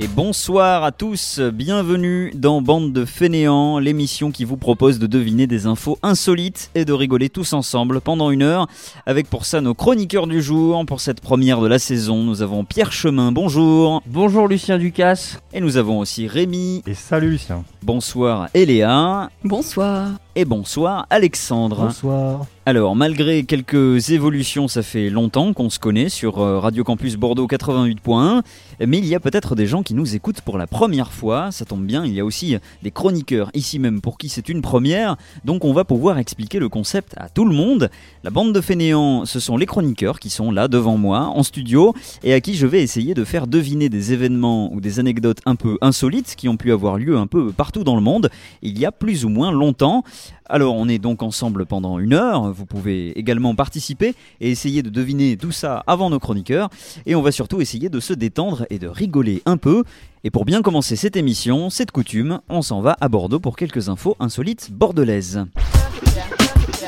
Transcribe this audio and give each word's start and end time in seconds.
Et 0.00 0.06
bonsoir 0.06 0.84
à 0.84 0.92
tous, 0.92 1.40
bienvenue 1.40 2.30
dans 2.32 2.62
Bande 2.62 2.92
de 2.92 3.04
Fainéants, 3.04 3.80
l'émission 3.80 4.30
qui 4.30 4.44
vous 4.44 4.56
propose 4.56 5.00
de 5.00 5.08
deviner 5.08 5.48
des 5.48 5.66
infos 5.66 5.98
insolites 6.04 6.70
et 6.76 6.84
de 6.84 6.92
rigoler 6.92 7.28
tous 7.28 7.52
ensemble 7.52 8.00
pendant 8.00 8.30
une 8.30 8.42
heure, 8.42 8.68
avec 9.06 9.28
pour 9.28 9.44
ça 9.44 9.60
nos 9.60 9.74
chroniqueurs 9.74 10.28
du 10.28 10.40
jour. 10.40 10.86
Pour 10.86 11.00
cette 11.00 11.20
première 11.20 11.60
de 11.60 11.66
la 11.66 11.80
saison, 11.80 12.22
nous 12.22 12.42
avons 12.42 12.64
Pierre 12.64 12.92
Chemin, 12.92 13.32
bonjour. 13.32 14.00
Bonjour 14.06 14.46
Lucien 14.46 14.78
Ducasse. 14.78 15.40
Et 15.52 15.60
nous 15.60 15.76
avons 15.76 15.98
aussi 15.98 16.28
Rémi. 16.28 16.84
Et 16.86 16.94
salut 16.94 17.30
Lucien. 17.30 17.64
Bonsoir 17.82 18.50
Eléa. 18.54 19.30
Bonsoir. 19.42 20.10
Et 20.38 20.44
bonsoir 20.44 21.08
Alexandre. 21.10 21.86
Bonsoir. 21.86 22.46
Alors, 22.64 22.94
malgré 22.94 23.44
quelques 23.44 24.10
évolutions, 24.10 24.68
ça 24.68 24.82
fait 24.82 25.08
longtemps 25.08 25.54
qu'on 25.54 25.70
se 25.70 25.78
connaît 25.78 26.10
sur 26.10 26.38
euh, 26.38 26.58
Radio 26.60 26.84
Campus 26.84 27.16
Bordeaux 27.16 27.46
88.1, 27.46 28.42
mais 28.86 28.98
il 28.98 29.06
y 29.06 29.14
a 29.14 29.20
peut-être 29.20 29.56
des 29.56 29.66
gens 29.66 29.82
qui 29.82 29.94
nous 29.94 30.14
écoutent 30.14 30.42
pour 30.42 30.58
la 30.58 30.66
première 30.66 31.10
fois, 31.10 31.50
ça 31.50 31.64
tombe 31.64 31.86
bien, 31.86 32.04
il 32.04 32.12
y 32.12 32.20
a 32.20 32.26
aussi 32.26 32.58
des 32.82 32.90
chroniqueurs 32.90 33.50
ici 33.54 33.78
même 33.78 34.02
pour 34.02 34.18
qui 34.18 34.28
c'est 34.28 34.50
une 34.50 34.60
première, 34.60 35.16
donc 35.46 35.64
on 35.64 35.72
va 35.72 35.84
pouvoir 35.84 36.18
expliquer 36.18 36.58
le 36.58 36.68
concept 36.68 37.14
à 37.16 37.30
tout 37.30 37.46
le 37.46 37.54
monde. 37.54 37.88
La 38.22 38.28
bande 38.28 38.52
de 38.52 38.60
fainéants, 38.60 39.24
ce 39.24 39.40
sont 39.40 39.56
les 39.56 39.64
chroniqueurs 39.64 40.20
qui 40.20 40.28
sont 40.28 40.50
là 40.50 40.68
devant 40.68 40.98
moi, 40.98 41.20
en 41.20 41.42
studio, 41.42 41.94
et 42.22 42.34
à 42.34 42.42
qui 42.42 42.54
je 42.54 42.66
vais 42.66 42.82
essayer 42.82 43.14
de 43.14 43.24
faire 43.24 43.46
deviner 43.46 43.88
des 43.88 44.12
événements 44.12 44.70
ou 44.74 44.82
des 44.82 45.00
anecdotes 45.00 45.38
un 45.46 45.56
peu 45.56 45.78
insolites 45.80 46.34
qui 46.36 46.50
ont 46.50 46.58
pu 46.58 46.70
avoir 46.70 46.98
lieu 46.98 47.16
un 47.16 47.26
peu 47.26 47.50
partout 47.50 47.82
dans 47.82 47.96
le 47.96 48.02
monde, 48.02 48.28
il 48.60 48.78
y 48.78 48.84
a 48.84 48.92
plus 48.92 49.24
ou 49.24 49.30
moins 49.30 49.50
longtemps. 49.50 50.04
Alors 50.46 50.74
on 50.76 50.88
est 50.88 50.98
donc 50.98 51.22
ensemble 51.22 51.66
pendant 51.66 51.98
une 51.98 52.14
heure, 52.14 52.52
vous 52.52 52.66
pouvez 52.66 53.18
également 53.18 53.54
participer 53.54 54.14
et 54.40 54.50
essayer 54.50 54.82
de 54.82 54.90
deviner 54.90 55.36
tout 55.36 55.52
ça 55.52 55.82
avant 55.86 56.10
nos 56.10 56.18
chroniqueurs, 56.18 56.70
et 57.06 57.14
on 57.14 57.22
va 57.22 57.32
surtout 57.32 57.60
essayer 57.60 57.88
de 57.88 58.00
se 58.00 58.12
détendre 58.12 58.66
et 58.70 58.78
de 58.78 58.88
rigoler 58.88 59.42
un 59.46 59.56
peu. 59.56 59.84
Et 60.24 60.30
pour 60.30 60.44
bien 60.44 60.62
commencer 60.62 60.96
cette 60.96 61.16
émission, 61.16 61.70
cette 61.70 61.90
coutume, 61.90 62.40
on 62.48 62.62
s'en 62.62 62.80
va 62.80 62.96
à 63.00 63.08
Bordeaux 63.08 63.40
pour 63.40 63.56
quelques 63.56 63.88
infos 63.88 64.16
insolites 64.20 64.70
bordelaises. 64.72 65.44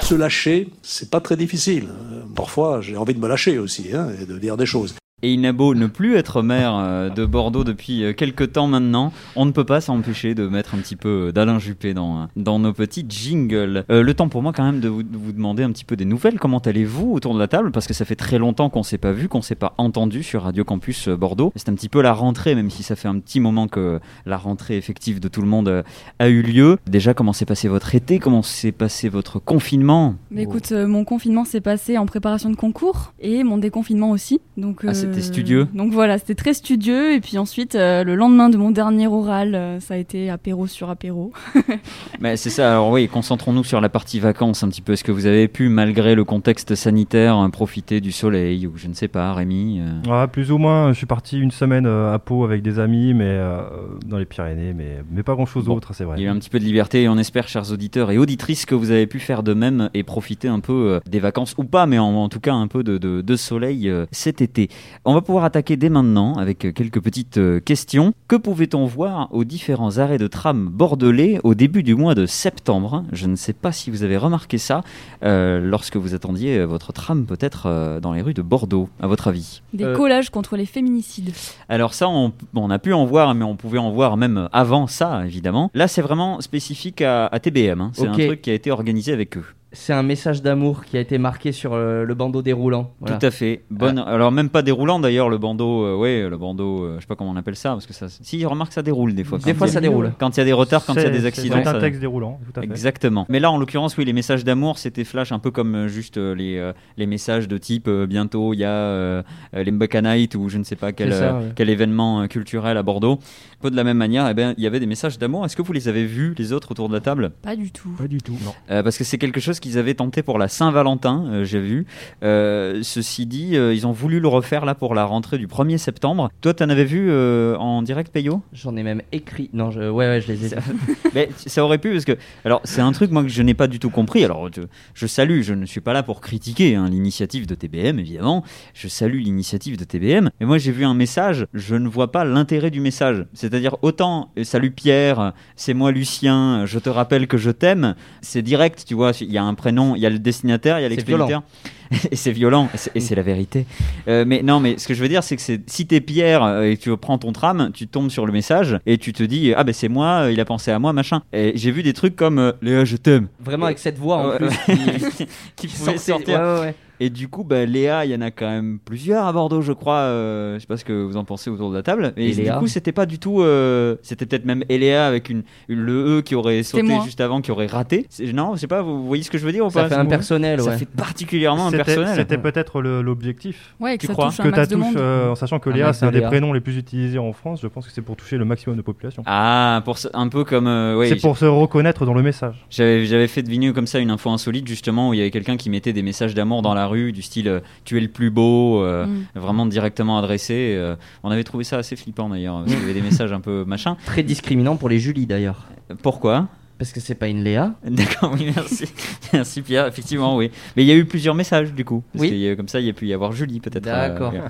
Se 0.02 0.14
lâcher, 0.14 0.69
c'est 0.82 1.10
pas 1.10 1.20
très 1.20 1.36
difficile. 1.36 1.88
Parfois, 2.34 2.80
j'ai 2.80 2.97
envie 2.97 3.14
de 3.14 3.20
me 3.20 3.28
lâcher 3.28 3.58
aussi 3.58 3.94
hein, 3.94 4.08
et 4.20 4.27
de 4.27 4.38
dire 4.38 4.56
des 4.56 4.66
choses. 4.66 4.94
Et 5.22 5.32
il 5.34 5.40
n'a 5.40 5.52
beau 5.52 5.74
ne 5.74 5.86
plus 5.86 6.16
être 6.16 6.42
maire 6.42 6.74
euh, 6.76 7.10
de 7.10 7.26
Bordeaux 7.26 7.64
depuis 7.64 8.04
euh, 8.04 8.12
quelques 8.12 8.52
temps 8.52 8.66
maintenant, 8.66 9.12
on 9.36 9.44
ne 9.44 9.50
peut 9.50 9.64
pas 9.64 9.80
s'empêcher 9.80 10.34
de 10.34 10.48
mettre 10.48 10.74
un 10.74 10.78
petit 10.78 10.96
peu 10.96 11.30
d'Alain 11.32 11.58
Juppé 11.58 11.92
dans, 11.94 12.28
dans 12.36 12.58
nos 12.58 12.72
petits 12.72 13.04
jingles. 13.08 13.84
Euh, 13.91 14.02
le 14.02 14.14
temps 14.14 14.28
pour 14.28 14.42
moi 14.42 14.52
quand 14.52 14.64
même 14.64 14.80
de 14.80 14.88
vous, 14.88 15.02
de 15.02 15.16
vous 15.16 15.32
demander 15.32 15.62
un 15.62 15.70
petit 15.72 15.84
peu 15.84 15.96
des 15.96 16.04
nouvelles. 16.04 16.38
Comment 16.38 16.58
allez-vous 16.58 17.12
autour 17.12 17.34
de 17.34 17.38
la 17.38 17.48
table? 17.48 17.70
Parce 17.70 17.86
que 17.86 17.94
ça 17.94 18.04
fait 18.04 18.16
très 18.16 18.38
longtemps 18.38 18.70
qu'on 18.70 18.82
s'est 18.82 18.98
pas 18.98 19.12
vu, 19.12 19.28
qu'on 19.28 19.42
s'est 19.42 19.54
pas 19.54 19.74
entendu 19.78 20.22
sur 20.22 20.42
Radio 20.42 20.64
Campus 20.64 21.08
euh, 21.08 21.16
Bordeaux. 21.16 21.52
C'est 21.56 21.68
un 21.68 21.74
petit 21.74 21.88
peu 21.88 22.00
la 22.00 22.12
rentrée, 22.12 22.54
même 22.54 22.70
si 22.70 22.82
ça 22.82 22.96
fait 22.96 23.08
un 23.08 23.18
petit 23.18 23.41
moment 23.41 23.68
que 23.68 24.00
la 24.26 24.36
rentrée 24.38 24.76
effective 24.76 25.20
de 25.20 25.28
tout 25.28 25.42
le 25.42 25.48
monde 25.48 25.68
euh, 25.68 25.82
a 26.18 26.28
eu 26.28 26.42
lieu. 26.42 26.78
Déjà, 26.88 27.12
comment 27.12 27.32
s'est 27.32 27.44
passé 27.44 27.68
votre 27.68 27.94
été? 27.94 28.18
Comment 28.18 28.42
s'est 28.42 28.72
passé 28.72 29.08
votre 29.08 29.38
confinement? 29.38 30.14
Mais 30.30 30.44
écoute, 30.44 30.72
euh, 30.72 30.86
mon 30.86 31.04
confinement 31.04 31.44
s'est 31.44 31.60
passé 31.60 31.98
en 31.98 32.06
préparation 32.06 32.48
de 32.48 32.56
concours 32.56 33.12
et 33.20 33.44
mon 33.44 33.58
déconfinement 33.58 34.10
aussi. 34.10 34.41
Donc, 34.56 34.84
Ah, 34.86 34.94
c'était 35.11 35.22
studieux 35.22 35.66
Donc 35.75 35.92
voilà, 35.92 36.19
c'était 36.19 36.34
très 36.34 36.55
studieux. 36.55 37.14
Et 37.14 37.20
puis 37.20 37.39
ensuite, 37.39 37.75
euh, 37.75 38.05
le 38.05 38.14
lendemain 38.14 38.48
de 38.48 38.56
mon 38.56 38.70
dernier 38.70 39.06
oral, 39.06 39.55
euh, 39.55 39.80
ça 39.80 39.94
a 39.94 39.97
été 39.97 40.30
apéro 40.30 40.66
sur 40.66 40.91
apéro. 40.91 41.32
Mais 42.21 42.37
c'est 42.37 42.50
ça, 42.50 42.71
alors 42.72 42.91
oui, 42.91 43.09
concentrons-nous 43.09 43.65
sur 43.65 43.81
la 43.81 43.88
partie 43.88 44.21
vacances 44.21 44.62
un 44.62 44.69
petit 44.69 44.82
peu. 44.82 44.93
Est-ce 44.93 45.04
que 45.04 45.12
vous 45.12 45.26
avez 45.26 45.48
pu, 45.48 45.69
malgré 45.69 46.15
le 46.15 46.25
contexte 46.25 46.75
sanitaire, 46.75 47.38
euh, 47.38 47.48
profiter 47.48 48.00
du 48.00 48.12
soleil 48.12 48.66
ou 48.66 48.72
je 48.76 48.88
ne 48.88 48.94
sais 48.94 49.09
pas, 49.09 49.32
Rémi 49.34 49.81
euh, 49.81 50.22
Ouais, 50.22 50.26
plus 50.28 50.53
ou 50.53 50.59
moins, 50.59 50.93
je 50.93 50.98
suis 50.98 51.06
parti 51.06 51.38
une 51.38 51.50
semaine 51.50 51.87
euh, 51.87 52.15
à 52.15 52.19
Pau 52.19 52.44
avec 52.44 52.62
des 52.62 52.78
amis, 52.78 53.15
mais 53.15 53.25
euh, 53.27 53.60
dans 54.06 54.19
les 54.19 54.25
Pyrénées, 54.25 54.72
mais, 54.75 54.98
mais 55.10 55.22
pas 55.22 55.34
grand 55.34 55.47
chose 55.47 55.65
Bon, 55.65 55.75
d'autre, 55.75 55.94
c'est 55.94 56.04
vrai. 56.04 56.16
Il 56.19 56.22
y 56.22 56.27
a 56.27 56.28
eu 56.28 56.32
un 56.32 56.38
petit 56.38 56.50
peu 56.50 56.59
de 56.59 56.65
liberté 56.65 57.03
et 57.03 57.09
on 57.09 57.19
espère, 57.19 57.48
chers 57.48 57.72
auditeurs 57.72 58.10
et 58.10 58.19
auditrices, 58.19 58.66
que 58.66 58.75
vous 58.75 58.91
avez 58.91 59.06
pu 59.06 59.19
faire 59.19 59.42
de 59.42 59.54
même 59.54 59.91
et 59.94 60.03
profiter 60.03 60.48
un 60.48 60.60
peu 60.60 60.72
euh, 60.72 61.00
des 61.09 61.21
vacances 61.21 61.54
ou 61.59 61.65
pas, 61.65 61.87
mais 61.87 61.98
en, 61.98 62.15
en 62.15 62.28
tout 62.28 62.41
cas 62.41 62.53
un 62.54 62.69
peu 62.69 62.82
de, 62.82 62.98
de- 62.98 63.21
de 63.21 63.37
soleil 63.37 63.88
euh, 63.88 64.06
cet 64.12 64.41
été. 64.41 64.69
On 65.06 65.15
va 65.15 65.22
pouvoir 65.22 65.44
attaquer 65.44 65.78
dès 65.78 65.88
maintenant 65.88 66.34
avec 66.34 66.66
euh, 66.66 66.72
quelques 66.72 67.00
petites 67.00 67.38
euh, 67.38 67.59
questions. 67.59 68.12
Que 68.28 68.37
pouvait-on 68.37 68.84
voir 68.84 69.28
aux 69.33 69.44
différents 69.44 69.97
arrêts 69.97 70.19
de 70.19 70.27
tram 70.27 70.69
bordelais 70.69 71.41
au 71.43 71.55
début 71.55 71.83
du 71.83 71.94
mois 71.94 72.15
de 72.15 72.27
septembre? 72.27 73.05
Je 73.10 73.27
ne 73.27 73.34
sais 73.34 73.55
pas 73.55 73.72
si 73.72 73.91
vous 73.91 74.03
avez 74.03 74.19
remarqué 74.19 74.59
ça 74.59 74.83
euh, 75.25 75.59
lorsque 75.59 75.97
vous 75.97 76.15
attendiez 76.15 76.62
votre 76.66 76.93
tram 76.93 77.25
peut-être 77.25 77.62
euh, 77.65 77.99
dans 77.99 78.12
les 78.12 78.21
rues 78.21 78.34
de 78.34 78.43
Bordeaux, 78.43 78.91
à 79.00 79.06
votre 79.06 79.28
avis? 79.28 79.62
Des 79.72 79.84
Euh, 79.84 79.97
collages 79.97 80.28
contre 80.28 80.56
les 80.56 80.66
féminicides. 80.66 81.33
alors 81.71 81.94
ça, 81.94 82.06
on, 82.10 82.33
on 82.55 82.69
a 82.71 82.78
pu 82.78 82.93
en 82.93 83.06
voir, 83.06 83.34
mais 83.34 83.44
on 83.44 83.56
pouvait 83.56 83.78
en 83.78 83.91
voir 83.93 84.19
même 84.19 84.50
avant 84.53 84.87
ça, 84.87 85.25
évidemment. 85.25 85.71
Là, 85.72 85.89
c'est 85.89 86.03
vraiment 86.03 86.43
spécifique 86.43 87.00
à, 87.00 87.27
à 87.27 87.41
TBM. 87.41 87.81
hein. 87.81 87.91
C'est 87.94 88.06
un 88.06 88.12
truc 88.12 88.43
qui 88.43 88.50
a 88.50 88.55
été 88.55 88.71
organisé 88.71 89.15
avec 89.15 89.39
eux. 89.39 89.44
C'est 89.72 89.92
un 89.92 90.03
message 90.03 90.42
d'amour 90.42 90.84
qui 90.84 90.97
a 90.97 91.00
été 91.00 91.16
marqué 91.19 91.53
sur 91.53 91.75
euh, 91.75 92.04
le 92.04 92.14
bandeau 92.14 92.42
déroulant. 92.42 92.92
Voilà. 92.98 93.19
Tout 93.19 93.26
à 93.26 93.31
fait. 93.31 93.62
Bonne. 93.70 94.00
Alors 94.00 94.32
même 94.32 94.48
pas 94.48 94.62
déroulant 94.62 94.98
d'ailleurs 94.98 95.28
le 95.28 95.38
bandeau. 95.38 95.84
euh, 95.84 95.97
ouais, 95.97 96.28
le 96.28 96.36
bandeau. 96.36 96.82
euh, 96.84 96.94
je 96.97 97.03
sais 97.03 97.06
pas 97.06 97.14
comment 97.14 97.31
on 97.31 97.36
appelle 97.36 97.54
ça 97.54 97.70
parce 97.70 97.86
que 97.86 97.92
ça. 97.92 98.06
Si, 98.09 98.44
remarque 98.44 98.72
ça 98.72 98.82
déroule 98.82 99.14
des 99.14 99.22
fois. 99.22 99.38
Des 99.38 99.53
Quand 99.53 99.59
fois, 99.59 99.66
il 99.69 99.70
y 99.70 99.72
a- 99.72 99.75
ça 99.75 99.80
déroule. 99.80 100.12
Quand 100.19 100.36
il 100.36 100.41
y 100.41 100.42
a 100.42 100.44
des 100.44 100.53
retards, 100.53 100.84
quand 100.84 100.94
il 100.94 101.03
y 101.03 101.06
a 101.06 101.10
des 101.10 101.25
accidents. 101.25 101.60
C'est 101.62 101.69
un 101.69 101.72
ça- 101.75 101.78
texte 101.80 102.00
déroulant, 102.00 102.41
tout 102.44 102.59
à 102.59 102.62
fait. 102.62 102.66
Exactement. 102.66 103.26
Mais 103.28 103.38
là, 103.38 103.53
en 103.53 103.59
l'occurrence, 103.59 103.97
oui, 103.97 104.04
les 104.04 104.12
messages 104.12 104.44
d'amour, 104.44 104.78
c'était 104.78 105.04
flash, 105.04 105.30
un 105.30 105.38
peu 105.38 105.53
comme 105.53 105.75
euh, 105.76 105.88
juste 105.88 106.16
euh, 106.16 106.34
les, 106.34 106.56
euh, 106.56 106.72
les 106.97 107.06
messages 107.06 107.47
de 107.47 107.56
type 107.56 107.86
euh, 107.86 108.06
bientôt 108.06 108.53
il 108.54 108.59
y 108.59 108.64
a 108.64 109.22
les 109.54 109.70
Night 109.70 110.34
ou 110.34 110.48
je 110.48 110.59
ne 110.59 110.64
sais 110.64 110.76
pas 110.76 110.92
quel, 110.92 111.12
C'est 111.12 111.19
ça, 111.20 111.34
ouais. 111.36 111.44
quel 111.54 111.70
événement 111.70 112.22
euh, 112.22 112.26
culturel 112.26 112.76
à 112.76 112.82
Bordeaux. 112.82 113.19
Un 113.59 113.62
peu 113.62 113.70
de 113.70 113.76
la 113.76 113.84
même 113.84 113.98
manière, 113.98 114.26
eh 114.28 114.34
ben, 114.34 114.54
il 114.56 114.64
y 114.64 114.66
avait 114.66 114.80
des 114.80 114.86
messages 114.86 115.19
d'amour. 115.19 115.44
Est-ce 115.44 115.54
que 115.54 115.62
vous 115.62 115.72
les 115.72 115.86
avez 115.88 116.06
vus, 116.06 116.34
les 116.38 116.53
autres, 116.53 116.72
autour 116.72 116.88
de 116.88 116.94
la 116.94 117.00
table? 117.00 117.30
Pas 117.42 117.54
du 117.56 117.70
tout. 117.70 117.91
Pas 117.91 118.09
du 118.09 118.19
tout, 118.19 118.36
non. 118.44 118.53
Euh, 118.70 118.82
Parce 118.82 118.97
que 118.98 119.04
c'est 119.04 119.19
quelque 119.19 119.38
chose 119.41 119.59
qu'ils 119.60 119.78
avaient 119.78 119.94
tenté 119.94 120.22
pour 120.22 120.38
la 120.38 120.48
Saint-Valentin, 120.48 121.25
euh, 121.28 121.44
j'ai 121.44 121.60
vu. 121.60 121.87
Euh, 122.22 122.81
ceci 122.82 123.26
dit, 123.26 123.56
euh, 123.56 123.72
ils 123.75 123.87
ont 123.87 123.93
voulu 123.93 124.19
le 124.21 124.28
refaire 124.28 124.65
là 124.65 124.75
pour 124.75 124.94
la 124.94 125.04
rentrée 125.04 125.38
du 125.38 125.47
1er 125.47 125.78
septembre. 125.78 126.31
Toi, 126.41 126.54
tu 126.54 126.62
en 126.65 126.69
avais 126.71 126.84
vu 126.84 127.10
en 127.56 127.82
direct, 127.82 128.12
Payot 128.12 128.43
J'en 128.53 128.76
ai 128.76 128.82
même 128.82 129.03
écrit. 129.12 129.50
Non, 129.53 129.71
je... 129.71 129.81
ouais, 129.88 130.06
ouais, 130.06 130.21
je 130.21 130.32
les 130.32 130.47
ai. 130.47 130.48
Ça- 130.48 130.56
Mais 131.15 131.28
ça 131.37 131.65
aurait 131.65 131.78
pu 131.78 131.91
parce 131.93 132.04
que 132.04 132.16
alors 132.44 132.60
c'est 132.65 132.81
un 132.81 132.93
truc 132.93 133.10
moi 133.10 133.22
que 133.22 133.28
je 133.28 133.43
n'ai 133.43 133.54
pas 133.54 133.66
du 133.66 133.78
tout 133.78 133.91
compris. 133.91 134.25
Alors 134.25 134.48
je, 134.54 134.62
je 134.94 135.06
salue, 135.06 135.43
je 135.43 135.54
ne 135.54 135.66
suis 135.66 135.81
pas 135.81 135.92
là 135.92 136.03
pour 136.03 136.21
critiquer 136.21 136.77
hein, 136.77 136.88
l'initiative 136.88 137.47
de 137.47 137.54
TBM 137.54 137.98
évidemment. 137.98 138.44
Je 138.75 138.88
salue 138.88 139.21
l'initiative 139.21 139.77
de 139.77 139.84
TBM. 139.84 140.31
Mais 140.41 140.47
moi 140.47 140.59
j'ai 140.59 140.72
vu 140.72 140.84
un 140.84 140.94
message, 140.94 141.47
je 141.53 141.75
ne 141.75 141.88
vois 141.88 142.12
pas 142.12 142.25
l'intérêt 142.25 142.71
du 142.71 142.81
message. 142.81 143.25
C'est-à-dire 143.34 143.77
autant 143.82 144.31
salut 144.42 144.71
Pierre, 144.71 145.32
c'est 145.56 145.75
moi 145.75 145.91
Lucien, 145.92 146.65
je 146.66 146.78
te 146.78 146.88
rappelle 146.88 147.27
que 147.27 147.37
je 147.38 147.50
t'aime. 147.50 147.94
C'est 148.22 148.42
direct, 148.42 148.84
tu 148.87 148.94
vois. 148.94 149.10
Il 149.21 149.31
y 149.32 149.38
a 149.38 149.44
un 149.44 149.50
prénom, 149.55 149.94
il 149.97 150.03
y 150.03 150.06
a 150.06 150.11
le 150.11 150.19
destinataire, 150.19 150.78
il 150.78 150.83
y 150.83 150.87
a 150.87 150.88
l'expéditeur. 150.88 151.43
et 152.11 152.17
c'est 152.17 152.33
violent, 152.33 152.69
et 152.95 153.01
c'est- 153.01 153.15
la 153.15 153.23
vérité. 153.23 153.67
Euh, 154.09 154.25
mais 154.27 154.43
non, 154.43 154.61
mais 154.61 154.78
ce 154.78 154.87
que 154.87 154.95
je 154.95 155.03
veux 155.03 155.09
dire, 155.09 155.23
c'est 155.25 155.37
que 155.37 155.43
si 155.67 155.87
t'es 155.87 156.01
Pierre 156.01 156.43
euh, 156.45 156.62
et 156.62 156.77
que 156.77 156.83
tu 156.83 156.97
prends 156.97 157.19
ton 157.19 157.33
tram, 157.33 157.71
tu 157.75 157.89
tombes 157.89 158.11
sur 158.11 158.27
le 158.27 158.33
message 158.33 158.78
et 158.87 158.99
tu 158.99 159.12
te 159.12 159.23
dis 159.23 159.53
ah 159.56 159.65
ben 159.65 159.73
c'est 159.73 159.89
moi, 159.89 160.23
euh, 160.25 160.33
il 160.33 160.39
a 160.41 160.45
pensé 160.45 160.71
à 160.71 160.78
moi, 160.78 160.93
machin. 160.93 161.23
Et 161.33 161.53
j'ai 161.56 161.71
vu 161.73 161.83
des 161.83 161.93
trucs 161.93 162.15
comme 162.17 162.39
euh, 162.39 162.53
Léa, 162.62 162.84
je 162.84 162.97
t'aime, 162.97 163.28
Vraiment 163.45 163.67
avec 163.67 163.78
cette 163.78 163.99
voix 163.99 164.34
en 164.34 164.37
plus. 164.37 164.49
qui- 165.56 165.67
pouvait 165.67 165.99
sortait- 165.99 165.99
sortir. 165.99 166.39
Ouais, 166.41 166.45
ouais, 166.55 166.61
ouais. 166.61 166.75
Et 167.03 167.09
du 167.09 167.28
coup, 167.28 167.45
bah, 167.45 167.65
Léa, 167.65 168.05
il 168.05 168.11
y 168.11 168.15
en 168.15 168.21
a 168.21 168.31
quand 168.31 168.47
même 168.47 168.78
plusieurs 168.84 169.25
à 169.25 169.33
Bordeaux, 169.33 169.63
je 169.63 169.72
crois. 169.72 170.01
euh, 170.01 170.57
je 170.57 170.60
sais 170.60 170.66
pas 170.66 170.77
ce 170.77 170.84
que 170.84 170.93
vous 170.93 171.16
en 171.16 171.25
pensez 171.25 171.48
autour 171.48 171.71
de 171.71 171.77
la 171.77 171.83
table. 171.83 172.13
Et, 172.19 172.28
Et 172.28 172.34
du 172.45 172.51
coup, 172.53 172.66
c'était 172.66 172.93
pas 172.93 173.07
du 173.07 173.19
tout. 173.19 173.41
euh, 173.41 173.97
c'était 174.03 174.27
peut-être 174.27 174.45
même 174.45 174.65
Eléa 174.69 175.07
avec 175.07 175.31
une, 175.31 175.43
une- 175.71 175.81
le 175.81 176.19
E 176.19 176.21
qui 176.21 176.34
aurait 176.34 176.63
sauté 176.63 176.93
juste 177.03 177.22
avant, 177.22 177.41
qui 177.41 177.53
aurait 177.53 177.69
raté. 177.69 178.07
Non, 178.34 178.54
je 178.54 178.60
sais 178.60 178.66
pas. 178.66 178.83
Vous 178.83 179.07
voyez 179.07 179.22
ce 179.22 179.31
que 179.31 179.39
je 179.39 179.47
veux 179.47 179.53
dire 179.53 179.65
ou 179.65 179.71
Ça 179.71 179.81
pas 179.84 179.89
fait 179.89 179.95
C'est- 179.95 180.01
impersonnel, 180.03 180.60
Ça 180.60 180.72
ouais. 180.72 180.77
fait 180.77 180.84
particulièrement 180.91 181.71
C'était- 181.86 182.38
peut-être 182.38 182.80
l'objectif. 182.82 183.74
Ouais, 183.80 183.97
que 183.97 184.00
Tu 184.03 184.06
ça 184.06 184.12
crois 184.12 184.27
touche 184.27 184.41
un 184.41 184.44
Que 184.44 184.48
max 184.48 184.68
de 184.68 184.74
touches, 184.74 184.84
monde. 184.84 184.97
euh, 184.97 185.30
en 185.30 185.34
sachant 185.34 185.59
que 185.59 185.71
Un 185.71 185.74
Léa, 185.74 185.92
c'est 185.92 186.04
un 186.04 186.09
de 186.09 186.12
des 186.15 186.18
Léa. 186.21 186.28
prénoms 186.28 186.53
les 186.53 186.60
plus 186.60 186.77
utilisés 186.77 187.18
en 187.18 187.32
France, 187.32 187.60
je 187.62 187.66
pense 187.66 187.86
que 187.86 187.92
c'est 187.92 188.03
pour 188.03 188.16
toucher 188.16 188.36
le 188.38 188.44
maximum 188.44 188.77
de 188.77 188.82
population. 188.82 189.22
Ah, 189.27 189.82
pour 189.84 189.98
ce- 189.98 190.09
un 190.15 190.28
peu 190.28 190.44
comme. 190.44 190.66
euh, 190.66 191.04
c'est 191.06 191.16
pour 191.21 191.36
se 191.38 191.44
reconnaître 191.44 192.04
dans 192.06 192.15
le 192.15 192.22
message. 192.22 192.65
J'avais, 192.71 193.27
fait 193.28 193.42
deviner 193.42 193.72
comme 193.72 193.86
ça 193.86 193.98
une 193.98 194.10
info 194.10 194.30
insolite 194.30 194.66
justement 194.66 195.10
où 195.10 195.15
il 195.15 195.18
y 195.18 195.21
avait 195.21 195.30
quelqu'un 195.30 195.56
qui 195.56 195.71
mettait 195.71 195.92
des 195.92 196.03
messages 196.03 196.34
d'amour 196.34 196.62
dans 196.62 196.74
la 196.74 196.86
rue 196.86 197.12
du 197.12 197.22
style 197.22 197.48
euh, 197.48 197.60
tu 197.84 197.97
es 197.97 198.00
le 198.00 198.09
plus 198.09 198.30
beau, 198.30 198.83
euh, 198.83 199.06
Mm. 199.06 199.24
vraiment 199.36 199.66
directement 199.66 200.18
adressé. 200.18 200.74
euh, 200.76 200.97
on 201.22 201.30
avait 201.30 201.44
trouvé 201.44 201.65
ça 201.65 201.78
assez 201.78 201.97
flippant 201.97 202.28
d'ailleurs. 202.28 202.59
parce 202.60 202.71
qu'il 202.72 202.80
y 202.80 202.84
avait 202.84 202.94
des 202.94 203.00
messages 203.03 203.33
un 203.33 203.41
peu 203.41 203.65
machin. 203.66 203.97
Très 204.06 204.22
discriminant 204.22 204.76
pour 204.76 204.88
les 204.88 204.98
Julie 204.98 205.26
d'ailleurs. 205.26 205.66
Pourquoi? 206.03 206.48
Parce 206.80 206.92
que 206.92 207.00
c'est 207.00 207.15
pas 207.15 207.28
une 207.28 207.44
Léa. 207.44 207.74
D'accord, 207.84 208.32
oui, 208.34 208.50
merci. 208.56 208.86
merci 209.34 209.60
Pierre, 209.60 209.86
effectivement, 209.86 210.34
oui. 210.36 210.50
Mais 210.77 210.82
il 210.82 210.86
y 210.88 210.92
a 210.92 210.94
eu 210.94 211.04
plusieurs 211.04 211.34
messages 211.34 211.74
du 211.74 211.84
coup. 211.84 212.03
Parce 212.15 212.22
Oui. 212.24 212.54
comme 212.56 212.68
ça, 212.68 212.80
il 212.80 212.86
y 212.86 212.88
a 212.88 212.94
pu 212.94 213.06
y 213.06 213.12
avoir 213.12 213.32
Julie 213.32 213.60
peut-être. 213.60 213.84
D'accord. 213.84 214.32
euh, 214.34 214.41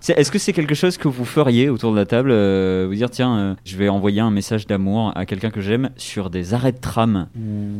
c'est- 0.00 0.18
Est-ce 0.18 0.30
que 0.30 0.38
c'est 0.38 0.54
quelque 0.54 0.74
chose 0.74 0.96
que 0.96 1.08
vous 1.08 1.26
feriez 1.26 1.68
autour 1.68 1.92
de 1.92 1.96
la 1.96 2.06
table 2.06 2.30
euh, 2.32 2.86
Vous 2.88 2.94
dire, 2.94 3.10
tiens, 3.10 3.36
euh, 3.38 3.54
je 3.66 3.76
vais 3.76 3.90
envoyer 3.90 4.20
un 4.22 4.30
message 4.30 4.66
d'amour 4.66 5.12
à 5.14 5.26
quelqu'un 5.26 5.50
que 5.50 5.60
j'aime 5.60 5.90
sur 5.98 6.30
des 6.30 6.54
arrêts 6.54 6.72
de 6.72 6.78
tram? 6.78 7.26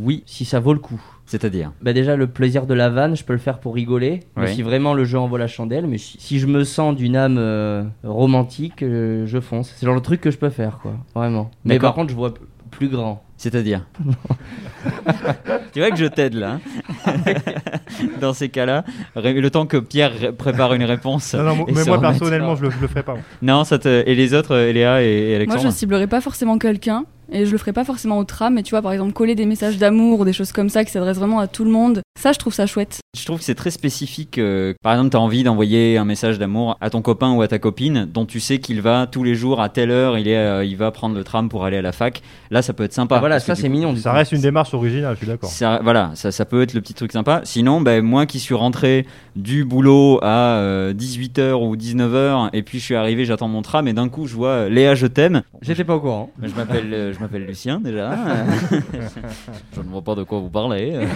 Oui, 0.02 0.22
si 0.26 0.44
ça 0.44 0.60
vaut 0.60 0.74
le 0.74 0.80
coup. 0.80 1.00
C'est-à-dire? 1.24 1.72
Bah 1.80 1.94
déjà 1.94 2.14
le 2.16 2.26
plaisir 2.26 2.66
de 2.66 2.74
la 2.74 2.90
vanne, 2.90 3.16
je 3.16 3.24
peux 3.24 3.32
le 3.32 3.38
faire 3.38 3.58
pour 3.58 3.74
rigoler. 3.74 4.20
Mais 4.36 4.42
Ouais. 4.42 4.52
si 4.52 4.60
vraiment 4.62 4.92
le 4.92 5.04
jeu 5.06 5.18
en 5.18 5.26
vaut 5.28 5.38
la 5.38 5.46
chandelle, 5.46 5.86
mais 5.86 5.96
si, 5.96 6.18
si 6.20 6.38
je 6.38 6.46
me 6.46 6.62
sens 6.64 6.94
d'une 6.94 7.16
âme 7.16 7.38
euh, 7.38 7.84
romantique, 8.02 8.82
euh, 8.82 9.24
je 9.26 9.40
fonce. 9.40 9.72
C'est 9.74 9.86
le 9.86 9.92
genre 9.92 9.98
de 10.00 10.04
truc 10.04 10.20
que 10.20 10.30
je 10.30 10.36
peux 10.36 10.50
faire, 10.50 10.78
quoi. 10.82 10.92
Vraiment. 11.14 11.50
Mais 11.64 11.76
D'accord. 11.76 11.88
par 11.90 11.94
contre, 11.94 12.10
je 12.10 12.14
vois 12.16 12.34
plus 12.70 12.88
grand. 12.88 13.22
C'est-à-dire 13.44 13.82
Tu 15.74 15.80
vois 15.80 15.90
que 15.90 15.96
je 15.96 16.06
t'aide 16.06 16.32
là. 16.32 16.58
hein 17.06 17.12
Dans 18.22 18.32
ces 18.32 18.48
cas-là, 18.48 18.84
le 19.16 19.48
temps 19.50 19.66
que 19.66 19.76
Pierre 19.76 20.12
ré- 20.18 20.32
prépare 20.32 20.72
une 20.72 20.84
réponse. 20.84 21.34
Non, 21.34 21.54
moi- 21.54 21.66
mais 21.74 21.84
moi 21.84 22.00
personnellement, 22.00 22.56
je 22.56 22.62
le, 22.62 22.70
je 22.70 22.80
le 22.80 22.88
ferai 22.88 23.02
pas. 23.02 23.12
moi. 23.12 23.20
Non, 23.42 23.64
ça 23.64 23.78
te... 23.78 24.02
et 24.08 24.14
les 24.14 24.32
autres, 24.32 24.56
Eléa 24.56 25.02
et, 25.02 25.06
et 25.08 25.26
Moi, 25.26 25.36
Alexandre 25.36 25.62
je 25.64 25.76
ciblerai 25.76 26.06
pas 26.06 26.22
forcément 26.22 26.56
quelqu'un 26.56 27.04
et 27.32 27.46
je 27.46 27.52
le 27.52 27.58
ferai 27.58 27.72
pas 27.72 27.84
forcément 27.84 28.18
au 28.18 28.24
tram, 28.24 28.54
mais 28.54 28.62
tu 28.62 28.70
vois, 28.70 28.82
par 28.82 28.92
exemple, 28.92 29.12
coller 29.12 29.34
des 29.34 29.46
messages 29.46 29.78
d'amour 29.78 30.20
ou 30.20 30.24
des 30.24 30.32
choses 30.32 30.52
comme 30.52 30.68
ça 30.68 30.84
qui 30.84 30.90
s'adressent 30.92 31.18
vraiment 31.18 31.38
à 31.40 31.46
tout 31.46 31.64
le 31.64 31.70
monde. 31.70 32.00
Ça, 32.20 32.32
je 32.32 32.38
trouve 32.38 32.54
ça 32.54 32.66
chouette. 32.66 33.00
Je 33.18 33.24
trouve 33.24 33.38
que 33.38 33.44
c'est 33.44 33.54
très 33.56 33.70
spécifique. 33.70 34.38
euh, 34.38 34.72
par 34.82 34.92
exemple, 34.92 35.10
tu 35.10 35.16
as 35.16 35.20
envie 35.20 35.42
d'envoyer 35.42 35.98
un 35.98 36.04
message 36.04 36.38
d'amour 36.38 36.76
à 36.80 36.90
ton 36.90 37.02
copain 37.02 37.32
ou 37.32 37.42
à 37.42 37.48
ta 37.48 37.58
copine 37.58 38.08
dont 38.12 38.24
tu 38.24 38.40
sais 38.40 38.58
qu'il 38.58 38.80
va 38.80 39.06
tous 39.06 39.24
les 39.24 39.34
jours 39.34 39.60
à 39.60 39.68
telle 39.68 39.90
heure, 39.90 40.16
il, 40.18 40.28
est, 40.28 40.36
euh, 40.36 40.64
il 40.64 40.76
va 40.76 40.90
prendre 40.90 41.14
le 41.16 41.24
tram 41.24 41.48
pour 41.48 41.64
aller 41.64 41.76
à 41.76 41.82
la 41.82 41.92
fac. 41.92 42.22
Là, 42.50 42.62
ça 42.62 42.72
peut 42.72 42.84
être 42.84 42.92
sympa. 42.92 43.16
Ah, 43.16 43.20
voilà, 43.20 43.40
ça 43.40 43.54
c'est 43.54 43.68
mignon. 43.68 43.94
Ça 43.96 44.10
coup. 44.10 44.16
reste 44.16 44.32
une 44.32 44.40
démarche 44.40 44.72
originale, 44.74 45.14
je 45.14 45.18
suis 45.18 45.26
d'accord. 45.26 45.50
ça- 45.50 45.80
voilà, 45.82 46.12
ça, 46.14 46.30
ça 46.32 46.44
peut 46.44 46.62
être 46.62 46.72
le 46.74 46.80
petit 46.80 46.94
truc 46.94 47.12
sympa. 47.12 47.40
Sinon, 47.44 47.80
ben, 47.80 48.02
moi 48.02 48.26
qui 48.26 48.38
suis 48.38 48.54
rentré 48.54 49.06
du 49.36 49.64
boulot 49.64 50.20
à 50.22 50.92
18h 50.92 51.54
ou 51.62 51.76
19h, 51.76 52.50
et 52.52 52.62
puis 52.62 52.78
je 52.78 52.84
suis 52.84 52.94
arrivé, 52.94 53.24
j'attends 53.24 53.48
mon 53.48 53.62
tram, 53.62 53.88
et 53.88 53.92
d'un 53.92 54.08
coup, 54.08 54.26
je 54.26 54.34
vois 54.34 54.48
euh, 54.50 54.68
Léa, 54.68 54.94
je 54.94 55.06
t'aime. 55.06 55.42
J'étais 55.62 55.84
pas 55.84 55.96
au 55.96 56.00
courant. 56.00 56.30
Je 56.42 56.54
m'appelle 56.54 56.92
euh, 56.92 57.12
je 57.14 57.20
m'appelle 57.20 57.44
Lucien 57.46 57.80
déjà. 57.80 58.14
je 59.74 59.80
ne 59.80 59.88
vois 59.88 60.02
pas 60.02 60.14
de 60.14 60.22
quoi 60.24 60.40
vous 60.40 60.50
parlez. 60.50 61.06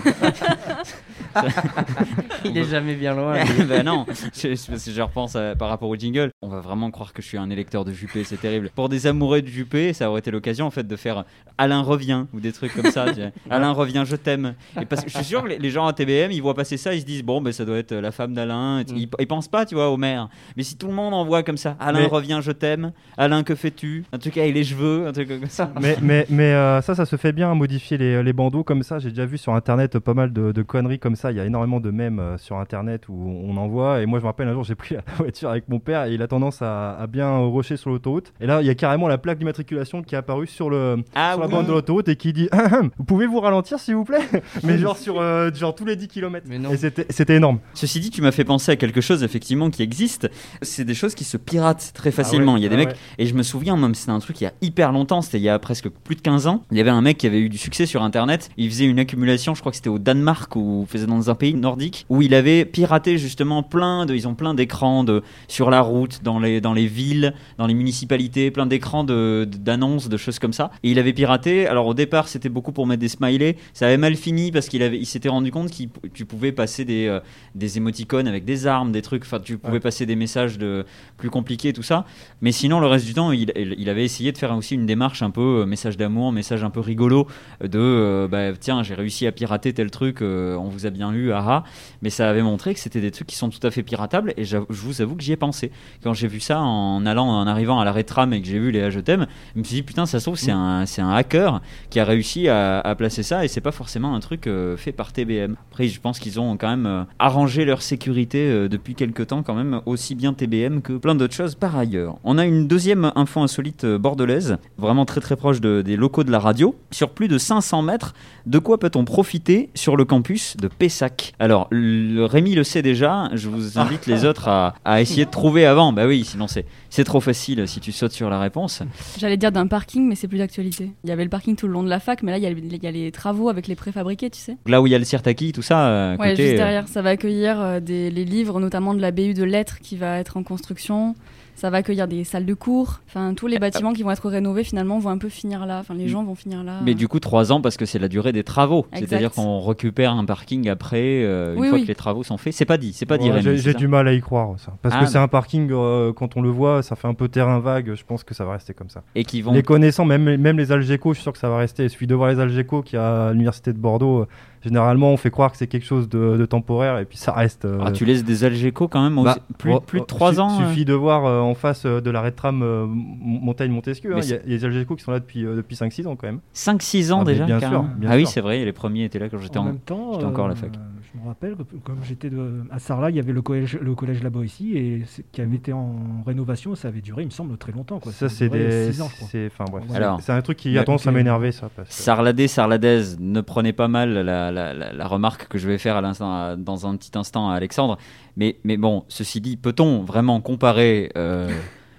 Il 2.45 2.57
est 2.57 2.65
jamais 2.65 2.95
bien 2.95 3.15
loin. 3.15 3.37
ben 3.69 3.83
non, 3.85 4.07
je, 4.35 4.55
je- 4.55 5.03
repense 5.03 5.37
à- 5.37 5.55
par 5.55 5.69
rapport 5.69 5.89
au 5.89 5.97
jingle. 5.97 6.31
On 6.43 6.49
va 6.49 6.61
vraiment 6.61 6.91
croire 6.91 7.13
que 7.13 7.23
je 7.23 7.27
suis 7.29 7.39
un 7.39 7.51
électeur 7.51 7.85
de 7.85 7.93
Juppé, 7.93 8.25
c'est 8.25 8.41
terrible. 8.41 8.71
Pour 8.75 8.89
des 8.89 9.07
amoureux 9.07 9.43
de 9.43 9.47
Juppé, 9.49 9.93
ça 9.93 10.11
aurait 10.11 10.21
été 10.21 10.31
l'occasion 10.31 10.67
en 10.67 10.71
fait 10.71 10.87
de 10.87 10.97
faire 10.97 11.25
Alain 11.59 11.83
revient 11.83 12.25
ou 12.33 12.41
des 12.41 12.53
trucs 12.53 12.75
comme 12.75 12.91
ça. 12.91 13.07
Alain 13.51 13.73
revient, 13.73 14.05
je 14.07 14.17
t'aime. 14.17 14.55
Et 14.81 14.87
parce 14.87 15.05
que 15.05 15.11
je 15.11 15.17
suis 15.17 15.25
sûr 15.25 15.43
que 15.43 15.49
les, 15.49 15.59
les 15.59 15.71
gens 15.71 15.87
à 15.87 15.93
TBM, 15.93 16.31
ils 16.33 16.41
voient 16.43 16.55
passer 16.55 16.77
ça, 16.77 16.95
ils 16.95 17.01
se 17.01 17.07
disent 17.07 17.23
bon 17.23 17.41
ben 17.41 17.53
ça 17.53 17.65
doit 17.65 17.79
être 17.79 17.95
la 17.95 18.13
femme 18.13 18.35
d'Alain. 18.35 18.83
Mm. 18.83 18.97
Ils, 18.97 19.09
ils 19.19 19.27
pensent 19.27 19.49
pas, 19.49 19.67
tu 19.67 19.75
vois, 19.75 19.91
au 19.91 19.97
maire. 19.97 20.29
Mais 20.57 20.63
si 20.63 20.77
tout 20.77 20.89
le 20.89 20.95
monde 20.95 21.15
envoie 21.15 21.43
comme 21.43 21.57
ça, 21.57 21.77
Alain 21.81 22.01
Mais- 22.01 22.07
revient, 22.07 22.41
je 22.43 22.53
t'aime. 22.53 22.93
Alain 23.17 23.43
que 23.43 23.55
fais-tu? 23.55 24.05
Un 24.13 24.19
truc 24.19 24.37
avec 24.39 24.55
les 24.55 24.65
cheveux, 24.65 25.07
un 25.07 25.13
truc 25.13 25.29
comme 25.29 25.47
ça. 25.49 25.71
mais 25.81 25.88
mais, 26.03 26.27
mais 26.29 26.53
euh, 26.53 26.81
ça, 26.83 26.95
ça 26.95 27.07
se 27.07 27.17
fait 27.17 27.33
bien, 27.33 27.55
modifier 27.55 27.99
les, 27.99 28.23
les 28.23 28.33
bandeaux 28.33 28.65
comme 28.65 28.83
ça. 28.83 28.99
J'ai 28.99 29.11
déjà 29.11 29.27
vu 29.27 29.39
sur 29.39 29.55
internet 29.55 29.99
pas 29.99 30.15
mal 30.15 30.33
de, 30.33 30.53
de 30.53 30.63
conneries 30.63 30.99
comme 30.99 31.17
ça. 31.17 31.31
Il 31.31 31.37
y 31.37 31.41
a 31.41 31.45
énormément 31.45 31.81
de 31.81 31.91
mèmes 31.91 32.19
euh, 32.19 32.39
sur 32.39 32.57
internet 32.59 33.09
où 33.09 33.15
on 33.15 33.57
en 33.57 33.69
voit. 33.69 34.03
Et 34.03 34.07
moi, 34.07 34.19
je 34.19 34.25
me 34.25 34.29
rappelle 34.29 34.49
un 34.49 34.53
jour, 34.53 34.65
j'ai 34.65 34.75
pris 34.75 34.95
la 34.95 35.03
voiture 35.17 35.51
avec 35.51 35.69
mon 35.69 35.79
père 35.79 36.07
et 36.07 36.15
il 36.15 36.23
a 36.23 36.29
tendance 36.29 36.63
à, 36.63 36.93
à 36.99 37.07
bien 37.07 37.37
rocher 37.39 37.77
sur 37.77 37.91
l'autoroute. 37.91 38.33
Et 38.41 38.47
là, 38.47 38.61
il 38.61 38.67
y 38.67 38.71
a 38.71 38.75
carrément 38.75 39.09
la 39.09 39.19
plaque 39.19 39.39
d'immatriculation 39.39 40.03
qui 40.03 40.15
est 40.15 40.19
apparue 40.19 40.47
sur, 40.47 40.71
le, 40.71 41.05
Ah 41.15 41.33
sur 41.33 41.43
la 41.43 41.49
bande 41.49 41.67
de 41.67 41.73
l'autoroute 41.73 42.09
et 42.09 42.17
qui 42.17 42.33
dit 42.33 42.49
Vous 42.99 43.05
pouvez 43.05 43.27
vous 43.27 43.41
ralentir 43.41 43.79
s'il 43.79 43.95
vous 43.95 44.05
plaît 44.05 44.27
Mais 44.65 44.79
genre, 44.79 44.97
sur, 44.97 45.21
euh, 45.21 45.51
genre 45.53 45.75
tous 45.75 45.85
les 45.85 45.97
10 45.97 46.09
km. 46.09 46.47
Mais 46.49 46.59
non. 46.59 46.71
Et 46.71 46.77
c'était 46.77 47.37
énorme. 47.37 47.59
Ceci 47.75 48.01
dit, 48.01 48.11
tu 48.11 48.23
m'as 48.23 48.33
fait 48.33 48.45
penser 48.45 48.73
à 48.73 48.77
quelque 48.77 49.01
chose 49.01 49.23
effectivement 49.23 49.71
qui 49.71 49.83
existe. 49.83 50.31
C'est 50.63 50.85
des 50.85 50.95
choses 50.95 51.15
qui 51.15 51.25
se 51.25 51.37
piratent 51.37 51.93
très 51.95 52.11
facilement. 52.11 52.55
ouais, 52.55 52.61
il 52.61 52.63
y 52.63 52.67
a 52.67 52.69
des 52.69 52.75
ah 52.75 52.79
mecs, 52.79 52.89
ouais. 52.91 52.97
et 53.19 53.27
je 53.27 53.35
me 53.35 53.43
souviens 53.43 53.77
même, 53.77 53.95
c'était 53.95 54.13
un 54.13 54.19
truc 54.19 54.41
il 54.41 54.45
y 54.45 54.47
a 54.47 54.53
hyper 54.61 54.93
longtemps, 54.93 55.23
c'était 55.23 55.39
il 55.39 55.45
y 55.45 55.49
a 55.49 55.59
presque 55.59 55.78
plus 55.87 56.17
de 56.17 56.21
15 56.21 56.47
ans. 56.49 56.65
Il 56.73 56.77
y 56.77 56.81
avait 56.81 56.91
un 56.91 57.01
mec 57.01 57.19
qui 57.19 57.27
avait 57.29 57.39
eu 57.41 57.49
du 57.49 57.59
succès 57.59 57.87
sur 57.87 58.03
internet. 58.03 58.51
Il 58.57 58.69
faisait 58.71 58.87
une 58.87 58.99
accumulation, 58.99 59.55
je 59.55 59.61
crois 59.61 59.71
que 59.71 59.77
c'était 59.77 59.89
au 59.89 59.99
Danemark 60.01 60.57
ou 60.57 60.87
faisait 60.89 61.07
dans 61.07 61.31
un 61.31 61.35
pays 61.37 61.55
nordique, 61.55 62.05
où 62.09 62.21
il 62.23 62.35
avait 62.35 62.65
piraté 62.65 63.19
justement 63.19 63.63
plein 63.63 64.05
de. 64.07 64.15
Ils 64.15 64.27
ont 64.27 64.35
plein 64.35 64.55
d'écrans 64.55 65.05
de, 65.05 65.23
sur 65.47 65.71
la 65.71 65.81
route, 65.81 66.21
dans 66.25 66.41
les, 66.41 66.61
dans 66.61 66.73
les 66.73 66.87
villes, 66.89 67.35
dans 67.59 67.67
les 67.67 67.75
municipalités, 67.75 68.51
plein 68.51 68.67
d'écrans 68.67 69.05
de- 69.05 69.47
de- 69.51 69.57
d'annonces, 69.59 70.09
de, 70.09 70.17
choses 70.17 70.39
comme 70.39 70.53
ça. 70.53 70.71
Et 70.83 70.91
il 70.91 70.99
avait 70.99 71.13
piraté. 71.13 71.67
Alors 71.67 71.87
au 71.87 71.95
départ, 71.95 72.29
c'était 72.29 72.49
beaucoup 72.49 72.73
pour 72.73 72.87
mettre 72.87 73.01
des 73.01 73.09
smileys. 73.09 73.57
Ça 73.73 73.87
avait 73.87 73.97
mal 73.97 74.17
fini 74.17 74.51
parce 74.51 74.69
qu'il 74.69 74.83
avait, 74.83 74.99
il 74.99 75.07
s'était 75.07 75.29
rendu 75.29 75.51
compte 75.51 75.71
que 75.71 76.09
tu 76.13 76.25
pouvais 76.25 76.53
passer 76.53 76.85
des, 76.85 77.07
euh, 77.07 77.21
des 77.55 77.77
émoticônes 77.77 78.27
avec 78.27 78.45
des 78.45 78.67
armes, 78.67 78.91
des 78.93 79.03
trucs. 79.03 79.23
Enfin, 79.25 79.39
tu 79.41 79.59
pouvais 79.59 79.75
Ouais. 79.75 79.81
passer 79.81 80.07
des 80.07 80.17
messages 80.17 80.59
de 80.59 80.85
plus 81.17 81.31
compliqués, 81.31 81.73
tout 81.73 81.83
ça. 81.83 82.05
Mais 82.41 82.53
sinon, 82.53 82.81
le 82.81 82.87
reste 82.87 83.05
du 83.07 83.15
temps, 83.15 83.33
il, 83.33 83.53
il- 83.57 83.75
il 83.79 83.89
avait 83.89 84.05
essayé 84.05 84.33
de 84.33 84.39
faire 84.39 84.57
aussi 84.57 84.75
une 84.75 84.87
démarche 84.87 85.23
un 85.23 85.31
peu 85.31 85.61
euh, 85.63 85.67
message 85.69 85.97
d'amour, 85.97 86.33
message 86.33 86.65
un 86.65 86.71
peu 86.71 86.81
rigolo 86.81 87.27
de 87.63 87.79
euh, 87.79 88.29
bah, 88.29 88.53
tiens, 88.59 88.83
j'ai 88.83 88.95
réussi 88.95 89.27
à 89.27 89.33
pirater 89.33 89.73
tel 89.73 89.91
truc, 89.91 90.23
euh, 90.23 90.57
on 90.57 90.69
vous 90.69 90.87
a 90.87 90.91
bien 90.91 91.13
eu, 91.13 91.33
aha. 91.33 91.65
Mais 92.03 92.11
ça 92.11 92.29
avait 92.29 92.43
montré 92.43 92.75
que 92.75 92.81
c'était 92.81 93.01
des 93.01 93.11
trucs 93.11 93.29
qui 93.29 93.37
sont 93.37 93.51
tout 93.51 93.65
à 93.67 93.71
fait 93.71 93.83
piratables 93.83 94.33
et 94.37 94.45
je 94.45 94.59
vous 94.69 95.01
avoue 95.01 95.17
que 95.17 95.23
j'y 95.23 95.33
ai 95.33 95.37
pensé. 95.37 95.71
Quand 96.03 96.15
j'ai 96.15 96.29
vu 96.29 96.41
ça 96.41 96.61
en 96.61 97.05
allant, 97.07 97.29
en 97.29 97.47
arrivant 97.47 97.81
à 97.81 97.85
l'arrêt 97.85 98.05
tram 98.05 98.33
et 98.33 98.41
que 98.41 98.47
j'ai 98.47 98.59
vu 98.59 98.71
les 98.71 98.91
Je 98.91 99.01
t'aime, 99.01 99.27
je 99.55 99.61
me 99.61 99.65
suis 99.65 99.77
dit 99.77 99.83
putain, 99.83 100.07
ça 100.07 100.21
se 100.21 100.25
trouve, 100.25 100.39
c'est 100.39 100.53
un, 100.53 100.87
c'est 100.87 101.03
un 101.03 101.11
hacker 101.11 101.61
qui 101.91 102.01
a 102.01 102.05
réussi 102.05 102.49
à, 102.49 102.81
à 102.81 102.95
placer 102.95 103.23
ça 103.23 103.45
et 103.45 103.49
c'est 103.49 103.61
pas 103.61 103.73
forcément 103.73 104.15
un 104.15 104.21
truc 104.21 104.47
euh, 104.47 104.77
fait 104.77 104.93
par 104.93 105.13
TBM. 105.13 105.57
Après, 105.71 105.89
je 105.89 106.01
pense 106.01 106.19
qu'ils 106.19 106.41
ont 106.41 106.57
quand 106.57 106.69
même 106.69 107.07
arrangé 107.19 107.65
leur 107.65 107.83
sécurité 107.83 108.69
depuis 108.69 108.95
quelques 108.95 109.29
temps, 109.29 109.43
quand 109.43 109.55
même, 109.55 109.81
aussi 109.87 110.15
bien 110.15 110.33
TBM 110.33 110.81
que 110.81 110.95
plein 110.95 111.15
d'autres 111.15 111.35
choses 111.35 111.55
par 111.55 111.77
ailleurs. 111.77 112.17
On 112.25 112.39
a 112.39 112.47
une 112.47 112.67
deuxième 112.67 113.13
info 113.15 113.41
insolite 113.41 113.85
bordelaise, 113.85 114.57
vraiment 114.79 115.05
très 115.05 115.21
très 115.21 115.37
proche 115.37 115.58
de- 115.61 115.83
des 115.83 115.97
locaux 115.97 116.25
de 116.25 116.31
la 116.31 116.39
radio. 116.39 116.75
Sur 116.91 117.11
plus 117.11 117.29
de 117.29 117.39
500 117.39 117.83
mètres, 117.83 118.15
de 118.47 118.59
quoi 118.59 118.79
peut-on 118.79 119.05
profiter 119.05 119.71
sur 119.75 119.97
le 119.97 120.05
campus 120.05 120.57
de 120.57 120.69
Pessac? 120.69 121.33
Alors, 121.39 121.67
le, 121.71 122.25
Rémi 122.25 122.55
le 122.55 122.65
sait 122.65 122.83
déjà, 122.83 123.29
je 123.35 123.49
vous 123.49 123.79
invite 123.79 124.07
les 124.07 124.25
autres 124.25 124.49
à, 124.49 124.75
à 124.85 125.01
essayer 125.01 125.25
de 125.25 125.31
trouver 125.31 125.67
avant. 125.67 125.93
Bah 125.93 126.07
oui, 126.07 126.25
sinon 126.25 126.47
c'est 126.47 126.65
c'est 126.91 127.05
trop 127.05 127.21
facile 127.21 127.69
si 127.69 127.81
tu 127.81 127.93
sautes 127.93 128.13
sur 128.13 128.31
la 128.31 128.41
réponse. 128.41 128.83
J'allais 129.19 129.37
dire 129.37 129.53
d'un 129.53 129.67
parking, 129.67 130.09
mais 130.09 130.15
c'est 130.15 130.29
plus 130.29 130.39
d'actualité. 130.39 130.91
Il 131.05 131.11
y 131.11 131.13
avait 131.13 131.25
le 131.25 131.31
parking 131.31 131.55
tout 131.57 131.67
le 131.67 131.73
long 131.75 131.83
de 131.83 131.89
la 131.91 132.01
fac, 132.01 132.23
mais 132.23 132.33
là, 132.33 132.39
il 132.39 132.45
y 132.45 132.47
a, 132.47 132.51
il 132.51 132.83
y 132.83 132.87
a 132.87 132.91
les 132.91 133.13
travaux 133.13 133.49
avec 133.51 133.67
les 133.69 133.75
préfabriqués, 133.75 134.31
tu 134.31 134.41
sais. 134.41 134.57
Là 134.67 134.81
où 134.81 134.87
il 134.87 134.91
y 134.91 134.95
a 134.95 134.99
le 134.99 135.05
Sirtaki, 135.05 135.53
tout 135.53 135.63
ça, 135.63 135.87
euh, 135.89 136.17
Ouais, 136.17 136.31
côté, 136.31 136.43
juste 136.45 136.55
euh, 136.55 136.57
derrière, 136.57 136.89
ça 136.89 137.03
va 137.03 137.11
accueillir 137.11 137.61
euh, 137.61 137.81
des, 137.81 138.11
les 138.11 138.25
livres, 138.25 138.59
notamment 138.61 138.95
de 138.95 139.01
la 139.01 139.11
BU 139.11 139.35
de 139.35 139.45
lettres 139.45 139.79
qui 139.81 139.97
va 139.97 140.19
être 140.19 140.37
en 140.39 140.43
construction. 140.43 141.15
Ça 141.59 141.71
va 141.71 141.79
accueillir 141.79 142.07
des 142.07 142.23
salles 142.23 142.47
de 142.47 142.55
cours. 142.55 143.01
Enfin, 143.09 143.35
tous 143.35 143.49
les 143.49 143.59
bâtiments 143.59 143.93
qui 143.93 144.05
vont 144.05 144.13
être 144.13 144.29
rénovés 144.29 144.63
finalement 144.63 145.01
vont 145.01 145.11
un 145.11 145.19
peu 145.19 145.29
finir 145.29 145.67
là. 145.67 145.81
Enfin, 145.81 145.95
les 145.95 146.07
gens 146.07 146.23
vont 146.23 146.37
finir 146.37 146.63
là. 146.63 146.75
Mais 146.85 146.95
du 146.95 147.09
coup, 147.09 147.19
trois 147.19 147.51
ans 147.51 147.61
parce 147.61 147.77
que 147.77 147.85
c'est 147.85 147.99
la 147.99 148.07
durée 148.07 148.31
des 148.31 148.45
travaux. 148.45 148.87
C'est-à-dire 148.95 149.33
qu'on 149.33 149.61
récupère 149.61 150.13
un 150.13 150.25
parking 150.25 150.69
après, 150.69 151.25
euh, 151.25 151.55
une 151.55 151.61
Oui, 151.61 151.69
fois 151.69 151.79
oui. 151.79 151.83
que 151.83 151.89
les 151.89 151.97
travaux 151.97 152.23
sont 152.23 152.37
faits. 152.37 152.53
C'est 152.53 152.65
pas 152.65 152.79
dit, 152.79 152.93
c'est 152.93 153.07
pas 153.07 153.19
dit. 153.19 153.29
Ouais, 153.29 153.41
Rémi, 153.41 153.59
J'ai 153.59 153.75
du 153.75 153.89
mal 153.89 154.07
à 154.07 154.13
y 154.13 154.21
croire, 154.21 154.51
ça. 154.59 154.73
Parce 154.83 154.95
Ah, 154.97 155.01
que 155.05 155.11
c'est 155.11 155.19
un 155.19 155.27
parking, 155.27 155.69
euh, 155.73 156.13
quand 156.13 156.37
on 156.37 156.43
le 156.43 156.49
voit, 156.51 156.85
ça 156.85 156.95
fait 156.95 157.09
un 157.09 157.15
peu 157.15 157.27
terrain 157.29 157.59
vague. 157.59 157.95
Je 157.95 158.05
pense 158.05 158.23
que 158.23 158.35
ça 158.35 158.45
va 158.45 158.53
rester 158.53 158.73
comme 158.73 158.89
ça. 158.89 159.03
Et 159.17 159.25
qui 159.25 159.43
vont. 159.43 159.53
Les 159.53 159.65
connaissants, 159.65 160.05
même, 160.05 160.37
même 160.37 160.59
les 160.59 160.71
Algeco, 160.71 161.11
je 161.13 161.19
suis 161.19 161.23
sûr 161.25 161.33
que 161.33 161.39
ça 161.39 161.49
va 161.49 161.59
rester. 161.59 161.83
Il 161.83 161.91
suffit 161.91 162.07
de 162.07 162.15
voir 162.15 162.31
les 162.31 162.39
Algeco 162.39 162.83
qui 162.83 162.97
à 162.97 163.33
l'université 163.33 163.73
de 163.73 163.79
Bordeaux. 163.79 164.21
euh, 164.21 164.27
Généralement, 164.65 165.13
on 165.13 165.17
fait 165.17 165.31
croire 165.31 165.51
que 165.53 165.57
c'est 165.57 165.67
quelque 165.67 165.87
chose 165.87 166.09
de, 166.09 166.37
de 166.37 166.47
temporaire 166.47 166.99
et 166.99 167.05
puis 167.05 167.17
ça 167.19 167.33
reste. 167.33 167.65
euh, 167.65 167.79
Ah, 167.85 167.93
tu 167.93 168.05
laisses 168.05 168.25
des 168.25 168.45
Algeco 168.45 168.89
quand 168.89 169.03
même 169.03 169.23
Bah, 169.23 169.37
plus, 169.59 169.73
oh, 169.73 169.81
plus 169.81 169.99
de 170.01 170.03
oh, 170.03 170.07
trois 170.07 170.35
su- 170.35 170.41
ans. 170.41 170.61
euh. 170.61 170.69
Suffit 170.69 170.85
de 170.85 170.95
voir 170.95 171.25
euh, 171.27 171.41
en 171.41 171.55
face 171.55 171.85
euh, 171.87 172.01
de 172.01 172.11
l'arrêt 172.11 172.31
de 172.31 172.37
tram 172.37 172.63
euh, 172.63 172.85
M- 172.85 172.91
Montaigne-Montesquieu. 173.23 174.11
Mais 174.11 174.17
hein, 174.17 174.21
Il 174.25 174.31
y, 174.31 174.35
a- 174.35 174.39
il 174.47 174.53
y 174.53 174.55
a 174.55 174.59
des 174.59 174.65
Algeco 174.65 174.97
qui 174.97 175.05
sont 175.05 175.13
là 175.13 175.21
depuis, 175.21 175.45
euh, 175.45 175.57
depuis 175.57 175.77
5-6 175.77 176.07
ans 176.07 176.17
quand 176.17 176.27
même. 176.27 176.41
5-6 176.55 177.13
ans 177.13 177.21
Ah, 177.23 177.25
déjà 177.25 177.45
bien 177.45 177.61
sûr, 177.61 177.83
bien 177.97 178.11
Ah 178.13 178.17
oui, 178.17 178.27
c'est 178.27 178.41
vrai, 178.41 178.65
les 178.65 178.73
premiers 178.73 179.05
étaient 179.05 179.19
là 179.19 179.29
quand 179.29 179.39
j'étais 179.39 179.59
en 179.59 179.63
en. 179.63 179.67
même 179.67 179.79
temps, 179.79 180.13
j'étais 180.15 180.25
encore 180.25 180.47
à 180.47 180.49
la 180.49 180.55
fac. 180.55 180.71
Je 181.19 181.23
me 181.25 181.29
rappelle 181.29 181.57
que 181.57 181.77
comme 181.85 181.99
j'étais 182.05 182.31
à 182.71 182.79
Sarlat, 182.79 183.11
il 183.11 183.17
y 183.17 183.19
avait 183.19 183.33
le 183.33 183.43
collège, 183.43 183.79
le 183.81 183.95
collège 183.95 184.23
là-bas 184.23 184.45
ici 184.45 184.77
et 184.77 185.03
qui 185.33 185.41
avait 185.41 185.57
été 185.57 185.73
en 185.73 185.97
rénovation. 186.27 186.75
Ça 186.75 186.89
avait 186.89 187.01
duré, 187.01 187.23
il 187.23 187.27
me 187.27 187.31
semble, 187.31 187.57
très 187.59 187.73
longtemps. 187.73 187.99
Quoi. 187.99 188.13
Ça, 188.13 188.27
a 188.27 188.29
c'est 188.29 188.49
des. 188.49 188.93
c'est- 188.93 189.47
Enfin. 189.47 189.65
Ouais. 189.73 189.81
Un 190.29 190.43
truc 190.43 190.59
qui 190.59 190.77
a 190.79 190.85
tendance 190.85 191.07
à 191.07 191.13
m'énerver, 191.13 191.53
ça. 191.53 191.69
Parce 191.75 191.89
que- 191.89 191.95
Sarladé, 191.95 192.49
Sarladaise, 192.49 193.17
ne 193.21 193.41
prenez 193.41 193.73
pas 193.73 193.89
mal 193.89 194.13
la, 194.15 194.51
la- 194.53 194.73
la- 194.75 194.93
la 194.93 195.07
remarque 195.07 195.49
que 195.49 195.59
je 195.59 195.67
vais 195.69 195.79
faire 195.79 195.97
à 195.97 196.01
l'instant, 196.01 196.33
à- 196.33 196.57
dans 196.57 196.87
un 196.87 196.97
petit 196.97 197.17
instant 197.19 197.51
à 197.51 197.55
Alexandre. 197.55 197.99
Mais, 198.37 198.57
mais 198.65 198.77
bon, 198.77 199.05
ceci 199.09 199.41
dit, 199.41 199.57
peut-on 199.57 200.03
vraiment 200.03 200.41
comparer 200.41 201.11
euh, 201.17 201.49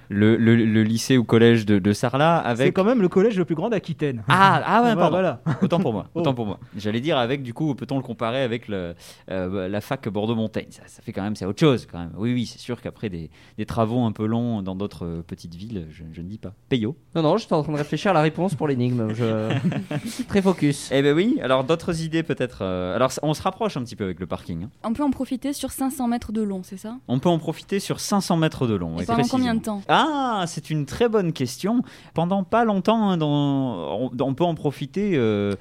le, 0.10 0.36
le- 0.36 0.56
le 0.56 0.84
lycée 0.84 1.18
ou 1.18 1.24
collège 1.24 1.66
de, 1.66 1.80
de 1.80 1.94
Sarlat 1.94 2.42
C'est 2.46 2.52
avec. 2.52 2.76
quand 2.76 2.84
même 2.84 3.02
le 3.02 3.08
collège 3.10 3.38
le 3.38 3.46
plus 3.46 3.56
grand 3.56 3.70
d'Aquitaine. 3.70 4.24
Ah, 4.28 4.62
ah 4.66 4.82
ouais, 4.82 4.94
Voilà, 4.94 4.96
pardon. 4.96 5.10
voilà. 5.12 5.42
Autant 5.62 5.80
pour 5.80 5.94
moi. 5.94 6.08
Oh. 6.14 6.20
Autant 6.20 6.34
pour 6.34 6.46
moi. 6.46 6.60
J'allais 6.76 7.00
dire 7.00 7.18
avec, 7.18 7.44
du 7.44 7.54
coup, 7.54 7.76
peut-on 7.76 7.96
le 7.98 8.02
comparer 8.04 8.42
avec 8.44 8.68
le, 8.68 8.96
euh, 9.30 9.68
la 9.70 9.82
fac 9.82 10.08
Bordeaux-Montaigne? 10.10 10.68
Ça, 10.72 10.82
ça 10.88 11.02
fait 11.02 11.12
quand 11.14 11.22
même, 11.22 11.36
c'est 11.36 11.46
autre 11.46 11.60
chose 11.60 11.88
quand 11.92 12.00
même. 12.00 12.12
Oui, 12.18 12.34
oui, 12.34 12.46
c'est 12.46 12.60
sûr 12.60 12.82
qu'après 12.82 13.10
des, 13.10 13.30
des 13.58 13.66
travaux 13.66 14.04
un 14.04 14.12
peu 14.12 14.26
longs 14.26 14.62
dans 14.62 14.76
d'autres 14.76 15.06
euh, 15.06 15.22
petites 15.22 15.56
villes, 15.56 15.86
je, 15.92 16.04
je 16.12 16.22
ne 16.22 16.28
dis 16.28 16.38
pas. 16.40 16.54
Payot. 16.70 16.96
Non, 17.16 17.22
non, 17.22 17.38
j'étais 17.38 17.54
en 17.54 17.64
train 17.64 17.74
de 17.74 17.78
réfléchir 17.78 18.12
à 18.12 18.14
la 18.16 18.22
réponse 18.22 18.56
pour 18.56 18.68
l'énigme. 18.68 19.14
Je... 19.14 19.50
Très 20.28 20.42
focus. 20.42 20.90
Eh 20.92 21.02
ben 21.02 21.16
oui, 21.16 21.38
alors 21.42 21.64
d'autres 21.64 22.02
idées 22.02 22.24
peut-être. 22.24 22.60
euh, 22.62 22.96
alors 22.96 23.12
on 23.22 23.34
se 23.34 23.42
rapproche 23.42 23.78
un 23.78 23.84
petit 23.84 23.96
peu 23.96 24.04
avec 24.06 24.20
le 24.20 24.26
parking. 24.28 24.64
hein. 24.64 24.70
On 24.84 24.94
peut 24.94 25.04
en 25.04 25.12
profiter 25.12 25.54
sur 25.54 25.72
500 25.72 26.08
mètres 26.08 26.32
de 26.32 26.42
long, 26.42 26.62
c'est 26.64 26.78
ça? 26.78 26.98
On 27.08 27.20
peut 27.20 27.30
en 27.30 27.40
profiter 27.40 27.80
sur 27.80 28.00
500 28.00 28.38
mètres 28.38 28.68
de 28.68 28.76
long. 28.76 28.96
Et 28.98 29.00
oui, 29.02 29.06
pendant 29.06 29.28
combien 29.30 29.56
de 29.56 29.62
temps? 29.62 29.82
Ah, 29.88 29.99
c'est 30.48 30.70
une 30.70 30.86
très 30.86 31.10
bonne 31.10 31.34
question. 31.34 31.82
Pendant 32.14 32.44
pas 32.44 32.66
longtemps, 32.66 33.10
hein, 33.10 33.18
dans- 33.18 34.00
on, 34.02 34.12
on 34.20 34.34
peut 34.34 34.44
en 34.44 34.56
profiter 34.56 35.12
euh, 35.16 35.56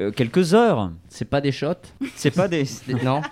euh, 0.00 0.10
quelques 0.10 0.54
heures. 0.54 0.90
C'est 1.08 1.24
pas 1.24 1.40
des 1.40 1.52
shots 1.52 1.74
C'est 2.16 2.30
pas 2.30 2.48
des. 2.48 2.64
Non 3.04 3.22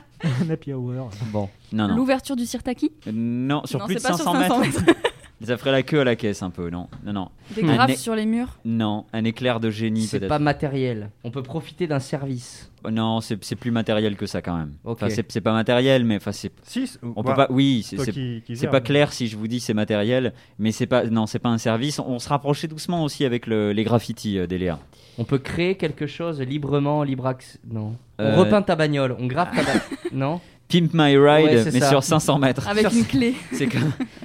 Un 0.43 0.51
happy 0.51 0.73
hour. 0.73 1.11
Bon. 1.33 1.49
Non, 1.73 1.89
non. 1.89 1.97
L'ouverture 1.97 2.35
du 2.37 2.47
Sirtaki 2.47 2.91
Non, 3.13 3.63
sur 3.65 3.79
Non, 3.79 3.87
plus 3.87 3.95
de 3.97 4.01
c'est 4.01 4.09
pas 4.09 4.15
sur 4.17 4.25
500 4.25 4.41
500 4.49 4.61
mètres. 4.61 4.83
Ça 5.43 5.57
ferait 5.57 5.71
la 5.73 5.83
queue 5.83 6.01
à 6.01 6.05
la 6.05 6.17
caisse 6.17 6.43
un 6.43 6.51
peu, 6.51 6.69
non? 6.69 6.89
Non, 7.05 7.13
non. 7.13 7.29
Des 7.55 7.63
é- 7.93 7.97
sur 7.97 8.15
les 8.15 8.27
murs? 8.27 8.59
Non, 8.65 9.05
un 9.13 9.25
éclair 9.25 9.61
de 9.61 9.71
génie 9.71 10.03
C'est 10.07 10.27
pas 10.27 10.39
matériel. 10.39 11.11
On 11.23 11.31
peut 11.31 11.43
profiter 11.43 11.87
d'un 11.87 12.01
service. 12.01 12.71
Oh, 12.85 12.91
Non, 12.91 13.21
c'est 13.21 13.43
c'est 13.45 13.57
plus 13.57 13.71
matériel 13.71 14.17
que 14.17 14.27
ça 14.27 14.43
quand 14.43 14.57
même. 14.57 14.75
Ok. 14.85 14.97
Enfin, 15.03 15.09
c'est 15.11 15.31
c'est 15.31 15.41
pas 15.41 15.53
matériel, 15.53 16.05
mais 16.05 16.17
enfin, 16.17 16.33
c'est. 16.33 16.53
Si, 16.63 16.87
c'est- 16.87 16.99
On 17.03 17.23
bah, 17.23 17.31
peut 17.31 17.35
pas. 17.37 17.47
Oui, 17.51 17.83
c'est 17.85 17.97
c'est- 17.99 18.67
pas 18.69 18.81
clair 18.81 19.13
si 19.13 19.27
je 19.29 19.37
vous 19.37 19.49
dis 19.49 19.61
c'est 19.61 19.75
matériel, 19.75 20.33
mais 20.59 20.73
c'est 20.73 20.87
pas. 20.87 21.05
Non, 21.05 21.27
c'est 21.27 21.39
pas 21.39 21.49
un 21.51 21.59
service. 21.59 21.99
On 22.01 22.19
se 22.19 22.29
rapprochait 22.29 22.69
doucement 22.69 23.05
aussi 23.05 23.25
avec 23.25 23.47
le- 23.47 23.73
les 23.73 23.85
graffitis 23.85 24.39
euh, 24.39 24.47
d'Eléa. 24.47 24.79
On 25.19 25.25
peut 25.25 25.39
créer 25.39 25.77
quelque 25.77 26.07
chose 26.07 26.41
librement, 26.41 27.03
libre 27.03 27.27
accès. 27.27 27.59
Non. 27.69 27.97
Euh, 28.21 28.35
On 28.35 28.41
repeint 28.41 28.63
ta 28.63 28.77
bagnole, 28.77 29.17
on 29.19 29.27
grave 29.27 29.49
ta 29.55 29.63
bagnole. 29.65 29.83
non? 30.13 30.41
Pimp 30.69 30.91
My 30.93 31.17
Ride, 31.17 31.45
Ouais, 31.47 31.65
mais 31.73 31.81
ça. 31.81 31.89
sur 31.89 32.03
500 32.05 32.39
mètres. 32.39 32.69
avec 32.69 32.93
une 32.93 33.05
clé. 33.05 33.35
C'est 33.53 33.69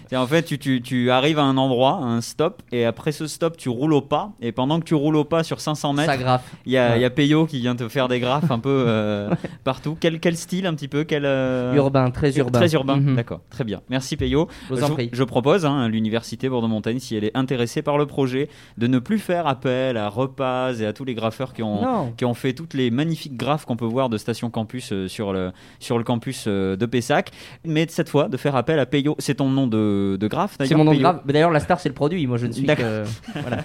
c'est 0.09 0.17
en 0.17 0.27
fait, 0.27 0.43
tu, 0.43 0.59
tu, 0.59 0.81
tu 0.81 1.09
arrives 1.09 1.39
à 1.39 1.43
un 1.43 1.57
endroit, 1.57 1.99
à 2.01 2.05
un 2.05 2.21
stop, 2.21 2.61
et 2.71 2.85
après 2.85 3.11
ce 3.11 3.25
stop, 3.27 3.55
tu 3.57 3.69
roules 3.69 3.93
au 3.93 4.01
pas, 4.01 4.31
et 4.41 4.51
pendant 4.51 4.79
que 4.79 4.85
tu 4.85 4.93
roules 4.93 5.15
au 5.15 5.23
pas 5.23 5.43
sur 5.43 5.59
500 5.61 5.93
mètres, 5.93 6.11
Ça 6.11 6.17
graffe. 6.17 6.43
il 6.65 6.73
y 6.73 6.77
a, 6.77 6.89
Ouais. 6.91 6.99
il 6.99 7.01
y 7.01 7.05
a 7.05 7.09
Peyo 7.09 7.45
qui 7.45 7.59
vient 7.61 7.75
te 7.75 7.87
faire 7.87 8.07
des 8.09 8.19
graphes 8.19 8.51
un 8.51 8.59
peu 8.59 8.69
euh, 8.87 9.29
partout. 9.63 9.97
Quel, 9.99 10.19
quel 10.19 10.35
style 10.35 10.67
un 10.67 10.73
petit 10.75 10.87
peu 10.89 11.03
quel, 11.05 11.23
euh, 11.25 11.73
Urbain, 11.75 12.11
très 12.11 12.37
urbain. 12.37 12.59
Très 12.59 12.73
urbain, 12.73 12.97
Mhm. 12.97 13.15
d'accord, 13.15 13.39
très 13.49 13.63
bien. 13.63 13.81
Merci 13.89 14.17
Peyo. 14.17 14.47
Je 14.69 14.75
vous 14.75 14.83
en 14.83 14.89
prie. 14.89 15.09
je 15.13 15.23
propose 15.23 15.65
hein, 15.65 15.79
à 15.79 15.87
l'université 15.87 16.49
Bordeaux-Montaigne, 16.49 16.99
si 16.99 17.15
elle 17.15 17.23
est 17.23 17.35
intéressée 17.35 17.81
par 17.81 17.97
le 17.97 18.05
projet, 18.05 18.49
de 18.77 18.87
ne 18.87 18.99
plus 18.99 19.19
faire 19.19 19.47
appel 19.47 19.97
à 19.97 20.09
Repaz 20.09 20.81
et 20.81 20.85
à 20.85 20.93
tous 20.93 21.05
les 21.05 21.13
graffeurs 21.15 21.53
qui 21.53 21.63
ont, 21.63 21.81
Non. 21.81 22.13
qui 22.17 22.25
ont 22.25 22.33
fait 22.33 22.53
toutes 22.53 22.73
les 22.73 22.91
magnifiques 22.91 23.37
graphes 23.37 23.65
qu'on 23.65 23.77
peut 23.77 23.85
voir 23.85 24.09
de 24.09 24.17
Station 24.17 24.49
Campus 24.49 24.91
euh, 24.91 25.07
sur, 25.07 25.31
le, 25.33 25.51
sur 25.79 25.97
le 25.97 26.03
campus 26.03 26.32
euh, 26.47 26.75
de 26.75 26.85
Pessac, 26.85 27.31
mais 27.65 27.85
cette 27.89 28.09
fois 28.09 28.29
de 28.29 28.37
faire 28.37 28.55
appel 28.55 28.79
à 28.79 28.85
Peyo. 28.85 29.15
C'est 29.19 29.35
ton 29.35 29.49
nom 29.49 29.67
de, 29.67 30.17
de 30.19 30.27
graphe 30.27 30.57
C'est 30.59 30.75
mon 30.75 30.83
nom 30.83 30.91
de 30.91 30.97
Peyo 30.97 31.03
grave. 31.03 31.21
Mais 31.25 31.33
D'ailleurs, 31.33 31.51
la 31.51 31.59
star, 31.59 31.79
c'est 31.79 31.89
le 31.89 31.95
produit. 31.95 32.25
Moi, 32.27 32.37
je 32.37 32.47
ne 32.47 32.51
suis 32.51 32.65
que. 32.65 33.03
Voilà. 33.33 33.63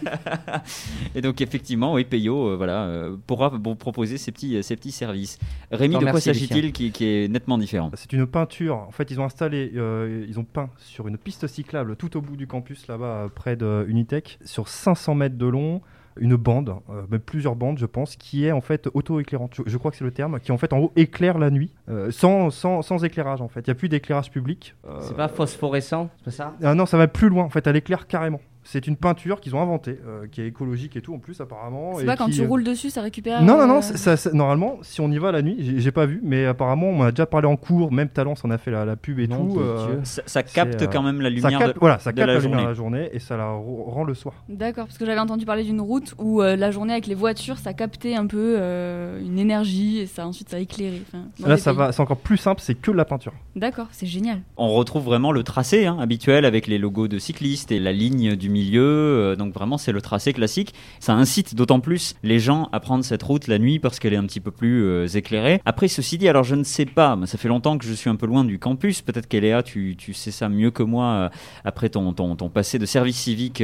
Et 1.15 1.21
donc 1.21 1.41
effectivement, 1.41 1.95
oui, 1.95 2.05
Peyo 2.05 2.49
euh, 2.49 2.57
voilà, 2.57 2.85
euh, 2.85 3.17
pourra 3.27 3.51
bon, 3.51 3.77
proposer 3.77 4.19
ces 4.19 4.33
petits, 4.33 4.63
ces 4.63 4.77
petits 4.77 4.93
services. 4.93 5.39
Rémi, 5.71 5.95
Non, 5.95 6.01
de 6.01 6.11
quoi 6.11 6.21
s'agit-il 6.21 6.73
qui, 6.73 6.91
qui 6.91 7.05
est 7.05 7.29
nettement 7.29 7.59
différent? 7.59 7.91
C'est 7.95 8.13
une 8.13 8.27
peinture. 8.27 8.77
En 8.77 8.91
fait, 8.91 9.11
ils 9.11 9.21
ont 9.21 9.25
installé, 9.25 9.73
euh, 9.77 10.25
ils 10.29 10.39
ont 10.39 10.45
peint 10.45 10.71
sur 10.79 11.09
une 11.09 11.19
piste 11.19 11.47
cyclable 11.47 11.97
tout 11.97 12.17
au 12.17 12.21
bout 12.21 12.37
du 12.37 12.47
campus, 12.47 12.87
là-bas, 12.89 13.05
euh, 13.05 13.29
près 13.29 13.57
de 13.57 13.85
Unitech, 13.89 14.39
sur 14.45 14.69
500 14.69 15.15
mètres 15.15 15.37
de 15.37 15.47
long, 15.47 15.81
une 16.21 16.37
bande, 16.37 16.75
euh, 16.91 17.03
même 17.11 17.21
plusieurs 17.21 17.57
bandes, 17.57 17.79
je 17.79 17.87
pense, 17.87 18.17
qui 18.17 18.45
est 18.47 18.53
en 18.53 18.61
fait 18.61 18.89
auto-éclairante. 18.95 19.55
Je, 19.55 19.63
je 19.67 19.77
crois 19.79 19.91
que 19.91 19.97
c'est 19.97 20.05
le 20.05 20.11
terme, 20.11 20.41
qui 20.41 20.53
en 20.53 20.59
fait 20.59 20.73
en 20.73 20.79
haut 20.79 20.93
éclaire 20.97 21.39
la 21.39 21.51
nuit, 21.51 21.73
euh, 21.89 22.11
sans, 22.11 22.51
sans, 22.51 22.83
sans 22.83 23.05
éclairage 23.05 23.41
en 23.41 23.49
fait. 23.49 23.61
Il 23.61 23.71
n'y 23.71 23.73
a 23.73 23.75
plus 23.75 23.89
d'éclairage 23.89 24.31
public. 24.31 24.75
Euh, 24.87 24.99
C'est 25.01 25.17
pas 25.17 25.29
phosphorescent, 25.29 26.09
c'est 26.19 26.25
pas 26.25 26.31
ça? 26.31 26.55
Ah 26.63 26.75
non, 26.75 26.87
ça 26.87 26.97
va 26.97 27.09
plus 27.09 27.29
loin. 27.29 27.45
En 27.45 27.51
fait, 27.51 27.67
elle 27.67 27.77
éclaire 27.77 28.07
carrément. 28.07 28.41
C'est 28.71 28.87
une 28.87 28.97
peinture 28.97 29.41
qu'ils 29.41 29.57
ont 29.57 29.63
inventée, 29.63 29.99
euh, 30.07 30.27
qui 30.31 30.43
est 30.43 30.47
écologique 30.47 30.95
et 30.95 31.01
tout 31.01 31.15
en 31.15 31.19
plus 31.19 31.41
apparemment. 31.41 31.93
C'est 31.99 32.05
pas 32.05 32.17
quand 32.17 32.27
qui, 32.27 32.33
tu 32.33 32.43
euh, 32.43 32.47
roules 32.47 32.65
dessus, 32.65 32.91
ça 32.91 33.01
récupère. 33.01 33.41
non, 33.43 33.57
non, 33.57 33.63
euh, 33.63 33.67
non, 33.67 33.81
ça, 33.81 34.19
ça- 34.19 34.31
normalement, 34.33 34.77
si 34.83 35.01
on 35.01 35.11
y 35.11 35.17
va 35.17 35.33
la 35.33 35.41
nuit, 35.41 35.57
j'ai 35.81 35.91
pas 35.91 36.05
vu, 36.05 36.21
mais 36.23 36.45
apparemment, 36.45 36.89
on 36.89 37.01
en 37.01 37.05
a 37.05 37.11
déjà 37.11 37.25
parlé 37.25 37.47
en 37.49 37.57
cours, 37.57 37.91
même 37.93 38.11
Talence 38.11 38.45
en 38.45 38.51
a 38.51 38.59
fait 38.59 38.71
la, 38.71 38.85
la 38.85 38.95
pub 38.97 39.21
et 39.21 39.27
tout. 39.29 39.57
euh, 39.59 40.01
ça, 40.05 40.21
ça 40.27 40.43
capte 40.43 40.83
euh, 40.83 40.87
quand 40.87 41.03
même 41.03 41.23
la 41.23 41.31
ça 41.31 41.35
lumière 41.49 41.59
capte, 41.61 41.75
de, 41.77 41.81
voilà, 41.81 41.99
ça 41.99 42.13
de 42.13 42.17
capte 42.19 42.27
la 42.29 42.35
la, 42.35 42.41
lumière 42.41 42.59
journée. 42.59 42.69
la 42.69 42.75
journée 42.75 43.11
et 43.15 43.19
ça 43.21 43.39
la 43.39 43.47
rend 43.49 44.05
le 44.05 44.13
soir. 44.13 44.35
D'accord, 44.51 44.85
parce 44.85 44.99
que 44.99 45.07
j'avais 45.07 45.19
entendu 45.21 45.47
parler 45.47 45.65
d'une 45.65 45.81
route 45.81 46.15
où 46.19 46.43
euh, 46.43 46.55
la 46.55 46.71
journée 46.71 46.93
avec 46.93 47.07
les 47.07 47.15
voitures, 47.15 47.57
ça 47.57 47.73
captait 47.73 48.17
un 48.17 48.27
peu 48.27 48.57
euh, 48.59 49.19
une 49.25 49.39
énergie 49.39 50.01
et 50.01 50.07
ça 50.07 50.27
ensuite 50.27 50.51
ça 50.51 50.59
éclairait. 50.61 51.01
Là, 51.41 51.57
ça 51.57 51.71
pays. 51.71 51.79
va, 51.79 51.93
c'est 51.93 52.03
encore 52.03 52.19
plus 52.19 52.37
simple, 52.37 52.61
c'est 52.63 52.75
que 52.75 52.91
de 52.91 52.97
la 52.99 53.07
peinture. 53.07 53.33
D'accord, 53.57 53.87
c'est 53.93 54.07
génial. 54.07 54.43
On 54.59 54.69
retrouve 54.75 55.05
vraiment 55.05 55.33
le 55.33 55.43
tracé 55.43 55.87
hein, 55.87 55.97
habituel 56.01 56.45
avec 56.45 56.67
les 56.67 56.77
logos 56.77 57.09
de 57.09 57.19
cyclistes 57.19 57.73
et 57.73 57.81
la 57.81 57.93
ligne 57.95 58.37
du 58.37 58.51
milieu. 58.59 58.81
euh, 58.83 59.37
donc 59.37 59.55
vraiment, 59.55 59.79
c'est 59.79 59.93
le 59.93 60.01
tracé 60.01 60.33
classique. 60.33 60.75
Ça 61.01 61.15
incite 61.15 61.55
d'autant 61.55 61.81
plus 61.81 62.15
les 62.23 62.39
gens 62.39 62.69
à 62.73 62.81
prendre 62.81 63.05
cette 63.05 63.23
route 63.23 63.47
la 63.47 63.59
nuit 63.59 63.79
parce 63.79 63.99
qu'elle 63.99 64.13
est 64.13 64.23
un 64.25 64.27
petit 64.27 64.41
peu 64.41 64.51
plus 64.51 64.85
euh, 64.85 65.07
éclairée. 65.07 65.61
Après, 65.65 65.89
ceci 65.89 66.19
dit, 66.19 66.29
alors 66.29 66.45
je 66.45 66.55
ne 66.55 66.65
sais 66.65 66.87
pas, 66.87 67.17
mais 67.17 67.27
ça 67.27 67.39
fait 67.39 67.49
longtemps 67.49 67.79
que 67.79 67.85
je 67.85 67.93
suis 67.93 68.11
un 68.11 68.17
peu 68.17 68.27
loin 68.27 68.45
du 68.45 68.59
campus. 68.59 69.03
Peut-être 69.03 69.29
qu'Eléa, 69.29 69.63
tu, 69.63 69.95
tu 69.97 70.13
sais 70.13 70.31
ça 70.31 70.49
mieux 70.49 70.71
que 70.71 70.83
moi 70.83 71.05
euh, 71.05 71.29
après 71.65 71.89
ton, 71.89 72.13
ton, 72.13 72.37
ton 72.37 72.49
passé 72.49 72.79
de 72.79 72.87
service 72.87 73.17
civique 73.17 73.63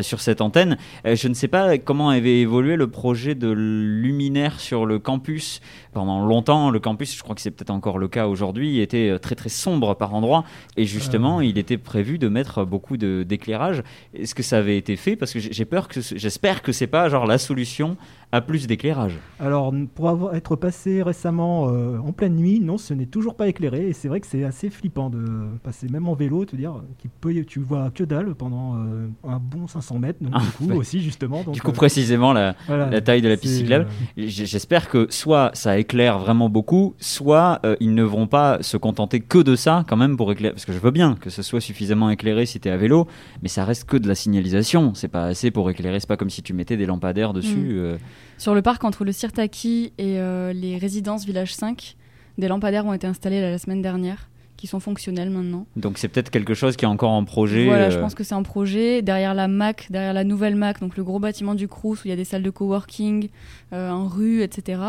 sur 0.00 0.20
cette 0.20 0.40
antenne. 0.40 0.76
Je 1.04 1.28
ne 1.28 1.34
sais 1.34 1.48
pas 1.48 1.78
comment 1.78 2.10
avait 2.10 2.40
évolué 2.40 2.76
le 2.76 2.88
projet 2.88 3.34
de 3.34 3.50
luminaire 3.50 4.60
sur 4.60 4.86
le 4.86 4.98
campus. 4.98 5.60
Pendant 5.92 6.24
longtemps, 6.24 6.70
le 6.70 6.80
campus, 6.80 7.16
je 7.16 7.22
crois 7.22 7.34
que 7.34 7.40
c'est 7.40 7.50
peut-être 7.50 7.70
encore 7.70 7.98
le 7.98 8.08
cas 8.08 8.26
aujourd'hui, 8.26 8.80
était 8.80 9.18
très 9.18 9.34
très 9.34 9.50
sombre 9.50 9.94
par 9.94 10.14
endroits. 10.14 10.44
Et 10.76 10.84
justement, 10.84 11.40
il 11.40 11.58
était 11.58 11.78
prévu 11.78 12.18
de 12.18 12.28
mettre 12.28 12.64
beaucoup 12.64 12.96
d'éclairage. 12.96 13.82
Est-ce 14.14 14.34
que 14.34 14.42
ça 14.42 14.58
avait 14.58 14.76
été 14.76 14.96
fait? 14.96 15.16
Parce 15.16 15.32
que 15.32 15.38
j'ai 15.38 15.64
peur 15.64 15.88
que, 15.88 16.00
j'espère 16.00 16.62
que 16.62 16.72
c'est 16.72 16.86
pas 16.86 17.08
genre 17.08 17.26
la 17.26 17.38
solution 17.38 17.96
à 18.32 18.40
plus 18.40 18.66
d'éclairage. 18.66 19.18
Alors, 19.38 19.74
pour 19.94 20.08
avoir, 20.08 20.34
être 20.34 20.56
passé 20.56 21.02
récemment 21.02 21.68
euh, 21.68 21.98
en 21.98 22.12
pleine 22.12 22.34
nuit, 22.34 22.60
non, 22.60 22.78
ce 22.78 22.94
n'est 22.94 23.06
toujours 23.06 23.34
pas 23.34 23.46
éclairé. 23.46 23.88
Et 23.88 23.92
c'est 23.92 24.08
vrai 24.08 24.20
que 24.20 24.26
c'est 24.26 24.42
assez 24.42 24.70
flippant 24.70 25.10
de 25.10 25.22
passer, 25.62 25.86
même 25.88 26.08
en 26.08 26.14
vélo, 26.14 26.46
te 26.46 26.56
dire, 26.56 26.82
qu'il 26.98 27.10
peut, 27.10 27.34
tu 27.44 27.60
vois 27.60 27.90
que 27.94 28.04
dalle 28.04 28.34
pendant 28.34 28.76
euh, 28.76 29.08
un 29.28 29.38
bon 29.38 29.66
500 29.66 29.98
mètres. 29.98 30.18
Donc, 30.22 30.32
Ah, 30.34 30.40
du 30.60 30.66
coup, 30.66 30.74
aussi, 30.78 31.02
justement. 31.02 31.42
Donc, 31.42 31.54
du 31.54 31.60
coup, 31.60 31.72
euh, 31.72 31.74
précisément 31.74 32.32
la, 32.32 32.56
voilà, 32.66 32.88
la 32.88 33.00
taille 33.02 33.20
de 33.20 33.28
la 33.28 33.36
piste 33.36 33.56
cyclable. 33.56 33.86
J'espère 34.16 34.88
que 34.88 35.06
soit 35.10 35.50
ça 35.52 35.78
éclaire 35.78 36.18
vraiment 36.18 36.48
beaucoup, 36.48 36.94
soit 36.98 37.60
ils 37.80 37.94
ne 37.94 38.02
vont 38.02 38.26
pas 38.26 38.62
se 38.62 38.78
contenter 38.78 39.20
que 39.20 39.38
de 39.38 39.56
ça 39.56 39.84
quand 39.86 39.96
même 39.96 40.16
pour 40.16 40.32
éclairer. 40.32 40.54
Parce 40.54 40.64
que 40.64 40.72
je 40.72 40.78
veux 40.78 40.90
bien 40.90 41.16
que 41.16 41.28
ce 41.28 41.42
soit 41.42 41.60
suffisamment 41.60 42.08
éclairé 42.08 42.46
si 42.46 42.60
tu 42.60 42.68
es 42.68 42.70
à 42.70 42.78
vélo, 42.78 43.06
mais 43.42 43.48
ça 43.48 43.66
reste 43.66 43.84
que 43.84 43.98
de 43.98 44.08
la 44.08 44.14
signalisation. 44.14 44.94
C'est 44.94 45.08
pas 45.08 45.24
assez 45.24 45.50
pour 45.50 45.68
éclairer. 45.70 46.00
C'est 46.00 46.08
pas 46.08 46.16
comme 46.16 46.30
si 46.30 46.42
tu 46.42 46.54
mettais 46.54 46.78
des 46.78 46.86
lampadaires 46.86 47.34
dessus. 47.34 47.80
Mm. 47.82 47.98
Euh. 48.42 48.44
Sur 48.44 48.54
le 48.54 48.62
parc 48.62 48.84
entre 48.84 49.04
le 49.04 49.12
Sirtaki 49.12 49.92
et 49.98 50.18
euh, 50.18 50.52
les 50.52 50.78
résidences 50.78 51.24
Village 51.24 51.54
5, 51.54 51.96
des 52.38 52.48
lampadaires 52.48 52.86
ont 52.86 52.92
été 52.92 53.06
installés 53.06 53.40
la, 53.40 53.50
la 53.50 53.58
semaine 53.58 53.82
dernière, 53.82 54.28
qui 54.62 54.68
sont 54.68 54.78
fonctionnels 54.78 55.30
maintenant. 55.30 55.66
Donc 55.74 55.98
c'est 55.98 56.06
peut-être 56.06 56.30
quelque 56.30 56.54
chose 56.54 56.76
qui 56.76 56.84
est 56.84 56.88
encore 56.88 57.10
en 57.10 57.24
projet. 57.24 57.64
Voilà, 57.64 57.86
euh, 57.86 57.90
je 57.90 57.98
pense 57.98 58.14
que 58.14 58.22
c'est 58.22 58.36
un 58.36 58.44
projet. 58.44 59.02
Derrière 59.02 59.34
la 59.34 59.48
MAC, 59.48 59.88
derrière 59.90 60.12
la 60.12 60.22
nouvelle 60.22 60.54
MAC, 60.54 60.78
donc 60.78 60.96
le 60.96 61.02
gros 61.02 61.18
bâtiment 61.18 61.56
du 61.56 61.66
Crous 61.66 62.04
où 62.04 62.06
il 62.06 62.10
y 62.10 62.12
a 62.12 62.16
des 62.16 62.24
salles 62.24 62.44
de 62.44 62.50
coworking, 62.50 63.28
euh, 63.72 63.90
en 63.90 64.06
rue, 64.06 64.42
etc. 64.42 64.80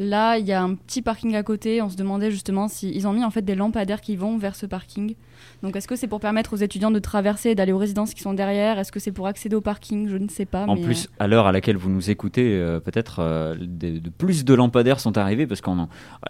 Là, 0.00 0.38
il 0.38 0.46
y 0.46 0.52
a 0.52 0.60
un 0.60 0.74
petit 0.74 1.02
parking 1.02 1.36
à 1.36 1.44
côté. 1.44 1.80
On 1.82 1.88
se 1.88 1.96
demandait 1.96 2.32
justement 2.32 2.66
s'ils 2.66 3.06
ont 3.06 3.12
mis 3.12 3.24
en 3.24 3.30
fait 3.30 3.42
des 3.42 3.54
lampadaires 3.54 4.00
qui 4.00 4.16
vont 4.16 4.38
vers 4.38 4.56
ce 4.56 4.66
parking. 4.66 5.14
Donc, 5.62 5.76
est-ce 5.76 5.86
que 5.86 5.94
c'est 5.94 6.08
pour 6.08 6.18
permettre 6.18 6.54
aux 6.54 6.56
étudiants 6.56 6.90
de 6.90 6.98
traverser 6.98 7.50
et 7.50 7.54
d'aller 7.54 7.70
aux 7.70 7.78
résidences 7.78 8.14
qui 8.14 8.20
sont 8.20 8.34
derrière? 8.34 8.80
Est-ce 8.80 8.90
que 8.90 8.98
c'est 8.98 9.12
pour 9.12 9.28
accéder 9.28 9.54
au 9.54 9.60
parking? 9.60 10.08
Je 10.08 10.16
ne 10.16 10.28
sais 10.28 10.44
pas. 10.44 10.64
En 10.66 10.74
mais, 10.74 10.82
plus, 10.82 11.08
à 11.20 11.28
l'heure 11.28 11.46
à 11.46 11.52
laquelle 11.52 11.76
vous 11.76 11.88
nous 11.88 12.10
écoutez, 12.10 12.56
euh, 12.56 12.80
peut-être 12.80 13.20
euh, 13.20 13.54
de, 13.60 14.10
plus 14.10 14.44
de 14.44 14.54
lampadaires 14.54 14.98
sont 14.98 15.16
arrivés 15.16 15.46
parce 15.46 15.60
qu'à 15.60 15.72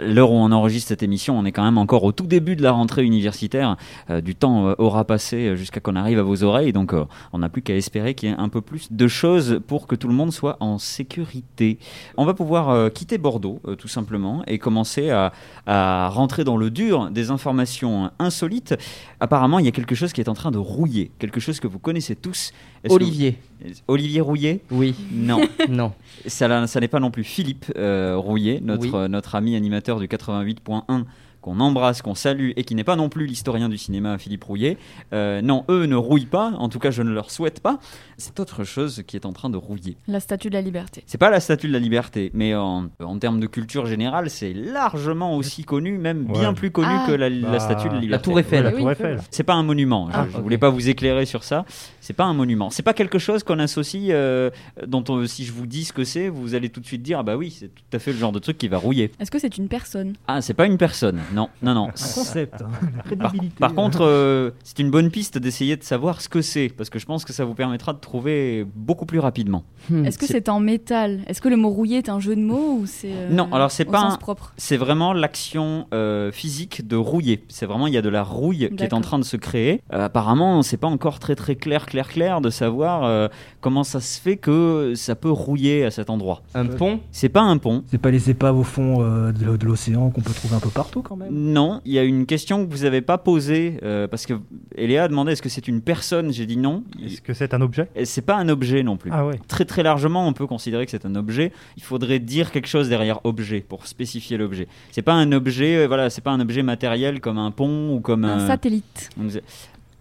l'heure 0.00 0.30
où 0.30 0.34
on 0.34 0.52
enregistre 0.52 0.88
cette 0.88 1.02
émission, 1.02 1.38
on 1.38 1.46
est 1.46 1.52
quand 1.52 1.64
même 1.64 1.78
encore 1.78 2.04
au 2.04 2.12
tout 2.12 2.26
début 2.26 2.56
de 2.56 2.62
la 2.62 2.72
rentrée 2.72 3.04
universitaire. 3.04 3.76
Euh, 4.10 4.20
du 4.20 4.34
temps 4.34 4.74
aura 4.78 5.06
passé 5.06 5.56
jusqu'à 5.56 5.80
qu'on 5.80 5.96
arrive 5.96 6.18
à 6.18 6.22
vos 6.22 6.42
oreilles, 6.42 6.72
donc 6.72 6.94
on 7.32 7.38
n'a 7.38 7.48
plus 7.48 7.62
qu'à 7.62 7.74
espérer 7.74 8.14
qu'il 8.14 8.28
y 8.28 8.32
ait 8.32 8.36
un 8.38 8.48
peu 8.48 8.60
plus 8.60 8.92
de 8.92 9.08
choses 9.08 9.60
pour 9.66 9.86
que 9.86 9.94
tout 9.94 10.08
le 10.08 10.14
monde 10.14 10.32
soit 10.32 10.58
en 10.60 10.78
sécurité. 10.78 11.78
On 12.16 12.24
va 12.24 12.34
pouvoir 12.34 12.92
quitter 12.92 13.18
Bordeaux, 13.18 13.60
tout 13.78 13.88
simplement, 13.88 14.42
et 14.46 14.58
commencer 14.58 15.10
à, 15.10 15.32
à 15.66 16.08
rentrer 16.08 16.44
dans 16.44 16.56
le 16.56 16.70
dur 16.70 17.10
des 17.10 17.30
informations 17.30 18.10
insolites. 18.18 18.74
Apparemment, 19.22 19.60
il 19.60 19.64
y 19.64 19.68
a 19.68 19.70
quelque 19.70 19.94
chose 19.94 20.12
qui 20.12 20.20
est 20.20 20.28
en 20.28 20.34
train 20.34 20.50
de 20.50 20.58
rouiller, 20.58 21.12
quelque 21.20 21.38
chose 21.38 21.60
que 21.60 21.68
vous 21.68 21.78
connaissez 21.78 22.16
tous. 22.16 22.52
Olivier. 22.90 23.38
vous- 23.64 23.70
Olivier 23.86 24.20
Rouillet 24.20 24.60
Oui. 24.72 24.96
Non. 25.12 25.40
Non. 25.68 25.92
Ça, 26.26 26.66
n'est 26.80 26.88
pas 26.88 26.98
non 26.98 27.12
plus 27.12 27.22
Philippe 27.22 27.66
euh, 27.76 28.16
Rouillet, 28.16 28.58
notre, 28.60 28.82
Oui. 28.82 28.90
euh, 28.92 29.06
notre 29.06 29.36
ami 29.36 29.54
animateur 29.54 30.00
du 30.00 30.08
88.1 30.08 31.04
qu'on 31.42 31.60
embrasse, 31.60 32.00
qu'on 32.00 32.14
salue 32.14 32.52
et 32.56 32.64
qui 32.64 32.74
n'est 32.74 32.84
pas 32.84 32.96
non 32.96 33.10
plus 33.10 33.26
l'historien 33.26 33.68
du 33.68 33.76
cinéma 33.76 34.16
Philippe 34.16 34.44
Rouillet, 34.44 34.78
euh, 35.12 35.42
non, 35.42 35.64
eux 35.68 35.84
ne 35.84 35.96
rouillent 35.96 36.24
pas, 36.24 36.52
en 36.58 36.68
tout 36.70 36.78
cas 36.78 36.90
je 36.90 37.02
ne 37.02 37.10
leur 37.10 37.30
souhaite 37.30 37.60
pas, 37.60 37.78
c'est 38.16 38.40
autre 38.40 38.64
chose 38.64 39.02
qui 39.06 39.16
est 39.16 39.26
en 39.26 39.32
train 39.32 39.50
de 39.50 39.56
rouiller. 39.58 39.96
La 40.06 40.20
statue 40.20 40.48
de 40.48 40.54
la 40.54 40.62
liberté. 40.62 41.02
C'est 41.06 41.18
pas 41.18 41.28
la 41.30 41.40
statue 41.40 41.68
de 41.68 41.72
la 41.72 41.78
liberté, 41.80 42.30
mais 42.32 42.54
en, 42.54 42.86
en 43.02 43.18
termes 43.18 43.40
de 43.40 43.46
culture 43.46 43.84
générale, 43.86 44.30
c'est 44.30 44.54
largement 44.54 45.36
aussi 45.36 45.64
connu, 45.64 45.98
même 45.98 46.24
bien 46.24 46.50
Ouais. 46.50 46.54
plus 46.54 46.70
connu 46.70 46.88
Ah. 46.88 47.04
que 47.06 47.12
la, 47.12 47.28
la 47.28 47.50
Bah, 47.50 47.58
statue 47.60 47.84
de 47.88 47.88
la 47.88 47.94
La 47.96 48.00
liberté. 48.00 48.24
Tour 48.24 48.38
Eiffel. 48.40 48.64
la 48.64 48.70
Oui. 48.72 48.80
Tour 48.80 48.90
Eiffel. 48.92 49.18
C'est 49.30 49.42
pas 49.42 49.54
un 49.54 49.62
monument. 49.64 50.08
Je, 50.10 50.16
Ah, 50.16 50.26
je 50.32 50.38
voulais 50.38 50.58
pas 50.58 50.70
vous 50.70 50.88
éclairer 50.88 51.26
sur 51.26 51.42
ça. 51.44 51.64
C'est 52.00 52.12
pas 52.14 52.24
un 52.24 52.34
monument. 52.34 52.70
C'est 52.70 52.82
pas 52.82 52.94
quelque 52.94 53.18
chose 53.18 53.42
qu'on 53.42 53.58
associe. 53.58 54.10
euh, 54.12 54.50
dont 54.86 55.02
on- 55.08 55.26
si 55.26 55.44
je 55.44 55.52
vous 55.52 55.66
dis 55.66 55.84
ce 55.84 55.92
que 55.92 56.04
c'est, 56.04 56.28
vous 56.28 56.54
allez 56.54 56.68
tout 56.68 56.80
de 56.80 56.86
suite 56.86 57.02
dire 57.02 57.18
ah 57.18 57.22
bah 57.24 57.36
oui, 57.36 57.50
c'est 57.50 57.68
tout 57.68 57.82
à 57.92 57.98
fait 57.98 58.12
le 58.12 58.18
genre 58.18 58.30
de 58.32 58.38
truc 58.38 58.58
qui 58.58 58.68
va 58.68 58.78
rouiller. 58.78 59.10
Est-ce 59.18 59.30
que 59.30 59.38
c'est 59.38 59.56
une 59.58 59.68
personne? 59.68 60.12
Ah, 60.28 60.40
c'est 60.40 60.54
pas 60.54 60.66
une 60.66 60.78
personne. 60.78 61.18
Non, 61.34 61.48
non, 61.62 61.74
non. 61.74 61.88
Un 61.88 61.90
concept, 61.92 62.62
hein, 62.62 62.68
la 62.82 63.02
Par, 63.02 63.04
crédibilité. 63.04 63.56
par 63.58 63.74
contre, 63.74 64.02
euh, 64.02 64.50
c'est 64.64 64.78
une 64.78 64.90
bonne 64.90 65.10
piste 65.10 65.38
d'essayer 65.38 65.76
de 65.76 65.82
savoir 65.82 66.20
ce 66.20 66.28
que 66.28 66.42
c'est, 66.42 66.68
parce 66.68 66.90
que 66.90 66.98
je 66.98 67.06
pense 67.06 67.24
que 67.24 67.32
ça 67.32 67.44
vous 67.44 67.54
permettra 67.54 67.92
de 67.92 67.98
trouver 67.98 68.66
beaucoup 68.74 69.06
plus 69.06 69.18
rapidement. 69.18 69.64
Hmm. 69.90 70.04
Est-ce 70.04 70.18
que 70.18 70.26
c'est- 70.26 70.48
en 70.48 70.58
métal? 70.60 71.20
Est-ce 71.28 71.40
que 71.40 71.48
le 71.48 71.56
mot 71.56 71.68
rouillé 71.70 71.98
est 71.98 72.08
un 72.08 72.18
jeu 72.20 72.34
de 72.34 72.40
mots 72.40 72.78
ou 72.80 72.86
c'est 72.86 73.12
euh, 73.12 73.30
Non, 73.30 73.48
alors 73.52 73.70
c'est 73.70 73.84
pas 73.84 74.18
C'est 74.56 74.76
vraiment 74.76 75.12
l'action 75.12 75.86
euh, 75.94 76.32
physique 76.32 76.86
de 76.86 76.96
rouiller. 76.96 77.44
C'est 77.48 77.64
vraiment, 77.66 77.86
il 77.86 77.94
y 77.94 77.96
a 77.96 78.02
de 78.02 78.08
la 78.08 78.22
rouille 78.24 78.70
qui 78.76 78.82
est 78.84 78.92
en 78.92 79.00
train 79.00 79.18
de 79.18 79.24
se 79.24 79.36
créer. 79.36 79.82
Euh, 79.92 80.04
apparemment, 80.06 80.62
c'est 80.62 80.76
pas 80.76 80.88
encore 80.88 81.18
très 81.20 81.36
très 81.36 81.54
clair, 81.54 81.86
clair, 81.86 82.08
clair 82.08 82.40
de 82.40 82.50
savoir 82.50 83.04
euh, 83.04 83.28
comment 83.60 83.84
ça 83.84 84.00
se 84.00 84.20
fait 84.20 84.36
que 84.36 84.94
ça 84.96 85.14
peut 85.14 85.30
rouiller 85.30 85.84
à 85.84 85.90
cet 85.90 86.10
endroit. 86.10 86.42
Un 86.54 86.66
pont? 86.66 87.00
C'est 87.12 87.28
pas 87.28 87.42
un 87.42 87.58
pont. 87.58 87.84
C'est 87.88 87.98
pas 87.98 88.10
les 88.10 88.30
épaves 88.30 88.58
au 88.58 88.64
fond 88.64 88.96
euh, 89.00 89.32
de, 89.32 89.56
de 89.56 89.66
l'océan 89.66 90.10
qu'on 90.10 90.20
peut 90.22 90.32
trouver 90.34 90.56
un 90.56 90.60
peu 90.60 90.70
partout 90.70 91.02
quand 91.02 91.16
même. 91.16 91.21
Non, 91.30 91.80
il 91.84 91.92
y 91.92 91.98
a 91.98 92.02
une 92.04 92.26
question 92.26 92.64
que 92.66 92.70
vous 92.70 92.84
avez 92.84 93.00
pas 93.00 93.18
posée 93.18 93.78
euh, 93.82 94.08
parce 94.08 94.26
que 94.26 94.34
Eléa 94.76 95.04
a 95.04 95.08
demandé 95.08 95.32
est-ce 95.32 95.42
que 95.42 95.48
c'est 95.48 95.68
une 95.68 95.80
personne? 95.80 96.32
J'ai 96.32 96.46
dit 96.46 96.56
non. 96.56 96.84
Est-ce 97.04 97.20
que 97.20 97.34
c'est 97.34 97.54
un 97.54 97.60
objet? 97.60 97.88
Et 97.94 98.04
C'est 98.04 98.22
pas 98.22 98.36
un 98.36 98.48
objet 98.48 98.82
non 98.82 98.96
plus. 98.96 99.10
Ah 99.12 99.26
ouais. 99.26 99.38
Très 99.48 99.64
très 99.64 99.82
largement, 99.82 100.26
on 100.26 100.32
peut 100.32 100.46
considérer 100.46 100.84
que 100.84 100.90
c'est 100.90 101.06
un 101.06 101.14
objet. 101.14 101.52
Il 101.76 101.82
faudrait 101.82 102.18
dire 102.18 102.50
quelque 102.50 102.68
chose 102.68 102.88
derrière 102.88 103.20
objet 103.24 103.60
pour 103.60 103.86
spécifier 103.86 104.36
l'objet. 104.36 104.68
C'est 104.90 105.02
pas 105.02 105.14
un 105.14 105.32
objet, 105.32 105.76
euh, 105.76 105.86
voilà, 105.86 106.10
c'est 106.10 106.20
pas 106.22 106.30
un 106.32 106.40
objet 106.40 106.62
matériel 106.62 107.20
comme 107.20 107.38
un 107.38 107.50
pont 107.50 107.94
ou 107.94 108.00
comme 108.00 108.24
Un 108.24 108.38
un. 108.44 108.46
satellite. 108.46 109.10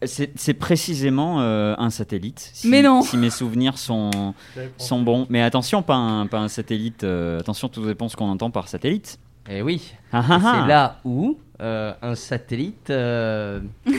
C'est 0.04 0.56
précisément 0.56 1.42
euh, 1.42 1.76
un 1.78 1.92
satellite. 1.92 2.50
Si, 2.54 2.68
Mais 2.68 2.82
non. 2.82 3.04
Si 3.04 3.18
mes 3.18 3.30
souvenirs 3.30 3.78
sont, 3.78 4.34
sont 4.78 5.02
bons. 5.04 5.28
Mais 5.30 5.44
attention, 5.44 5.84
pas 5.84 5.94
un, 5.96 6.26
pas 6.26 6.40
un 6.40 6.48
satellite. 6.48 7.04
euh, 7.04 7.40
attention, 7.40 7.70
tout 7.70 7.86
dépend 7.86 8.10
ce 8.10 8.16
qu'on 8.16 8.30
entend 8.30 8.50
par 8.50 8.68
satellite. 8.68 9.20
Eh 9.48 9.62
oui. 9.62 9.94
Ah, 10.14 10.24
ah, 10.30 10.40
ah. 10.44 10.58
C'est 10.62 10.68
là 10.68 10.96
où 11.06 11.38
euh, 11.62 11.94
un 12.02 12.16
satellite, 12.16 12.90
euh, 12.90 13.60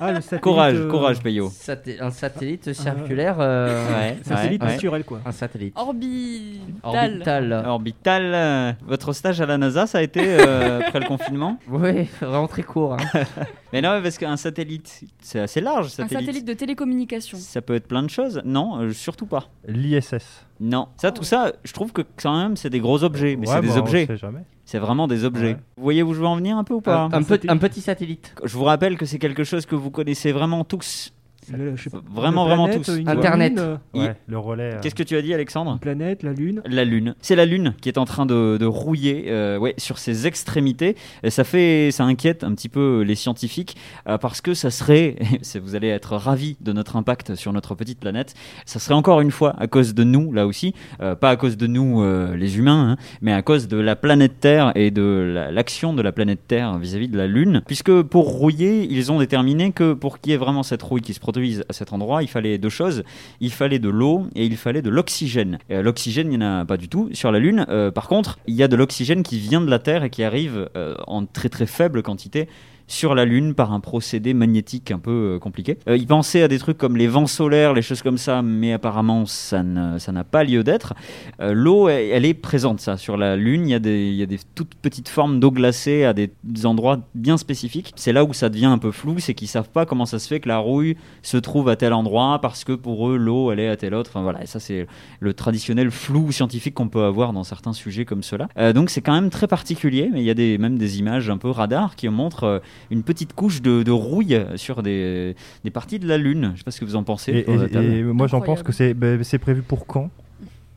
Ah, 0.00 0.12
le 0.12 0.20
satellite, 0.20 0.42
Courage, 0.42 0.74
euh, 0.76 0.90
courage, 0.90 1.20
Payot. 1.22 1.48
saté- 1.50 2.00
un 2.02 2.10
satellite 2.10 2.72
circulaire, 2.72 3.36
euh, 3.38 3.86
Ouais, 3.94 4.18
Satellite 4.22 4.60
ouais, 4.60 4.66
ouais. 4.68 4.74
naturel 4.74 5.04
quoi. 5.04 5.20
un 5.24 5.30
satellite 5.32 5.72
Orbital. 5.78 6.60
orbital. 6.82 7.62
Orbital. 7.66 8.22
euh, 8.34 8.72
votre 8.86 9.12
stage 9.12 9.40
à 9.40 9.46
la 9.46 9.56
NASA, 9.56 9.86
ça 9.86 9.98
a 9.98 10.02
été 10.02 10.20
euh, 10.24 10.80
après 10.86 11.00
le 11.00 11.06
confinement 11.06 11.58
Oui, 11.70 12.08
vraiment 12.20 12.48
très 12.48 12.62
court. 12.64 12.94
hein. 12.94 13.20
Mais 13.72 13.80
non, 13.80 14.00
parce 14.02 14.18
qu'un 14.18 14.36
satellite, 14.36 15.04
c'est 15.20 15.40
assez 15.40 15.60
large. 15.60 15.86
Un 15.86 15.88
Satellite. 15.90 16.18
satellite 16.26 16.44
de 16.44 16.54
télécommunication. 16.54 17.38
Ça 17.38 17.60
peut 17.62 17.74
être 17.74 17.88
plein 17.88 18.02
de 18.02 18.10
choses. 18.10 18.42
Non, 18.44 18.80
euh, 18.80 18.92
surtout 18.92 19.26
pas. 19.26 19.44
L'ISS. 19.66 20.44
Non, 20.60 20.88
ça, 20.96 21.10
tout 21.12 21.24
ça, 21.24 21.52
je 21.64 21.72
trouve 21.72 21.92
que 21.92 22.02
quand 22.20 22.36
même, 22.36 22.56
c'est 22.56 22.70
des 22.70 22.80
gros 22.80 23.02
objets. 23.04 23.36
Mais 23.36 23.48
Ouais, 23.48 23.54
c'est 23.56 23.60
des 23.62 23.68
bah, 23.68 23.74
on 23.76 23.78
objets. 23.80 24.06
sait 24.06 24.16
jamais. 24.16 24.40
C'est 24.64 24.78
vraiment 24.78 25.06
des 25.06 25.24
objets. 25.24 25.52
Ouais. 25.54 25.56
Vous 25.76 25.82
voyez 25.82 26.02
où 26.02 26.14
je 26.14 26.20
veux 26.20 26.26
en 26.26 26.36
venir 26.36 26.56
un 26.56 26.64
peu 26.64 26.74
ou 26.74 26.80
pas 26.80 27.02
un, 27.02 27.12
un 27.12 27.22
petit- 27.22 27.48
un 27.50 27.56
petit 27.58 27.80
satellite. 27.80 28.34
Je 28.44 28.56
vous 28.56 28.64
rappelle 28.64 28.96
que 28.96 29.04
c'est 29.06 29.18
quelque 29.18 29.44
chose 29.44 29.66
que 29.66 29.74
vous 29.74 29.90
connaissez 29.90 30.32
vraiment 30.32 30.64
tous. 30.64 31.12
Le- 31.52 31.76
je 31.76 31.82
sais 31.84 31.90
pas, 31.90 32.00
Vraiment, 32.12 32.46
vraiment 32.46 32.66
planète, 32.66 32.84
tous. 32.84 32.96
une 32.96 33.08
Internet. 33.08 33.50
lune, 33.52 33.58
euh, 33.60 33.76
Ouais, 33.98 34.14
le 34.26 34.38
relais. 34.38 34.74
euh, 34.74 34.78
Qu'est-ce 34.82 34.94
que 34.94 35.02
tu 35.02 35.16
as 35.16 35.22
dit, 35.22 35.34
Alexandre 35.34 35.72
Une 35.72 35.78
planète, 35.78 36.22
la 36.22 36.32
lune. 36.32 36.62
La 36.66 36.84
Lune. 36.84 37.14
C'est 37.20 37.36
la 37.36 37.46
Lune 37.46 37.74
qui 37.80 37.88
est 37.88 37.98
en 37.98 38.04
train 38.04 38.26
de, 38.26 38.56
de 38.58 38.66
rouiller 38.66 39.26
euh, 39.28 39.58
ouais, 39.58 39.74
sur 39.78 39.98
ses 39.98 40.26
extrémités. 40.26 40.96
Et 41.22 41.30
ça, 41.30 41.44
fait, 41.44 41.90
ça 41.90 42.04
inquiète 42.04 42.44
un 42.44 42.54
petit 42.54 42.68
peu 42.68 43.02
les 43.02 43.14
scientifiques 43.14 43.76
euh, 44.08 44.18
parce 44.18 44.40
que 44.40 44.54
ça 44.54 44.70
serait, 44.70 45.16
vous 45.62 45.74
allez 45.74 45.88
être 45.88 46.16
ravis 46.16 46.56
de 46.60 46.72
notre 46.72 46.96
impact 46.96 47.34
sur 47.34 47.52
notre 47.52 47.74
petite 47.74 48.00
planète, 48.00 48.34
ça 48.66 48.78
serait 48.78 48.94
encore 48.94 49.20
une 49.20 49.30
fois 49.30 49.54
à 49.58 49.66
cause 49.66 49.94
de 49.94 50.04
nous, 50.04 50.32
là 50.32 50.46
aussi, 50.46 50.74
euh, 51.00 51.14
pas 51.14 51.30
à 51.30 51.36
cause 51.36 51.56
de 51.56 51.66
nous 51.66 52.02
euh, 52.02 52.36
les 52.36 52.58
humains, 52.58 52.90
hein, 52.92 52.96
mais 53.20 53.32
à 53.32 53.42
cause 53.42 53.68
de 53.68 53.76
la 53.76 53.96
planète 53.96 54.40
Terre 54.40 54.72
et 54.74 54.90
de 54.90 55.32
la- 55.34 55.50
l'action 55.50 55.92
de 55.94 56.02
la 56.02 56.12
planète 56.12 56.40
Terre 56.48 56.78
vis-à-vis 56.78 57.08
de 57.08 57.16
la 57.18 57.26
Lune. 57.26 57.62
Puisque 57.66 58.02
pour 58.02 58.28
rouiller, 58.28 58.86
ils 58.90 59.10
ont 59.12 59.18
déterminé 59.18 59.72
que 59.72 59.92
pour 59.94 60.20
qu'il 60.20 60.30
y 60.32 60.34
ait 60.34 60.38
vraiment 60.38 60.62
cette 60.62 60.82
rouille 60.82 61.00
qui 61.02 61.14
se 61.14 61.20
produise 61.20 61.33
à 61.68 61.72
cet 61.72 61.92
endroit, 61.92 62.22
il 62.22 62.28
fallait 62.28 62.58
deux 62.58 62.68
choses. 62.68 63.04
Il 63.40 63.52
fallait 63.52 63.78
de 63.78 63.88
l'eau 63.88 64.26
et 64.34 64.44
il 64.44 64.56
fallait 64.56 64.82
de 64.82 64.90
l'oxygène. 64.90 65.58
Euh, 65.70 65.82
L'oxygène, 65.82 66.32
il 66.32 66.38
n'y 66.38 66.44
en 66.44 66.60
a 66.60 66.64
pas 66.64 66.76
du 66.76 66.88
tout 66.88 67.08
sur 67.12 67.32
la 67.32 67.38
Lune. 67.38 67.66
Euh, 67.68 67.90
par 67.90 68.08
contre, 68.08 68.38
il 68.46 68.54
y 68.54 68.62
a 68.62 68.68
de 68.68 68.76
l'oxygène 68.76 69.22
qui 69.22 69.38
vient 69.38 69.60
de 69.60 69.70
la 69.70 69.78
Terre 69.78 70.04
et 70.04 70.10
qui 70.10 70.22
arrive 70.22 70.68
euh, 70.76 70.94
en 71.06 71.24
très 71.26 71.48
très 71.48 71.66
faible 71.66 72.02
quantité 72.02 72.48
sur 72.86 73.14
la 73.14 73.24
Lune 73.24 73.54
par 73.54 73.72
un 73.72 73.80
procédé 73.80 74.34
magnétique 74.34 74.90
un 74.90 74.98
peu 74.98 75.34
euh, 75.34 75.38
compliqué. 75.38 75.78
Euh, 75.88 75.96
ils 75.96 76.06
pensaient 76.06 76.42
à 76.42 76.48
des 76.48 76.58
trucs 76.58 76.78
comme 76.78 76.96
les 76.96 77.06
vents 77.06 77.26
solaires, 77.26 77.72
les 77.72 77.82
choses 77.82 78.02
comme 78.02 78.18
ça, 78.18 78.42
mais 78.42 78.72
apparemment 78.72 79.26
ça 79.26 79.62
ne- 79.62 80.12
n'a 80.12 80.24
pas 80.24 80.44
lieu 80.44 80.62
d'être. 80.64 80.94
Euh, 81.40 81.52
L'eau, 81.52 81.88
elle, 81.88 82.24
est 82.24 82.34
présente 82.34 82.80
ça 82.80 82.96
sur 82.96 83.16
la 83.16 83.36
Lune. 83.36 83.66
Il 83.66 83.70
y 83.70 83.74
a 83.74 83.78
des, 83.78 84.10
il 84.10 84.38
toutes 84.54 84.74
petites 84.74 85.08
formes 85.08 85.40
d'eau 85.40 85.50
glacée 85.50 86.04
à 86.04 86.12
des, 86.12 86.30
endroits 86.64 87.00
bien 87.14 87.36
spécifiques. 87.36 87.92
C'est 87.96 88.12
là 88.12 88.24
où 88.24 88.32
ça 88.32 88.48
devient 88.48 88.66
un 88.66 88.78
peu 88.78 88.90
flou, 88.90 89.18
c'est 89.18 89.34
qu'ils 89.34 89.48
savent 89.48 89.68
pas 89.68 89.86
comment 89.86 90.06
ça 90.06 90.18
se 90.18 90.28
fait 90.28 90.40
que 90.40 90.48
la 90.48 90.58
rouille 90.58 90.96
se 91.22 91.36
trouve 91.36 91.68
à 91.68 91.76
tel 91.76 91.92
endroit 91.92 92.38
parce 92.40 92.64
que 92.64 92.72
pour 92.72 93.08
eux 93.08 93.16
l'eau 93.16 93.50
elle 93.50 93.60
est 93.60 93.68
à 93.68 93.76
tel 93.76 93.94
autre. 93.94 94.10
Enfin 94.10 94.22
voilà, 94.22 94.44
ça 94.46 94.60
c'est 94.60 94.86
le 95.20 95.34
traditionnel 95.34 95.90
flou 95.90 96.32
scientifique 96.32 96.74
qu'on 96.74 96.88
peut 96.88 97.04
avoir 97.04 97.32
dans 97.32 97.44
certains 97.44 97.72
sujets 97.72 98.04
comme 98.04 98.22
cela. 98.22 98.48
Euh, 98.58 98.72
donc 98.72 98.90
c'est 98.90 99.00
quand 99.00 99.12
même 99.12 99.30
très 99.30 99.46
particulier, 99.46 100.10
mais 100.12 100.22
il 100.22 100.26
y 100.26 100.30
a 100.30 100.58
même 100.58 100.78
des 100.78 100.98
images 100.98 101.30
un 101.30 101.38
peu 101.38 101.50
radar 101.50 101.96
qui 101.96 102.08
montrent 102.08 102.62
une 102.90 103.02
petite 103.02 103.32
couche 103.34 103.62
de, 103.62 103.82
de 103.82 103.90
rouille 103.90 104.38
sur 104.56 104.82
des, 104.82 105.34
des 105.64 105.70
parties 105.70 105.98
de 105.98 106.06
la 106.08 106.18
Lune. 106.18 106.52
Je 106.54 106.58
sais 106.58 106.64
pas 106.64 106.70
ce 106.70 106.80
que 106.80 106.84
vous 106.84 106.96
en 106.96 107.02
pensez. 107.04 107.32
Et, 107.32 107.50
et- 107.50 107.98
et 107.98 108.02
moi, 108.04 108.26
j'en 108.26 108.40
pense 108.40 108.62
que 108.62 108.72
c'est 108.72 108.94
bah, 108.94 109.22
c'est 109.22 109.38
prévu 109.38 109.62
pour 109.62 109.86
quand? 109.86 110.10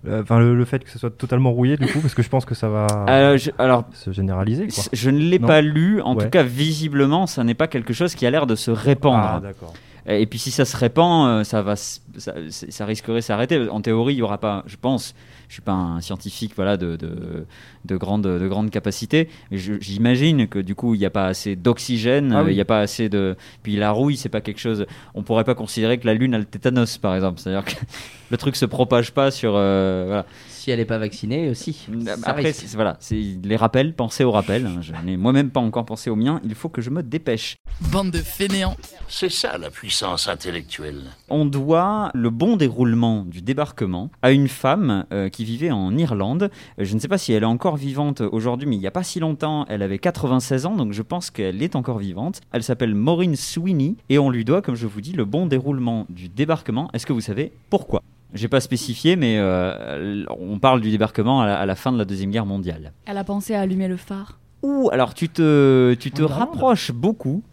Euh, 0.07 0.21
Enfin, 0.21 0.39
le, 0.39 0.55
le 0.55 0.63
fait 0.65 0.83
que 0.83 0.89
ce 0.91 0.99
soit 0.99 1.09
totalement 1.09 1.51
rouillé, 1.51 1.75
du 1.75 1.87
coup, 1.87 1.99
parce 1.99 2.13
que 2.13 2.21
je 2.21 2.29
pense 2.29 2.45
que 2.45 2.55
ça 2.55 2.69
va 2.69 2.87
Euh, 3.09 3.37
je- 3.37 3.49
alors 3.57 3.83
se 3.93 4.11
généraliser. 4.11 4.67
Quoi. 4.67 4.83
je 4.93 5.09
ne 5.09 5.17
l'ai 5.19 5.39
pas 5.39 5.61
lu. 5.61 6.01
En 6.01 6.15
Ouais. 6.15 6.23
tout 6.23 6.29
cas, 6.29 6.43
visiblement, 6.43 7.25
ça 7.27 7.43
n'est 7.43 7.55
pas 7.55 7.67
quelque 7.67 7.93
chose 7.93 8.13
qui 8.15 8.25
a 8.25 8.31
l'air 8.31 8.45
de 8.45 8.55
se 8.55 8.71
répandre. 8.71 9.41
Ah. 9.43 10.13
Et 10.13 10.25
puis 10.25 10.39
si 10.39 10.51
ça 10.51 10.63
se 10.63 10.77
répand, 10.77 11.27
euh, 11.27 11.43
ça 11.43 11.61
va, 11.61 11.75
ça, 11.75 12.85
risquerait 12.85 13.15
de 13.15 13.21
s'arrêter. 13.21 13.67
En 13.69 13.81
théorie, 13.81 14.13
il 14.13 14.17
y 14.19 14.21
aura 14.21 14.37
pas, 14.37 14.63
je 14.67 14.77
pense. 14.79 15.13
Je 15.47 15.53
suis 15.53 15.61
pas 15.61 15.71
un 15.73 16.01
scientifique, 16.01 16.53
voilà, 16.55 16.75
de, 16.77 16.95
de, 16.95 17.45
de 17.85 17.97
grande, 17.97 18.23
de 18.23 18.47
grande 18.47 18.69
capacité. 18.69 19.29
Mais 19.51 19.57
j'imagine 19.57 20.47
que 20.47 20.59
du 20.59 20.75
coup, 20.75 20.93
il 20.93 20.99
n'y 20.99 21.05
a 21.05 21.09
pas 21.09 21.27
assez 21.27 21.55
d'oxygène, 21.55 22.33
Ah 22.33 22.39
euh, 22.39 22.43
il 22.43 22.47
oui. 22.47 22.55
n'y 22.55 22.61
a 22.61 22.65
pas 22.65 22.79
assez 22.79 23.09
de. 23.09 23.35
Puis 23.63 23.75
la 23.77 23.91
rouille, 23.91 24.17
c'est 24.17 24.29
pas 24.29 24.41
quelque 24.41 24.59
chose. 24.59 24.85
On 25.13 25.23
pourrait 25.23 25.43
pas 25.45 25.55
considérer 25.55 25.97
que 25.99 26.05
la 26.05 26.13
Lune 26.13 26.33
a 26.33 26.37
le 26.37 26.45
tétanos, 26.45 26.97
par 26.97 27.15
exemple. 27.15 27.39
C'est-à-dire 27.39 27.63
que 27.65 27.79
le 28.31 28.37
truc 28.37 28.55
se 28.55 28.65
propage 28.65 29.13
pas 29.13 29.31
sur. 29.31 29.53
euh, 29.55 30.03
voilà. 30.07 30.25
Si 30.49 30.71
elle 30.71 30.79
n'est 30.79 30.85
pas 30.85 30.97
vaccinée 30.97 31.49
aussi. 31.49 31.87
ça 32.05 32.15
Après, 32.23 32.51
voilà, 32.73 32.97
c'est 32.99 33.15
les 33.15 33.55
rappels. 33.55 33.93
Pensez 33.93 34.25
aux 34.25 34.31
rappels. 34.31 34.67
Je 34.81 34.91
n'ai 35.05 35.15
moi-même 35.15 35.49
pas 35.49 35.61
encore 35.61 35.85
pensé 35.85 36.09
au 36.09 36.17
mien. 36.17 36.41
Il 36.43 36.53
faut 36.55 36.67
que 36.67 36.81
je 36.81 36.89
me 36.89 37.01
dépêche. 37.03 37.55
Bande 37.91 38.11
de 38.11 38.17
fainéants. 38.17 38.75
C'est 39.07 39.29
ça 39.31 39.57
la 39.57 39.69
puissance 39.69 40.27
intellectuelle. 40.27 41.03
On 41.29 41.45
doit 41.45 42.11
le 42.13 42.29
bon 42.31 42.57
déroulement 42.57 43.23
du 43.23 43.41
débarquement 43.41 44.11
à 44.21 44.31
une 44.31 44.49
femme 44.49 45.05
euh, 45.13 45.29
qui 45.29 45.36
vivait 45.43 45.71
en 45.71 45.95
Irlande. 45.97 46.49
Je 46.77 46.93
ne 46.93 46.99
sais 46.99 47.07
pas 47.07 47.17
si 47.17 47.33
elle 47.33 47.43
est 47.43 47.47
encore 47.47 47.77
vivante 47.77 48.21
aujourd'hui, 48.21 48.67
mais 48.67 48.75
il 48.75 48.79
n'y 48.79 48.87
a 48.87 48.91
pas 48.91 49.03
si 49.03 49.19
longtemps, 49.19 49.65
elle 49.69 49.81
avait 49.81 49.99
96 49.99 50.65
ans, 50.65 50.75
donc 50.75 50.93
je 50.93 51.01
pense 51.01 51.31
qu'elle 51.31 51.61
est 51.61 51.75
encore 51.75 51.97
vivante. 51.99 52.41
Elle 52.51 52.63
s'appelle 52.63 52.95
Maureen 52.95 53.35
Sweeney 53.35 53.95
et 54.09 54.19
on 54.19 54.29
lui 54.29 54.45
doit, 54.45 54.61
comme 54.61 54.75
je 54.75 54.87
vous 54.87 55.01
dis, 55.01 55.13
le 55.13 55.25
bon 55.25 55.45
déroulement 55.45 56.05
du 56.09 56.29
débarquement. 56.29 56.89
Est-ce 56.93 57.05
que 57.05 57.13
vous 57.13 57.21
savez 57.21 57.51
pourquoi? 57.69 58.01
J'ai 58.33 58.49
pas 58.49 58.59
spécifié, 58.59 59.15
mais 59.15 59.37
euh, 59.37 60.25
on 60.39 60.59
parle 60.59 60.81
du 60.81 60.91
débarquement 60.91 61.41
à 61.41 61.45
la, 61.45 61.59
à 61.59 61.65
la 61.65 61.75
fin 61.75 61.91
de 61.91 61.97
la 61.97 62.05
Deuxième 62.05 62.31
Guerre 62.31 62.45
mondiale. 62.45 62.91
Elle 63.05 63.17
a 63.17 63.23
pensé 63.23 63.53
à 63.53 63.61
allumer 63.61 63.87
le 63.87 63.97
phare? 63.97 64.37
Ouh, 64.63 64.89
alors 64.91 65.13
tu 65.13 65.29
te, 65.29 65.93
tu 65.93 66.11
te 66.11 66.23
rapproches 66.23 66.91
beaucoup. 66.91 67.43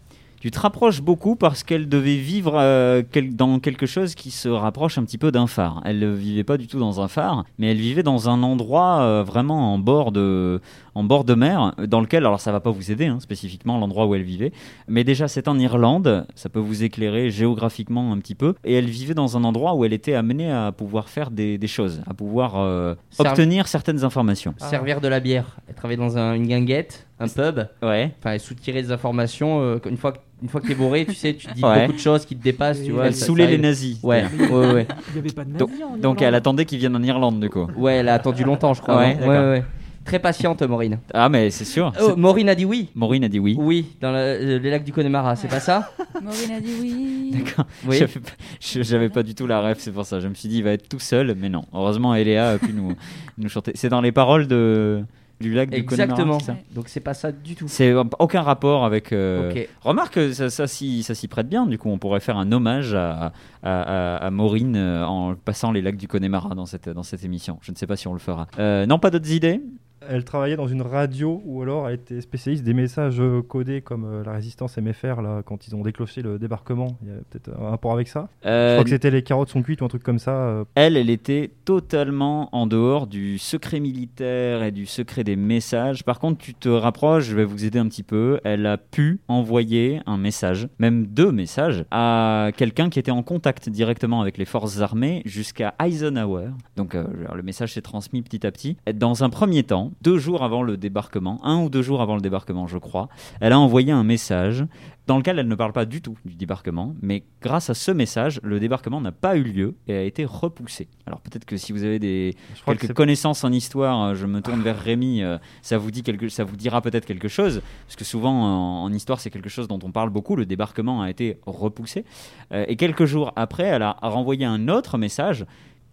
Tu 0.45 0.51
te 0.51 0.59
rapproches 0.59 1.01
beaucoup 1.01 1.35
parce 1.35 1.63
qu'elle 1.63 1.89
devait 1.89 2.17
vivre 2.17 2.53
euh, 2.55 3.01
quel- 3.11 3.35
dans 3.35 3.57
quelque 3.57 3.87
chose 3.87 4.13
qui 4.13 4.29
se 4.29 4.47
rapproche 4.47 4.99
un 4.99 5.03
petit 5.03 5.17
peu 5.17 5.31
d'un 5.31 5.47
phare. 5.47 5.81
Elle 5.85 5.97
ne 5.97 6.09
vivait 6.11 6.43
pas 6.43 6.57
du 6.57 6.67
tout 6.67 6.77
dans 6.77 7.01
un 7.01 7.07
phare, 7.07 7.45
mais 7.57 7.71
elle 7.71 7.77
vivait 7.79 8.03
dans 8.03 8.29
un 8.29 8.43
endroit 8.43 8.99
euh, 9.01 9.23
vraiment 9.23 9.73
en 9.73 9.79
bord 9.79 10.11
de, 10.11 10.61
en 10.93 11.03
bord 11.03 11.23
de 11.23 11.33
mer, 11.33 11.73
dans 11.87 11.99
lequel, 11.99 12.27
alors 12.27 12.39
ça 12.39 12.51
va 12.51 12.59
pas 12.59 12.69
vous 12.69 12.91
aider 12.91 13.07
hein, 13.07 13.19
spécifiquement 13.21 13.79
l'endroit 13.79 14.05
où 14.05 14.13
elle 14.13 14.21
vivait, 14.21 14.51
mais 14.87 15.03
déjà 15.03 15.27
c'est 15.27 15.47
en 15.47 15.57
Irlande, 15.57 16.27
ça 16.35 16.47
peut 16.49 16.59
vous 16.59 16.83
éclairer 16.83 17.31
géographiquement 17.31 18.13
un 18.13 18.19
petit 18.19 18.35
peu, 18.35 18.53
et 18.63 18.75
elle 18.75 18.85
vivait 18.85 19.15
dans 19.15 19.37
un 19.37 19.43
endroit 19.45 19.73
où 19.73 19.83
elle 19.83 19.93
était 19.93 20.13
amenée 20.13 20.51
à 20.51 20.71
pouvoir 20.71 21.09
faire 21.09 21.31
des, 21.31 21.57
des 21.57 21.65
choses, 21.67 22.03
à 22.05 22.13
pouvoir 22.13 22.57
euh, 22.57 22.93
obtenir 23.31 23.67
certaines 23.67 24.03
informations. 24.03 24.53
Servir 24.59 25.01
de 25.01 25.07
la 25.07 25.19
bière. 25.19 25.57
Elle 25.67 25.73
travaillait 25.73 25.97
dans 26.03 26.19
un- 26.19 26.35
une 26.35 26.45
guinguette. 26.45 27.07
Un 27.19 27.27
pub. 27.27 27.67
Ouais. 27.81 28.11
Enfin, 28.19 28.31
elle 28.33 28.39
soutirait 28.39 28.81
des 28.81 28.91
informations. 28.91 29.61
euh, 29.61 29.77
une 29.89 29.97
fois, 29.97 30.11
que- 30.11 30.17
une 30.43 30.49
fois 30.49 30.59
que 30.61 30.67
t'es 30.67 30.75
bourré, 30.75 31.05
tu 31.05 31.13
sais, 31.15 31.33
tu 31.33 31.47
dis 31.53 31.63
Ouais. 31.63 31.81
beaucoup 31.87 31.93
de 31.93 31.99
choses 32.01 32.25
qui 32.25 32.35
te 32.35 32.43
dépassent, 32.43 32.83
tu 32.83 32.91
vois. 32.91 33.07
Elle 33.07 33.15
saoulait 33.15 33.47
les 33.47 33.57
nazis. 33.57 33.99
Ouais, 34.03 34.25
ouais, 34.37 34.73
ouais. 34.73 34.87
Il 35.09 35.13
n'y 35.13 35.19
avait 35.19 35.31
pas 35.35 35.45
de 35.45 35.51
Donc, 35.57 35.69
nazis 35.69 35.85
en 35.85 35.97
donc 35.97 36.21
elle 36.21 36.35
attendait 36.35 36.65
qu'ils 36.65 36.79
viennent 36.79 36.95
en 36.95 37.03
Irlande 37.03 37.39
du 37.39 37.49
coup. 37.49 37.67
Ouais, 37.77 37.95
elle 37.95 38.09
a 38.09 38.15
attendu 38.15 38.43
longtemps, 38.43 38.73
je 38.73 38.81
crois. 38.81 38.97
Ouais, 38.97 39.13
non 39.13 39.19
d'accord. 39.21 39.29
ouais, 39.29 39.49
ouais. 39.51 39.63
Très 40.03 40.19
patiente, 40.19 40.61
Maureen. 40.61 40.99
Ah 41.15 41.29
mais 41.29 41.49
c'est 41.49 41.65
sûr. 41.65 41.91
Oh, 41.99 42.15
Maureen 42.15 42.47
a 42.49 42.53
dit 42.53 42.65
oui. 42.65 42.89
Maureen 42.93 43.23
a 43.23 43.27
dit 43.27 43.39
oui. 43.39 43.55
Oui, 43.57 43.87
dans 44.01 44.11
la- 44.11 44.19
euh, 44.19 44.59
les 44.59 44.69
lacs 44.69 44.83
du 44.83 44.91
Connemara, 44.91 45.35
c'est 45.35 45.47
pas 45.47 45.59
ça? 45.59 45.91
Maureen 46.21 46.51
a 46.51 46.59
dit 46.59 46.73
oui. 46.79 47.31
D'accord. 47.33 47.65
Oui. 47.87 47.97
J'avais 47.97 48.19
pas- 48.19 48.29
je- 48.59 48.83
J'avais 48.83 49.09
pas 49.09 49.23
du 49.23 49.33
tout 49.33 49.47
la 49.47 49.61
rêve, 49.61 49.77
c'est 49.79 49.91
pour 49.91 50.05
ça. 50.05 50.19
Je 50.19 50.27
me 50.27 50.35
suis 50.35 50.47
dit 50.47 50.57
il 50.57 50.63
va 50.63 50.73
être 50.73 50.87
tout 50.87 50.99
seul, 50.99 51.33
mais 51.39 51.49
non. 51.49 51.63
Heureusement 51.73 52.13
Eléa 52.13 52.49
a 52.49 52.57
pu 52.59 52.71
nous, 52.71 52.93
nous 53.39 53.49
chanter. 53.49 53.71
C'est 53.73 53.89
dans 53.89 54.01
les 54.01 54.11
paroles 54.11 54.47
de 54.47 55.03
du 55.41 55.53
lac 55.53 55.69
du 55.69 55.85
Connemara. 55.85 56.21
Exactement. 56.21 56.37
Donc 56.73 56.85
c'est 56.87 56.99
pas 56.99 57.13
ça 57.13 57.31
du 57.31 57.55
tout. 57.55 57.67
C'est 57.67 57.93
aucun 58.19 58.41
rapport 58.41 58.85
avec. 58.85 59.11
euh. 59.11 59.49
Remarque, 59.81 60.19
ça, 60.33 60.49
ça, 60.49 60.67
s'y- 60.67 61.03
ça 61.03 61.13
s'y 61.15 61.27
prête 61.27 61.49
bien. 61.49 61.65
Du 61.67 61.77
coup, 61.77 61.89
on 61.89 61.97
pourrait 61.97 62.19
faire 62.21 62.37
un 62.37 62.51
hommage 62.51 62.93
à, 62.93 63.33
à, 63.63 63.81
à- 63.81 64.15
à 64.17 64.31
Maureen 64.31 64.75
euh, 64.75 65.05
en 65.05 65.35
passant 65.35 65.71
les 65.71 65.81
lacs 65.81 65.97
du 65.97 66.07
Connemara 66.07 66.55
dans 66.55 66.65
cette, 66.65 66.89
dans 66.89 67.03
cette 67.03 67.23
émission. 67.25 67.57
Je 67.61 67.71
ne 67.71 67.75
sais 67.77 67.87
pas 67.87 67.95
si 67.97 68.07
on 68.07 68.13
le 68.13 68.19
fera. 68.19 68.47
Euh, 68.59 68.85
non, 68.85 68.97
pas 68.99 69.09
d'autres 69.11 69.31
idées? 69.31 69.61
Elle 70.09 70.23
travaillait 70.23 70.55
dans 70.55 70.67
une 70.67 70.81
radio 70.81 71.41
ou 71.45 71.61
alors 71.61 71.87
elle 71.87 71.95
était 71.95 72.21
spécialiste 72.21 72.63
des 72.63 72.73
messages 72.73 73.19
euh, 73.19 73.41
codés 73.41 73.81
comme 73.81 74.05
euh, 74.05 74.23
la 74.23 74.33
résistance 74.33 74.77
MFR 74.77 75.21
là, 75.21 75.41
quand 75.45 75.67
ils 75.67 75.75
ont 75.75 75.81
déclenché 75.81 76.21
le 76.21 76.37
débarquement. 76.39 76.97
Il 77.01 77.09
y 77.09 77.11
a 77.11 77.15
peut-être 77.29 77.49
un 77.59 77.69
rapport 77.69 77.93
avec 77.93 78.07
ça? 78.07 78.29
Je 78.43 78.49
Euh, 78.49 78.73
crois 78.75 78.83
que 78.83 78.89
c'était 78.89 79.11
les 79.11 79.23
carottes 79.23 79.49
sont 79.49 79.61
cuites 79.63 79.81
ou 79.81 79.85
un 79.85 79.89
truc 79.89 80.03
comme 80.03 80.19
ça. 80.19 80.31
euh. 80.31 80.63
Elle, 80.75 80.97
elle 80.97 81.09
était 81.09 81.51
totalement 81.65 82.49
en 82.55 82.67
dehors 82.67 83.07
du 83.07 83.37
secret 83.37 83.79
militaire 83.79 84.63
et 84.63 84.71
du 84.71 84.85
secret 84.85 85.23
des 85.23 85.35
messages. 85.35 86.03
Par 86.03 86.19
contre, 86.19 86.37
tu 86.39 86.53
te 86.53 86.69
rapproches, 86.69 87.25
je 87.25 87.35
vais 87.35 87.45
vous 87.45 87.65
aider 87.65 87.79
un 87.79 87.87
petit 87.87 88.03
peu. 88.03 88.39
Elle 88.43 88.65
a 88.65 88.77
pu 88.77 89.19
envoyer 89.27 90.01
un 90.05 90.17
message, 90.17 90.67
même 90.79 91.05
deux 91.07 91.31
messages, 91.31 91.85
à 91.91 92.51
quelqu'un 92.55 92.89
qui 92.89 92.99
était 92.99 93.11
en 93.11 93.23
contact 93.23 93.69
directement 93.69 94.21
avec 94.21 94.37
les 94.37 94.45
forces 94.45 94.79
armées 94.81 95.21
jusqu'à 95.25 95.73
Eisenhower. 95.83 96.49
Donc, 96.75 96.95
euh, 96.95 97.05
le 97.33 97.43
message 97.43 97.73
s'est 97.73 97.81
transmis 97.81 98.21
petit 98.21 98.45
à 98.47 98.51
petit. 98.51 98.77
Et 98.87 98.93
Dans 98.93 99.23
un 99.23 99.29
premier 99.29 99.63
temps, 99.63 99.91
deux 100.01 100.17
jours 100.17 100.43
avant 100.43 100.63
le 100.63 100.77
débarquement, 100.77 101.39
un 101.43 101.61
ou 101.63 101.69
deux 101.69 101.81
jours 101.81 102.01
avant 102.01 102.15
le 102.15 102.21
débarquement, 102.21 102.67
je 102.67 102.77
crois, 102.77 103.09
elle 103.39 103.53
a 103.53 103.59
envoyé 103.59 103.91
un 103.91 104.03
message 104.03 104.65
dans 105.07 105.17
lequel 105.17 105.37
elle 105.37 105.47
ne 105.47 105.53
parle 105.53 105.71
pas 105.71 105.85
du 105.85 106.01
tout 106.01 106.17
du 106.25 106.33
débarquement, 106.33 106.95
mais 107.01 107.23
grâce 107.39 107.69
à 107.69 107.75
ce 107.75 107.91
message, 107.91 108.39
le 108.41 108.59
débarquement 108.59 109.01
n'a 109.01 109.11
pas 109.11 109.37
eu 109.37 109.43
lieu 109.43 109.75
et 109.87 109.93
a 109.93 110.01
été 110.01 110.25
repoussé. 110.25 110.87
Alors 111.05 111.21
peut-être 111.21 111.45
que 111.45 111.57
si 111.57 111.71
vous 111.73 111.83
avez 111.83 111.99
des 111.99 112.35
que 112.65 112.71
quelques 112.71 112.93
connaissances 112.93 113.43
en 113.43 113.51
histoire, 113.51 114.01
euh, 114.01 114.15
je 114.15 114.25
me 114.25 114.41
tourne 114.41 114.61
vers 114.61 114.79
Rémi, 114.79 115.21
euh, 115.21 115.37
ça 115.61 115.77
vous 115.77 115.91
dit 115.91 116.01
quelque, 116.01 116.27
ça 116.29 116.43
vous 116.43 116.55
dira 116.55 116.81
peut-être 116.81 117.05
quelque 117.05 117.27
chose, 117.27 117.61
parce 117.85 117.95
que 117.95 118.03
souvent 118.03 118.31
en, 118.31 118.83
en 118.83 118.93
histoire 118.93 119.19
c'est 119.19 119.29
quelque 119.29 119.49
chose 119.49 119.67
dont 119.67 119.79
on 119.83 119.91
parle 119.91 120.09
beaucoup. 120.09 120.35
Le 120.35 120.47
débarquement 120.47 121.03
a 121.03 121.09
été 121.09 121.39
repoussé 121.45 122.03
Euh, 122.51 122.65
et 122.67 122.75
quelques 122.75 123.05
jours 123.05 123.31
après, 123.35 123.63
elle 123.63 123.81
a 123.81 123.97
renvoyé 124.01 124.45
un 124.45 124.67
autre 124.67 124.97
message 124.97 125.45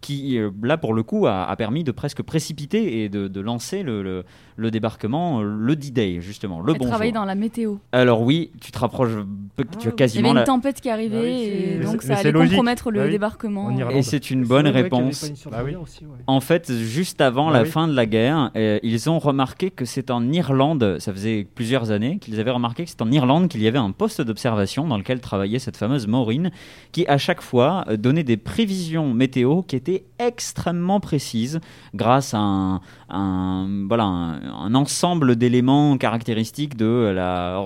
qui, 0.03 0.37
euh, 0.37 0.51
là, 0.61 0.77
pour 0.77 0.93
le 0.93 1.01
coup, 1.01 1.25
a, 1.27 1.55
permis 1.55 1.83
de 1.83 1.91
presque 1.91 2.21
précipiter 2.21 3.03
et 3.03 3.09
de, 3.09 3.39
lancer 3.39 3.81
le- 3.81 4.25
le 4.55 4.71
débarquement 4.71 5.41
euh, 5.41 5.43
le 5.57 5.75
D-Day, 5.75 6.19
justement, 6.21 6.61
le 6.61 6.73
Elle 6.73 6.79
bonjour. 6.79 6.91
travaillait 6.91 7.11
dans 7.13 7.25
la 7.25 7.35
météo. 7.35 7.75
Alors 7.91 8.21
oui, 8.21 8.51
tu 8.61 8.71
te 8.71 8.79
rapproches, 8.79 9.11
tu 9.11 9.61
as 9.61 9.65
Ah, 9.67 9.77
Il 9.85 9.89
y 9.89 9.95
quasiment 9.95 10.31
avait 10.31 10.39
une 10.41 10.45
tempête 10.45 10.81
qui 10.81 10.89
arrivait 10.89 11.17
Bah 11.17 11.23
oui, 11.23 11.79
et 11.81 11.83
donc 11.83 12.01
ça 12.01 12.17
allait 12.17 12.31
logique. 12.31 12.51
compromettre 12.51 12.91
le 12.91 12.99
Bah 12.99 13.05
oui. 13.05 13.11
débarquement. 13.11 13.89
Et 13.89 14.01
c'est 14.03 14.29
une 14.31 14.43
C'est 14.43 14.49
bonne 14.49 14.67
réponse. 14.67 15.21
pas 15.21 15.27
une 15.27 15.35
surprise 15.35 15.61
Bah 15.63 15.65
oui. 15.69 15.75
aussi, 15.75 16.05
ouais. 16.05 16.17
En 16.27 16.39
fait, 16.39 16.71
juste 16.73 17.21
avant 17.21 17.47
Bah 17.47 17.53
la 17.57 17.63
oui. 17.63 17.69
fin 17.69 17.87
de 17.87 17.93
la 17.93 18.05
guerre, 18.05 18.51
euh, 18.55 18.79
ils 18.83 19.09
ont 19.09 19.19
remarqué 19.19 19.71
que 19.71 19.85
c'est 19.85 20.11
en 20.11 20.31
Irlande, 20.31 20.97
ça 20.99 21.11
faisait 21.13 21.47
plusieurs 21.55 21.91
années, 21.91 22.17
qu'ils 22.19 22.39
avaient 22.39 22.51
remarqué 22.51 22.83
que 22.83 22.89
c'est 22.89 23.01
en 23.01 23.11
Irlande 23.11 23.47
qu'il 23.47 23.61
y 23.61 23.67
avait 23.67 23.77
un 23.79 23.91
poste 23.91 24.21
d'observation 24.21 24.87
dans 24.87 24.97
lequel 24.97 25.19
travaillait 25.21 25.59
cette 25.59 25.77
fameuse 25.77 26.07
Maureen, 26.07 26.51
qui 26.91 27.05
à 27.07 27.17
chaque 27.17 27.41
fois 27.41 27.85
euh, 27.87 27.97
donnait 27.97 28.23
des 28.23 28.37
prévisions 28.37 29.13
météo 29.13 29.61
qui 29.61 29.75
étaient 29.75 30.03
extrêmement 30.19 30.99
précises 30.99 31.59
grâce 31.93 32.33
à 32.33 32.39
un, 32.39 32.81
un- 33.09 33.85
voilà, 33.87 34.03
un, 34.05 34.39
un 34.43 34.75
ensemble 34.75 35.35
d'éléments 35.35 35.97
caractéristiques 35.97 36.75
de 36.75 37.11
la 37.15 37.61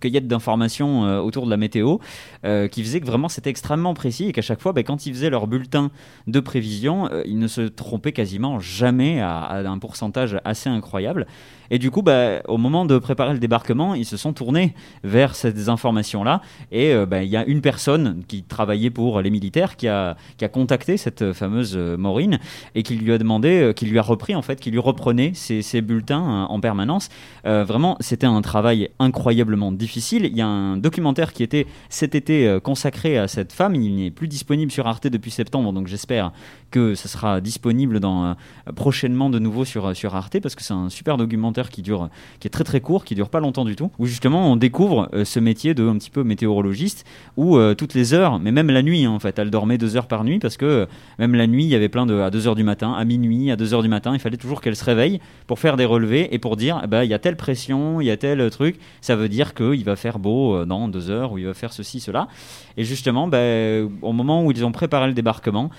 cueillette 0.00 0.28
d'informations 0.28 1.04
euh, 1.04 1.20
autour 1.20 1.44
de 1.44 1.50
la 1.50 1.56
météo, 1.56 1.98
euh, 2.44 2.68
qui 2.68 2.82
faisait 2.82 3.00
que 3.00 3.06
vraiment 3.06 3.28
c'était 3.28 3.50
extrêmement 3.50 3.94
précis 3.94 4.26
et 4.28 4.32
qu'à 4.32 4.42
chaque 4.42 4.60
fois, 4.60 4.72
ben, 4.72 4.84
quand 4.84 5.06
ils 5.06 5.12
faisaient 5.12 5.30
leur 5.30 5.46
bulletin 5.46 5.90
de 6.26 6.40
prévision, 6.40 7.08
euh, 7.10 7.22
ils 7.26 7.38
ne 7.38 7.48
se 7.48 7.62
trompaient 7.62 8.12
quasiment 8.12 8.60
jamais 8.60 9.20
à, 9.20 9.58
un 9.68 9.78
pourcentage 9.78 10.38
assez 10.44 10.68
incroyable. 10.68 11.26
Et 11.70 11.78
du 11.78 11.90
coup, 11.90 12.00
bah, 12.00 12.40
au 12.46 12.56
moment 12.56 12.86
de 12.86 12.96
préparer 12.98 13.34
le 13.34 13.38
débarquement, 13.38 13.94
ils 13.94 14.06
se 14.06 14.16
sont 14.16 14.32
tournés 14.32 14.74
vers 15.04 15.34
ces 15.34 15.68
informations-là. 15.68 16.40
Et 16.72 16.94
bah, 17.06 17.22
il 17.22 17.28
y 17.28 17.36
a 17.36 17.44
une 17.44 17.60
personne 17.60 18.22
qui 18.26 18.42
travaillait 18.42 18.88
pour 18.88 19.20
les 19.20 19.28
militaires 19.28 19.76
qui 19.76 19.86
a, 19.86 20.16
contacté 20.50 20.96
cette 20.96 21.34
fameuse 21.34 21.76
Maureen 21.76 22.38
et 22.74 22.82
qui 22.82 22.94
lui 22.94 23.12
a 23.12 23.18
demandé, 23.18 23.72
qui 23.76 23.84
lui 23.84 23.98
a 23.98 24.02
repris 24.02 24.34
en 24.34 24.40
fait, 24.40 24.58
qui 24.60 24.70
lui 24.70 24.78
reprenait 24.78 25.32
ses, 25.34 25.60
ses 25.60 25.82
bulletins 25.88 26.22
euh, 26.22 26.44
en 26.44 26.60
permanence. 26.60 27.08
Euh, 27.46 27.64
vraiment, 27.64 27.96
c'était 27.98 28.26
un 28.26 28.40
travail 28.42 28.90
incroyablement 29.00 29.72
difficile. 29.72 30.26
Il 30.26 30.36
y 30.36 30.40
a 30.40 30.46
un 30.46 30.76
documentaire 30.76 31.32
qui 31.32 31.42
était 31.42 31.66
cet 31.88 32.14
été 32.14 32.46
euh, 32.46 32.60
consacré 32.60 33.18
à 33.18 33.26
cette 33.26 33.52
femme. 33.52 33.74
Il 33.74 33.96
n'est 33.96 34.12
plus 34.12 34.28
disponible 34.28 34.70
sur 34.70 34.86
Arte 34.86 35.08
depuis 35.08 35.32
septembre, 35.32 35.72
donc 35.72 35.88
j'espère 35.88 36.32
que 36.70 36.94
ça 36.94 37.08
sera 37.08 37.40
disponible 37.40 37.98
dans, 37.98 38.26
euh, 38.26 38.34
prochainement 38.76 39.30
de 39.30 39.40
nouveau 39.40 39.64
sur, 39.64 39.96
sur 39.96 40.14
Arte 40.14 40.38
parce 40.40 40.54
que 40.54 40.62
c'est 40.62 40.74
un 40.74 40.90
super 40.90 41.16
documentaire 41.16 41.70
qui 41.70 41.82
dure, 41.82 42.10
qui 42.38 42.46
est 42.46 42.50
très 42.50 42.64
très 42.64 42.80
court, 42.80 43.04
qui 43.04 43.14
dure 43.14 43.30
pas 43.30 43.40
longtemps 43.40 43.64
du 43.64 43.74
tout, 43.74 43.90
où 43.98 44.06
justement 44.06 44.52
on 44.52 44.56
découvre 44.56 45.10
ce 45.24 45.40
métier 45.40 45.74
de 45.74 45.88
un 45.88 45.96
petit 45.96 46.10
peu 46.10 46.22
météorologiste 46.22 47.06
où 47.36 47.58
toutes 47.74 47.94
les 47.94 48.12
heures, 48.12 48.38
mais 48.38 48.52
même 48.52 48.70
la 48.70 48.82
nuit 48.82 49.06
hein, 49.06 49.10
en 49.10 49.18
fait, 49.18 49.38
elle 49.38 49.50
dormait 49.50 49.78
deux 49.78 49.96
heures 49.96 50.06
par 50.06 50.24
nuit 50.24 50.38
parce 50.38 50.58
que 50.58 50.86
même 51.18 51.34
la 51.34 51.46
nuit 51.46 51.64
il 51.64 51.70
y 51.70 51.74
avait 51.74 51.88
plein 51.88 52.04
de 52.04 52.18
à 52.20 52.30
2 52.30 52.46
heures 52.46 52.54
du 52.54 52.64
matin, 52.64 52.92
à 52.92 53.04
minuit, 53.04 53.50
à 53.50 53.56
2 53.56 53.74
heures 53.74 53.82
du 53.82 53.88
matin, 53.88 54.12
il 54.14 54.20
fallait 54.20 54.36
toujours 54.36 54.60
qu'elle 54.60 54.76
se 54.76 54.84
réveille 54.84 55.20
pour 55.46 55.58
faire 55.58 55.76
des 55.78 55.86
relevés 55.86 56.34
et 56.34 56.38
pour 56.38 56.56
dire 56.56 56.86
ben, 56.86 57.02
il 57.04 57.10
y 57.10 57.14
a 57.14 57.18
telle 57.18 57.36
pression, 57.36 58.02
il 58.02 58.06
y 58.06 58.10
a 58.10 58.18
tel 58.18 58.50
truc, 58.50 58.78
ça 59.00 59.16
veut 59.16 59.30
dire 59.30 59.54
qu'il 59.54 59.84
va 59.84 59.96
faire 59.96 60.18
beau 60.18 60.54
euh, 60.54 60.66
dans 60.66 60.88
deux 60.88 61.08
heures 61.08 61.32
ou 61.32 61.38
il 61.38 61.46
va 61.46 61.54
faire 61.54 61.72
ceci, 61.72 62.00
cela. 62.00 62.28
Et 62.76 62.84
justement, 62.84 63.26
ben, 63.26 63.90
au 64.02 64.12
moment 64.12 64.44
où 64.44 64.50
ils 64.52 64.64
ont 64.64 64.72
préparé 64.72 65.06
le 65.06 65.14
débarquement, 65.14 65.70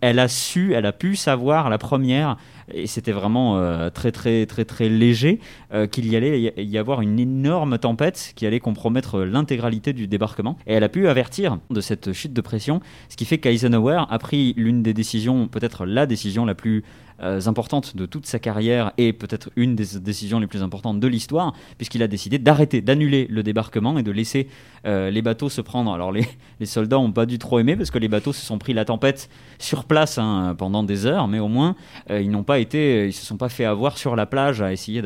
elle 0.00 0.18
a 0.18 0.28
su, 0.28 0.72
elle 0.74 0.86
a 0.86 0.92
pu 0.92 1.14
savoir 1.16 1.68
la 1.68 1.78
première, 1.78 2.36
et 2.72 2.86
c'était 2.86 3.12
vraiment 3.12 3.58
euh, 3.58 3.90
très 3.90 4.12
très 4.12 4.46
très 4.46 4.64
très 4.64 4.88
léger, 4.88 5.40
euh, 5.72 5.86
qu'il 5.86 6.06
y 6.08 6.16
allait 6.16 6.54
y- 6.56 6.78
avoir 6.78 7.00
une 7.02 7.18
énorme 7.18 7.78
tempête 7.78 8.32
qui 8.36 8.46
allait 8.46 8.60
compromettre 8.60 9.20
l'intégralité 9.20 9.92
du 9.92 10.06
débarquement. 10.06 10.56
Et 10.66 10.74
elle 10.74 10.84
a 10.84 10.88
pu 10.88 11.08
avertir 11.08 11.58
de 11.70 11.80
cette 11.80 12.12
chute 12.12 12.32
de 12.32 12.40
pression, 12.40 12.80
ce 13.08 13.16
qui 13.16 13.24
fait 13.24 13.38
qu'Eisenhower 13.38 14.04
a 14.08 14.18
pris 14.18 14.54
l'une 14.56 14.82
des 14.82 14.94
décisions, 14.94 15.48
peut-être 15.48 15.84
la 15.86 16.06
décision 16.06 16.44
la 16.44 16.54
plus 16.54 16.84
euh, 17.22 17.38
importante 17.44 17.96
de 17.98 18.06
toute 18.06 18.24
sa 18.24 18.38
carrière 18.38 18.92
et 18.96 19.12
peut-être 19.12 19.50
une 19.54 19.76
des 19.76 19.98
décisions 20.00 20.40
les 20.40 20.46
plus 20.46 20.62
importantes 20.62 21.00
de 21.00 21.06
l'histoire, 21.06 21.52
puisqu'il 21.76 22.02
a 22.02 22.08
décidé 22.08 22.38
d'arrêter, 22.38 22.80
d'annuler 22.80 23.26
le 23.28 23.42
débarquement 23.42 23.98
et 23.98 24.02
de 24.02 24.10
laisser 24.10 24.48
euh, 24.86 25.10
les 25.10 25.20
bateaux 25.20 25.50
se 25.50 25.60
prendre. 25.60 25.92
Alors 25.92 26.12
les, 26.12 26.24
les 26.60 26.66
soldats 26.66 26.96
n'ont 26.96 27.12
pas 27.12 27.26
dû 27.26 27.38
trop 27.38 27.58
aimer 27.58 27.76
parce 27.76 27.90
que 27.90 27.98
les 27.98 28.08
bateaux 28.08 28.32
se 28.32 28.40
sont 28.40 28.56
pris 28.56 28.72
la 28.72 28.86
tempête 28.86 29.28
sur 29.58 29.84
place 29.84 30.16
hein, 30.16 30.54
pendant 30.56 30.82
des 30.82 31.04
heures, 31.04 31.28
mais 31.28 31.40
au 31.40 31.48
moins 31.48 31.76
euh, 32.10 32.22
ils 32.22 32.30
n'ont 32.30 32.42
pas 32.42 32.58
été, 32.60 33.06
ils 33.06 33.12
se 33.12 33.26
sont 33.26 33.36
pas 33.36 33.48
fait 33.48 33.64
avoir 33.64 33.98
sur 33.98 34.14
la 34.14 34.26
plage 34.26 34.62
à 34.62 34.72
essayer 34.72 35.02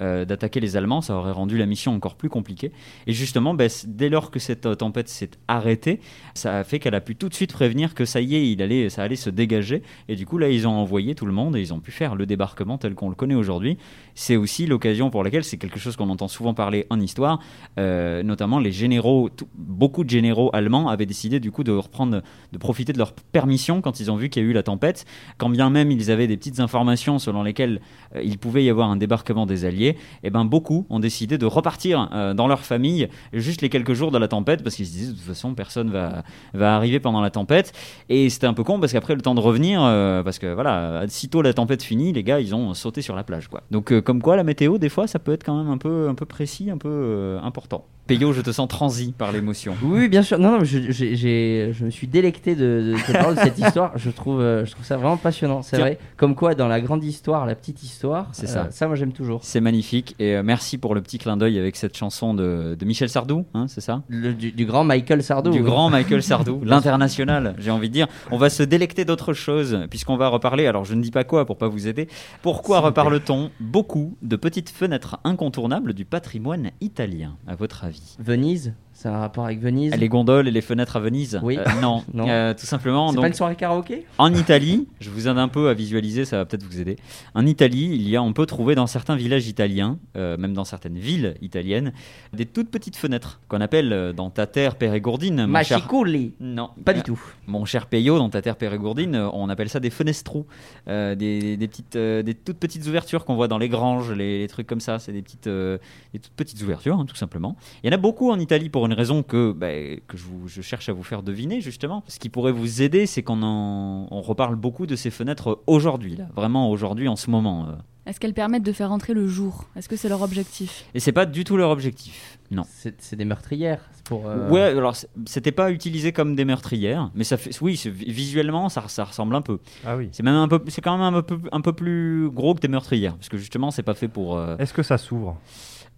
euh, 0.00 0.24
d'attaquer 0.24 0.60
les 0.60 0.76
Allemands. 0.76 1.00
Ça 1.00 1.14
aurait 1.14 1.32
rendu 1.32 1.56
la 1.56 1.66
mission 1.66 1.94
encore 1.94 2.16
plus 2.16 2.28
compliquée. 2.28 2.72
Et 3.06 3.12
justement, 3.12 3.54
ben, 3.54 3.70
dès 3.86 4.08
lors 4.08 4.30
que 4.30 4.38
cette 4.38 4.66
euh, 4.66 4.74
tempête 4.74 5.08
s'est 5.08 5.30
arrêtée, 5.46 6.00
ça 6.34 6.58
a 6.58 6.64
fait 6.64 6.78
qu'elle 6.78 6.94
a 6.94 7.00
pu 7.00 7.14
tout 7.14 7.28
de 7.28 7.34
suite 7.34 7.52
prévenir 7.52 7.94
que 7.94 8.04
ça 8.04 8.20
y 8.20 8.34
est, 8.34 8.88
ça 8.88 9.02
allait 9.02 9.16
se 9.16 9.30
dégager. 9.30 9.82
Et 10.08 10.16
du 10.16 10.26
coup, 10.26 10.38
là, 10.38 10.48
ils 10.48 10.66
ont 10.66 10.72
envoyé 10.72 11.14
tout 11.14 11.26
le 11.26 11.32
monde 11.32 11.56
et 11.56 11.60
ils 11.60 11.72
ont 11.72 11.80
pu 11.80 11.90
faire 11.90 12.14
le 12.14 12.26
débarquement 12.26 12.78
tel 12.78 12.94
qu'on 12.94 13.08
le 13.08 13.14
connaît 13.14 13.34
aujourd'hui. 13.34 13.78
C'est 14.14 14.36
aussi 14.36 14.66
l'occasion 14.66 15.10
pour 15.10 15.22
laquelle 15.24 15.44
c'est 15.44 15.56
quelque 15.56 15.78
chose 15.78 15.96
qu'on 15.96 16.08
entend 16.08 16.28
souvent 16.28 16.54
parler 16.54 16.86
en 16.90 17.00
histoire, 17.00 17.40
euh, 17.78 18.22
notamment 18.22 18.58
les 18.58 18.72
généraux, 18.72 19.30
beaucoup 19.56 20.04
de 20.04 20.10
généraux 20.10 20.50
allemands 20.52 20.88
avaient 20.88 21.06
décidé 21.06 21.40
du 21.40 21.50
coup 21.50 21.64
de 21.64 21.72
reprendre, 21.72 22.22
de 22.52 22.58
profiter 22.58 22.92
de 22.92 22.98
leur 22.98 23.12
permission 23.12 23.80
quand 23.80 24.00
ils 24.00 24.10
ont 24.10 24.16
vu 24.16 24.28
qu'il 24.28 24.42
y 24.42 24.46
a 24.46 24.48
eu 24.48 24.52
la 24.52 24.62
tempête, 24.62 25.04
quand 25.38 25.48
bien 25.48 25.70
même 25.70 25.90
ils 25.90 26.10
avaient 26.10 26.26
des 26.26 26.36
petites 26.36 26.60
informations 26.60 26.93
selon 26.96 27.42
lesquelles 27.42 27.80
euh, 28.14 28.22
il 28.22 28.38
pouvait 28.38 28.64
y 28.64 28.70
avoir 28.70 28.90
un 28.90 28.96
débarquement 28.96 29.46
des 29.46 29.64
Alliés, 29.64 29.96
et 30.22 30.30
ben 30.30 30.44
beaucoup 30.44 30.86
ont 30.90 31.00
décidé 31.00 31.38
de 31.38 31.46
repartir 31.46 32.08
euh, 32.12 32.34
dans 32.34 32.46
leur 32.46 32.60
famille 32.60 33.08
juste 33.32 33.62
les 33.62 33.68
quelques 33.68 33.94
jours 33.94 34.10
de 34.10 34.18
la 34.18 34.28
tempête 34.28 34.62
parce 34.62 34.76
qu'ils 34.76 34.86
se 34.86 34.92
disaient 34.92 35.12
de 35.12 35.16
toute 35.16 35.26
façon 35.26 35.54
personne 35.54 35.90
va 35.90 36.22
va 36.52 36.76
arriver 36.76 37.00
pendant 37.00 37.20
la 37.20 37.30
tempête. 37.30 37.72
Et 38.08 38.28
c'était 38.30 38.46
un 38.46 38.54
peu 38.54 38.64
con 38.64 38.80
parce 38.80 38.92
qu'après 38.92 39.14
le 39.14 39.20
temps 39.20 39.34
de 39.34 39.40
revenir 39.40 39.82
euh, 39.82 40.22
parce 40.22 40.38
que 40.38 40.52
voilà 40.52 41.04
sitôt 41.08 41.42
la 41.42 41.52
tempête 41.52 41.82
finie 41.82 42.12
les 42.12 42.22
gars 42.22 42.40
ils 42.40 42.54
ont 42.54 42.74
sauté 42.74 43.02
sur 43.02 43.16
la 43.16 43.24
plage 43.24 43.48
quoi. 43.48 43.62
Donc 43.70 43.98
comme 44.00 44.22
quoi 44.22 44.36
la 44.36 44.44
météo 44.44 44.78
des 44.78 44.88
fois 44.88 45.06
ça 45.06 45.18
peut 45.18 45.32
être 45.32 45.44
quand 45.44 45.56
même 45.56 45.70
un 45.70 45.78
peu 45.78 46.08
un 46.08 46.14
peu 46.14 46.26
précis 46.26 46.70
un 46.70 46.78
peu 46.78 47.38
important 47.42 47.86
Peyo, 48.06 48.32
je 48.34 48.42
te 48.42 48.52
sens 48.52 48.68
transi 48.68 49.14
par 49.16 49.32
l'émotion. 49.32 49.74
Oui, 49.82 50.08
bien 50.08 50.22
sûr. 50.22 50.38
Non, 50.38 50.58
non, 50.58 50.64
je, 50.64 50.90
j'ai- 50.90 51.72
je 51.72 51.84
me 51.84 51.90
suis 51.90 52.06
délecté 52.06 52.54
de, 52.54 52.92
de, 52.92 53.34
de 53.34 53.38
cette 53.40 53.58
histoire. 53.66 53.92
Je 53.96 54.10
trouve, 54.10 54.40
euh, 54.40 54.64
je 54.66 54.72
trouve 54.72 54.84
ça 54.84 54.96
vraiment 54.98 55.16
passionnant. 55.16 55.62
C'est 55.62 55.78
vrai. 55.78 55.98
Comme 56.18 56.34
quoi, 56.34 56.54
dans 56.54 56.68
la 56.68 56.82
grande 56.82 57.02
histoire, 57.02 57.46
la 57.46 57.54
petite 57.54 57.82
histoire, 57.82 58.28
C'est 58.32 58.44
euh, 58.44 58.64
ça. 58.64 58.70
Ça, 58.70 58.86
moi, 58.88 58.96
j'aime 58.96 59.12
toujours. 59.12 59.40
C'est 59.42 59.60
magnifique 59.62 60.14
et 60.18 60.36
euh, 60.36 60.42
merci 60.42 60.76
pour 60.76 60.94
le 60.94 61.00
petit 61.00 61.16
clin 61.16 61.38
d'œil 61.38 61.58
avec 61.58 61.76
cette 61.76 61.96
chanson 61.96 62.34
de, 62.34 62.76
Michel 62.84 63.08
Sardou, 63.08 63.46
hein, 63.54 63.66
c'est 63.68 63.80
ça? 63.80 64.02
Le- 64.08 64.34
du, 64.34 64.52
du 64.52 64.66
grand 64.66 64.84
Michael 64.84 65.22
Sardou. 65.22 65.50
Du 65.50 65.60
oui. 65.60 65.64
grand 65.64 65.88
Michael 65.88 66.22
Sardou, 66.22 66.60
l'international, 66.62 67.54
j'ai 67.58 67.70
envie 67.70 67.88
de 67.88 67.94
dire. 67.94 68.06
On 68.30 68.36
va 68.36 68.50
se 68.50 68.62
délecter 68.62 69.06
d'autre 69.06 69.32
chose, 69.32 69.78
puisqu'on 69.88 70.18
va 70.18 70.28
reparler, 70.28 70.66
alors 70.66 70.84
je 70.84 70.94
ne 70.94 71.00
dis 71.02 71.10
pas 71.10 71.24
quoi 71.24 71.46
pour 71.46 71.56
pas 71.56 71.68
vous 71.68 71.88
aider. 71.88 72.08
Pourquoi 72.42 72.80
reparle-t-on? 72.80 73.50
Beaucoup 73.60 74.18
de 74.20 74.36
petites 74.36 74.68
fenêtres 74.68 75.18
incontournables 75.24 75.94
du 75.94 76.04
patrimoine 76.04 76.70
italien, 76.82 77.36
à 77.46 77.54
votre 77.54 77.84
avis? 77.84 77.93
Venise, 78.18 78.74
c'est 79.04 79.10
un 79.10 79.18
rapport 79.18 79.44
avec 79.44 79.60
Venise. 79.60 79.94
Les 79.96 80.08
gondoles 80.08 80.48
et 80.48 80.50
les 80.50 80.62
fenêtres 80.62 80.96
à 80.96 81.00
Venise 81.00 81.38
Oui. 81.42 81.58
Euh, 81.58 81.64
Non, 81.82 82.02
Non. 82.14 82.24
Euh, 82.26 82.54
tout 82.54 82.64
simplement. 82.64 83.10
C'est 83.12 83.20
pas 83.20 83.26
une 83.26 83.34
soirée 83.34 83.54
karaoké? 83.54 84.06
En 84.16 84.32
Italie, 84.32 84.88
je 84.98 85.10
vous 85.10 85.28
aide 85.28 85.36
un 85.36 85.48
peu 85.48 85.68
à 85.68 85.74
visualiser, 85.74 86.24
ça 86.24 86.38
va 86.38 86.46
peut-être 86.46 86.62
vous 86.62 86.80
aider. 86.80 86.96
En 87.34 87.44
Italie, 87.44 87.90
il 87.92 88.08
y 88.08 88.16
a, 88.16 88.22
on 88.22 88.32
peut 88.32 88.46
trouver 88.46 88.74
dans 88.74 88.86
certains 88.86 89.14
villages 89.14 89.46
italiens, 89.46 89.98
euh, 90.16 90.38
même 90.38 90.54
dans 90.54 90.64
certaines 90.64 90.96
villes 90.96 91.34
italiennes, 91.42 91.92
des 92.32 92.46
toutes 92.46 92.70
petites 92.70 92.96
fenêtres 92.96 93.40
qu'on 93.48 93.60
appelle 93.60 94.14
dans 94.16 94.30
ta 94.30 94.46
terre 94.46 94.76
pérégourdine. 94.76 95.36
cher- 95.36 95.48
Machiculi. 95.48 96.32
Non, 96.40 96.70
Pas 96.82 96.94
du 96.94 97.02
tout. 97.02 97.20
Mon 97.46 97.66
cher 97.66 97.84
Peyo, 97.88 98.16
dans 98.16 98.30
ta 98.30 98.40
terre 98.40 98.56
pérégourdine, 98.56 99.16
on 99.34 99.50
appelle 99.50 99.68
ça 99.68 99.80
des 99.80 99.90
fenestrous, 99.90 100.46
des, 100.86 101.14
des 101.58 101.68
petites, 101.68 101.98
des 101.98 102.34
toutes 102.34 102.56
petites 102.58 102.86
ouvertures 102.86 103.26
qu'on 103.26 103.34
voit 103.34 103.48
dans 103.48 103.58
les 103.58 103.68
granges, 103.68 104.10
les, 104.12 104.38
les 104.38 104.48
trucs 104.48 104.66
comme 104.66 104.80
ça. 104.80 104.98
C'est 104.98 105.12
des 105.12 105.20
petites, 105.20 105.46
des 105.48 106.18
toutes 106.22 106.32
petites 106.32 106.62
ouvertures, 106.62 106.98
hein, 106.98 107.04
tout 107.06 107.16
simplement. 107.16 107.54
Il 107.82 107.90
y 107.90 107.90
en 107.90 107.94
a 107.94 108.00
beaucoup 108.00 108.30
en 108.30 108.38
Italie 108.38 108.70
pour 108.70 108.86
une 108.86 108.93
raison 108.94 109.22
que, 109.22 109.52
bah, 109.52 109.68
que 110.06 110.16
je, 110.16 110.24
vous- 110.24 110.48
je 110.48 110.62
cherche 110.62 110.88
à 110.88 110.92
vous 110.92 111.02
faire 111.02 111.22
deviner 111.22 111.60
justement. 111.60 112.02
Ce 112.08 112.18
qui 112.18 112.28
pourrait 112.28 112.52
vous 112.52 112.82
aider, 112.82 113.06
c'est 113.06 113.22
qu'on 113.22 113.42
en, 113.42 114.06
on 114.10 114.20
reparle 114.22 114.56
beaucoup 114.56 114.86
de 114.86 114.96
ces 114.96 115.10
fenêtres 115.10 115.60
aujourd'hui, 115.66 116.16
là, 116.16 116.26
vraiment 116.34 116.70
aujourd'hui, 116.70 117.08
en 117.08 117.16
ce 117.16 117.30
moment. 117.30 117.66
euh. 117.68 117.72
Est-ce 118.06 118.20
qu'elles 118.20 118.34
permettent 118.34 118.64
de 118.64 118.72
faire 118.72 118.92
entrer 118.92 119.14
le 119.14 119.26
jour? 119.26 119.64
Est-ce 119.76 119.88
que 119.88 119.96
c'est 119.96 120.10
leur 120.10 120.20
objectif? 120.20 120.84
Et 120.92 121.00
c'est 121.00 121.12
pas 121.12 121.24
du 121.24 121.42
tout 121.42 121.56
leur 121.56 121.70
objectif. 121.70 122.38
Non. 122.50 122.64
C'est 122.98 123.16
des 123.16 123.24
meurtrières. 123.24 123.80
Pour, 124.04 124.26
euh, 124.28 124.50
Ouais, 124.50 124.60
alors 124.60 124.94
c'était 125.24 125.52
pas 125.52 125.70
utilisé 125.70 126.12
comme 126.12 126.36
des 126.36 126.44
meurtrières, 126.44 127.10
mais 127.14 127.24
ça 127.24 127.38
fait, 127.38 127.50
oui, 127.62 127.80
visuellement 127.94 128.68
ça, 128.68 128.84
ça 128.88 129.04
ressemble 129.04 129.34
un 129.34 129.40
peu. 129.40 129.58
Ah 129.86 129.96
oui. 129.96 130.10
C'est 130.12 130.22
même 130.22 130.34
un 130.34 130.48
peu, 130.48 130.60
c'est 130.68 130.82
quand 130.82 130.98
même 130.98 131.14
un 131.14 131.22
peu, 131.22 131.38
un 131.50 131.60
peu 131.62 131.72
plus 131.72 132.28
gros 132.30 132.54
que 132.54 132.60
des 132.60 132.68
meurtrières, 132.68 133.14
parce 133.16 133.30
que 133.30 133.38
justement 133.38 133.70
c'est 133.70 133.82
pas 133.82 133.94
fait 133.94 134.08
pour. 134.08 134.36
euh, 134.36 134.56
Est-ce 134.58 134.74
que 134.74 134.82
ça 134.82 134.98
s'ouvre? 134.98 135.38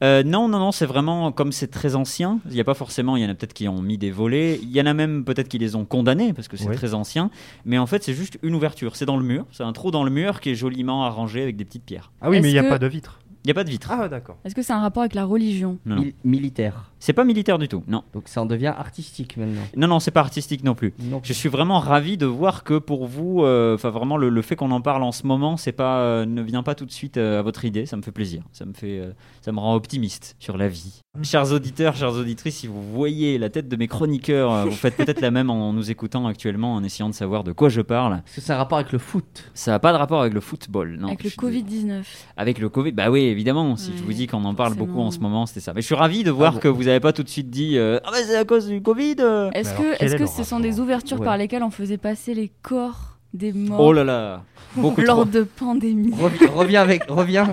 Euh, 0.03 0.23
non, 0.23 0.49
non, 0.49 0.59
non, 0.59 0.73
c'est 0.73 0.85
vraiment 0.87 1.33
comme 1.33 1.53
c'est 1.53 1.69
très 1.69 1.95
ancien. 1.97 2.39
Il 2.47 2.53
n'y 2.53 2.61
a 2.61 2.65
pas 2.65 2.75
forcément, 2.75 3.17
il 3.17 3.23
y 3.23 3.27
en 3.27 3.31
a 3.31 3.35
peut-être 3.35 3.55
qui 3.55 3.67
ont 3.69 3.81
mis 3.81 3.97
des 3.99 4.11
volets. 4.11 4.59
Il 4.63 4.71
y 4.71 4.81
en 4.81 4.87
a 4.87 4.93
même 4.95 5.25
peut-être 5.25 5.49
qui 5.49 5.59
les 5.59 5.75
ont 5.75 5.85
condamnés 5.85 6.33
parce 6.35 6.49
que 6.49 6.57
c'est 6.57 6.69
Oui. 6.69 6.77
très 6.77 6.93
ancien. 6.95 7.31
Mais 7.65 7.79
en 7.79 7.87
fait, 7.87 8.03
c'est 8.05 8.13
juste 8.15 8.39
une 8.43 8.55
ouverture. 8.55 8.95
C'est 8.97 9.07
dans 9.07 9.17
le 9.17 9.25
mur. 9.25 9.47
C'est 9.53 9.63
un 9.65 9.73
trou 9.73 9.91
dans 9.91 10.05
le 10.05 10.11
mur 10.11 10.41
qui 10.41 10.51
est 10.51 10.55
joliment 10.55 11.05
arrangé 11.05 11.43
avec 11.43 11.57
des 11.57 11.65
petites 11.65 11.85
pierres. 11.85 12.13
Ah 12.21 12.29
oui, 12.31 12.41
mais 12.41 12.51
il 12.51 12.53
n'y 12.53 12.59
a 12.59 12.63
que- 12.65 12.69
pas 12.69 12.79
de 12.79 12.87
vitre. 12.87 13.21
Il 13.47 13.51
n'y 13.51 13.53
a 13.53 13.55
pas 13.55 13.63
de 13.63 13.71
vitre. 13.71 13.89
Ah 13.93 14.09
d'accord. 14.09 14.39
Est-ce 14.45 14.57
que 14.57 14.63
c'est 14.63 14.73
un 14.73 14.81
rapport 14.81 15.03
avec 15.05 15.15
la 15.15 15.25
religion? 15.25 15.79
Non, 15.87 15.95
non. 15.95 16.03
mil- 16.03 16.15
militaire. 16.25 16.91
C'est 16.99 17.13
pas 17.13 17.23
militaire 17.23 17.59
du 17.59 17.69
tout. 17.69 17.85
Non, 17.87 18.03
Donc 18.13 18.25
ça 18.27 18.43
en 18.43 18.47
devient 18.47 18.75
artistique 18.77 19.37
maintenant. 19.37 19.61
non, 19.77 19.87
non, 19.87 20.01
c'est 20.01 20.11
pas 20.11 20.19
artistique 20.21 20.65
non 20.65 20.75
plus. 20.75 20.95
Non. 20.99 21.21
Je 21.23 21.33
suis 21.33 21.49
vraiment 21.49 21.79
ravi 21.79 22.17
de 22.17 22.27
voir 22.27 22.65
que 22.65 22.79
pour 22.79 23.07
vous, 23.07 23.45
euh, 23.45 23.77
enfin 23.77 23.91
vraiment 23.91 24.17
le, 24.17 24.31
le 24.31 24.43
fait 24.43 24.57
qu'on 24.57 24.73
en 24.73 24.81
parle 24.81 25.05
en 25.05 25.13
ce 25.13 25.29
moment, 25.29 25.57
c'est 25.57 25.71
pas, 25.71 25.99
euh, 26.01 26.27
ne 26.27 26.43
vient 26.43 26.65
pas 26.65 26.75
tout 26.75 26.87
de 26.87 26.91
suite 26.91 27.19
euh, 27.19 27.39
à 27.39 27.43
votre 27.43 27.65
idée. 27.65 27.87
Ça 27.87 27.97
me 27.97 28.03
fait 28.03 28.11
plaisir. 28.11 28.43
Ça 28.51 28.65
me 28.65 28.73
fait, 28.73 28.99
euh, 28.99 29.13
ça 29.43 29.53
me 29.53 29.61
rend 29.61 29.77
optimiste 29.77 30.35
sur 30.41 30.57
la 30.57 30.67
vie. 30.67 31.01
Chers 31.23 31.53
auditeurs, 31.53 31.97
chères 31.97 32.13
auditrices, 32.13 32.57
si 32.57 32.67
vous 32.67 32.83
voyez 32.83 33.39
la 33.39 33.49
tête 33.49 33.69
de 33.69 33.77
mes 33.77 33.89
chroniqueurs, 33.89 34.53
euh, 34.53 34.65
vous 34.65 34.71
faites 34.73 34.97
peut-être 34.97 35.21
la 35.21 35.31
même 35.31 35.51
en 35.51 35.73
nous 35.73 35.91
écoutant 35.91 36.27
actuellement, 36.27 36.75
en 36.75 36.85
essayant 36.85 37.09
de 37.09 37.15
savoir 37.15 37.43
de 37.45 37.53
quoi 37.53 37.69
je 37.69 37.81
parle. 37.81 38.15
Est-ce 38.27 38.37
que 38.37 38.41
c'est 38.43 38.53
un 38.53 38.57
rapport 38.57 38.79
avec 38.79 38.93
le 38.93 38.99
foot 38.99 39.51
Ça 39.55 39.71
n'a 39.73 39.79
pas 39.79 39.93
de 39.93 39.99
rapport 39.99 40.21
avec 40.21 40.35
le 40.35 40.41
football, 40.41 40.97
non. 41.01 41.09
Avec 41.09 41.25
le 41.25 41.31
suis 41.31 41.39
dé- 41.39 41.47
Covid-19 41.63 42.03
Avec 42.37 42.59
le 42.59 42.69
Covid, 42.69 42.93
bah 42.93 43.11
oui, 43.11 43.23
évidemment. 43.23 43.77
Si 43.77 43.93
je 43.97 44.03
vous 44.03 44.13
dis 44.13 44.27
qu'on 44.27 44.45
en 44.45 44.55
parle 44.55 44.71
forcément. 44.75 44.87
beaucoup 44.95 45.01
en 45.07 45.11
ce 45.11 45.19
moment, 45.21 45.47
c'était 45.47 45.61
ça. 45.61 45.73
Mais 45.75 45.81
je 45.81 45.87
suis 45.87 45.95
ravi 45.95 46.23
de 46.25 46.31
voir 46.31 46.55
bon. 46.55 46.59
que 46.61 46.69
vous 46.69 46.85
n'avez 46.85 47.01
pas 47.01 47.13
tout 47.13 47.23
de 47.23 47.29
suite 47.29 47.51
dit 47.51 47.79
euh, 47.79 47.99
Ah, 48.05 48.11
bah 48.13 48.19
c'est 48.25 48.37
à 48.37 48.45
cause 48.45 48.67
du 48.69 48.83
Covid. 48.83 49.17
Est-ce 49.55 49.75
que, 49.75 50.05
est 50.05 50.15
que 50.17 50.21
le 50.23 50.27
ce 50.27 50.45
sont 50.45 50.61
des 50.61 50.81
ouvertures 50.81 51.19
Ouais. 51.21 51.25
par 51.25 51.39
lesquelles 51.39 51.63
on 51.63 51.71
faisait 51.71 51.99
passer 51.99 52.35
les 52.35 52.51
corps 52.63 53.16
des 53.37 53.53
morts 53.53 53.81
Oh 53.81 53.93
là 53.93 54.05
là, 54.05 54.43
beaucoup 54.75 55.01
lors 55.03 55.17
trop. 55.17 55.25
de 55.25 55.43
pandémies 55.43 56.13
Revi- 56.13 56.49
Reviens 56.51 56.83
avec. 56.83 57.05
Reviens. 57.09 57.53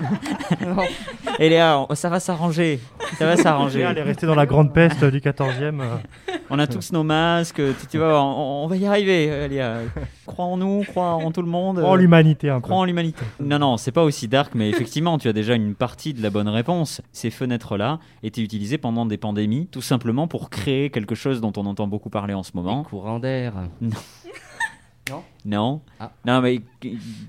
Et 1.38 1.48
Léa, 1.48 1.78
on- 1.88 1.94
ça 1.94 2.08
va 2.08 2.20
s'arranger. 2.20 2.78
Ça 3.18 3.26
va 3.26 3.36
s'arranger. 3.36 3.80
Elle 3.80 3.98
est 3.98 4.02
restée 4.02 4.26
dans 4.26 4.34
la 4.34 4.46
grande 4.46 4.72
peste 4.72 5.04
du 5.04 5.20
14e. 5.20 5.80
euh. 5.80 5.96
On 6.50 6.58
a 6.58 6.66
tous 6.66 6.92
nos 6.92 7.02
masques. 7.02 7.56
Tu, 7.80 7.86
tu 7.90 7.98
vas 7.98 8.08
voir, 8.10 8.24
on, 8.24 8.64
on 8.64 8.66
va 8.68 8.76
y 8.76 8.86
arriver, 8.86 9.48
Léa. 9.48 9.78
Crois 10.26 10.44
en 10.44 10.56
nous, 10.56 10.84
crois 10.84 11.12
en 11.14 11.32
tout 11.32 11.42
le 11.42 11.48
monde. 11.48 11.80
Oh 11.84 11.94
euh, 11.94 11.96
l'humanité 11.96 12.50
un 12.50 12.56
peu. 12.60 12.62
Crois 12.68 12.76
en 12.76 12.84
l'humanité. 12.84 13.22
Non, 13.40 13.58
non, 13.58 13.76
c'est 13.78 13.92
pas 13.92 14.04
aussi 14.04 14.28
dark, 14.28 14.52
mais 14.54 14.68
effectivement, 14.70 15.18
tu 15.18 15.28
as 15.28 15.32
déjà 15.32 15.54
une 15.54 15.74
partie 15.74 16.14
de 16.14 16.22
la 16.22 16.30
bonne 16.30 16.48
réponse. 16.48 17.00
Ces 17.12 17.30
fenêtres-là 17.30 17.98
étaient 18.22 18.42
utilisées 18.42 18.78
pendant 18.78 19.06
des 19.06 19.16
pandémies, 19.16 19.66
tout 19.72 19.82
simplement 19.82 20.28
pour 20.28 20.50
créer 20.50 20.90
quelque 20.90 21.14
chose 21.14 21.40
dont 21.40 21.52
on 21.56 21.66
entend 21.66 21.86
beaucoup 21.86 22.10
parler 22.10 22.34
en 22.34 22.42
ce 22.42 22.52
moment. 22.54 22.78
Les 22.84 22.90
courants 22.90 23.18
d'air. 23.18 23.54
Non. 23.80 23.90
Ah. 26.00 26.10
Non, 26.24 26.40
mais 26.40 26.60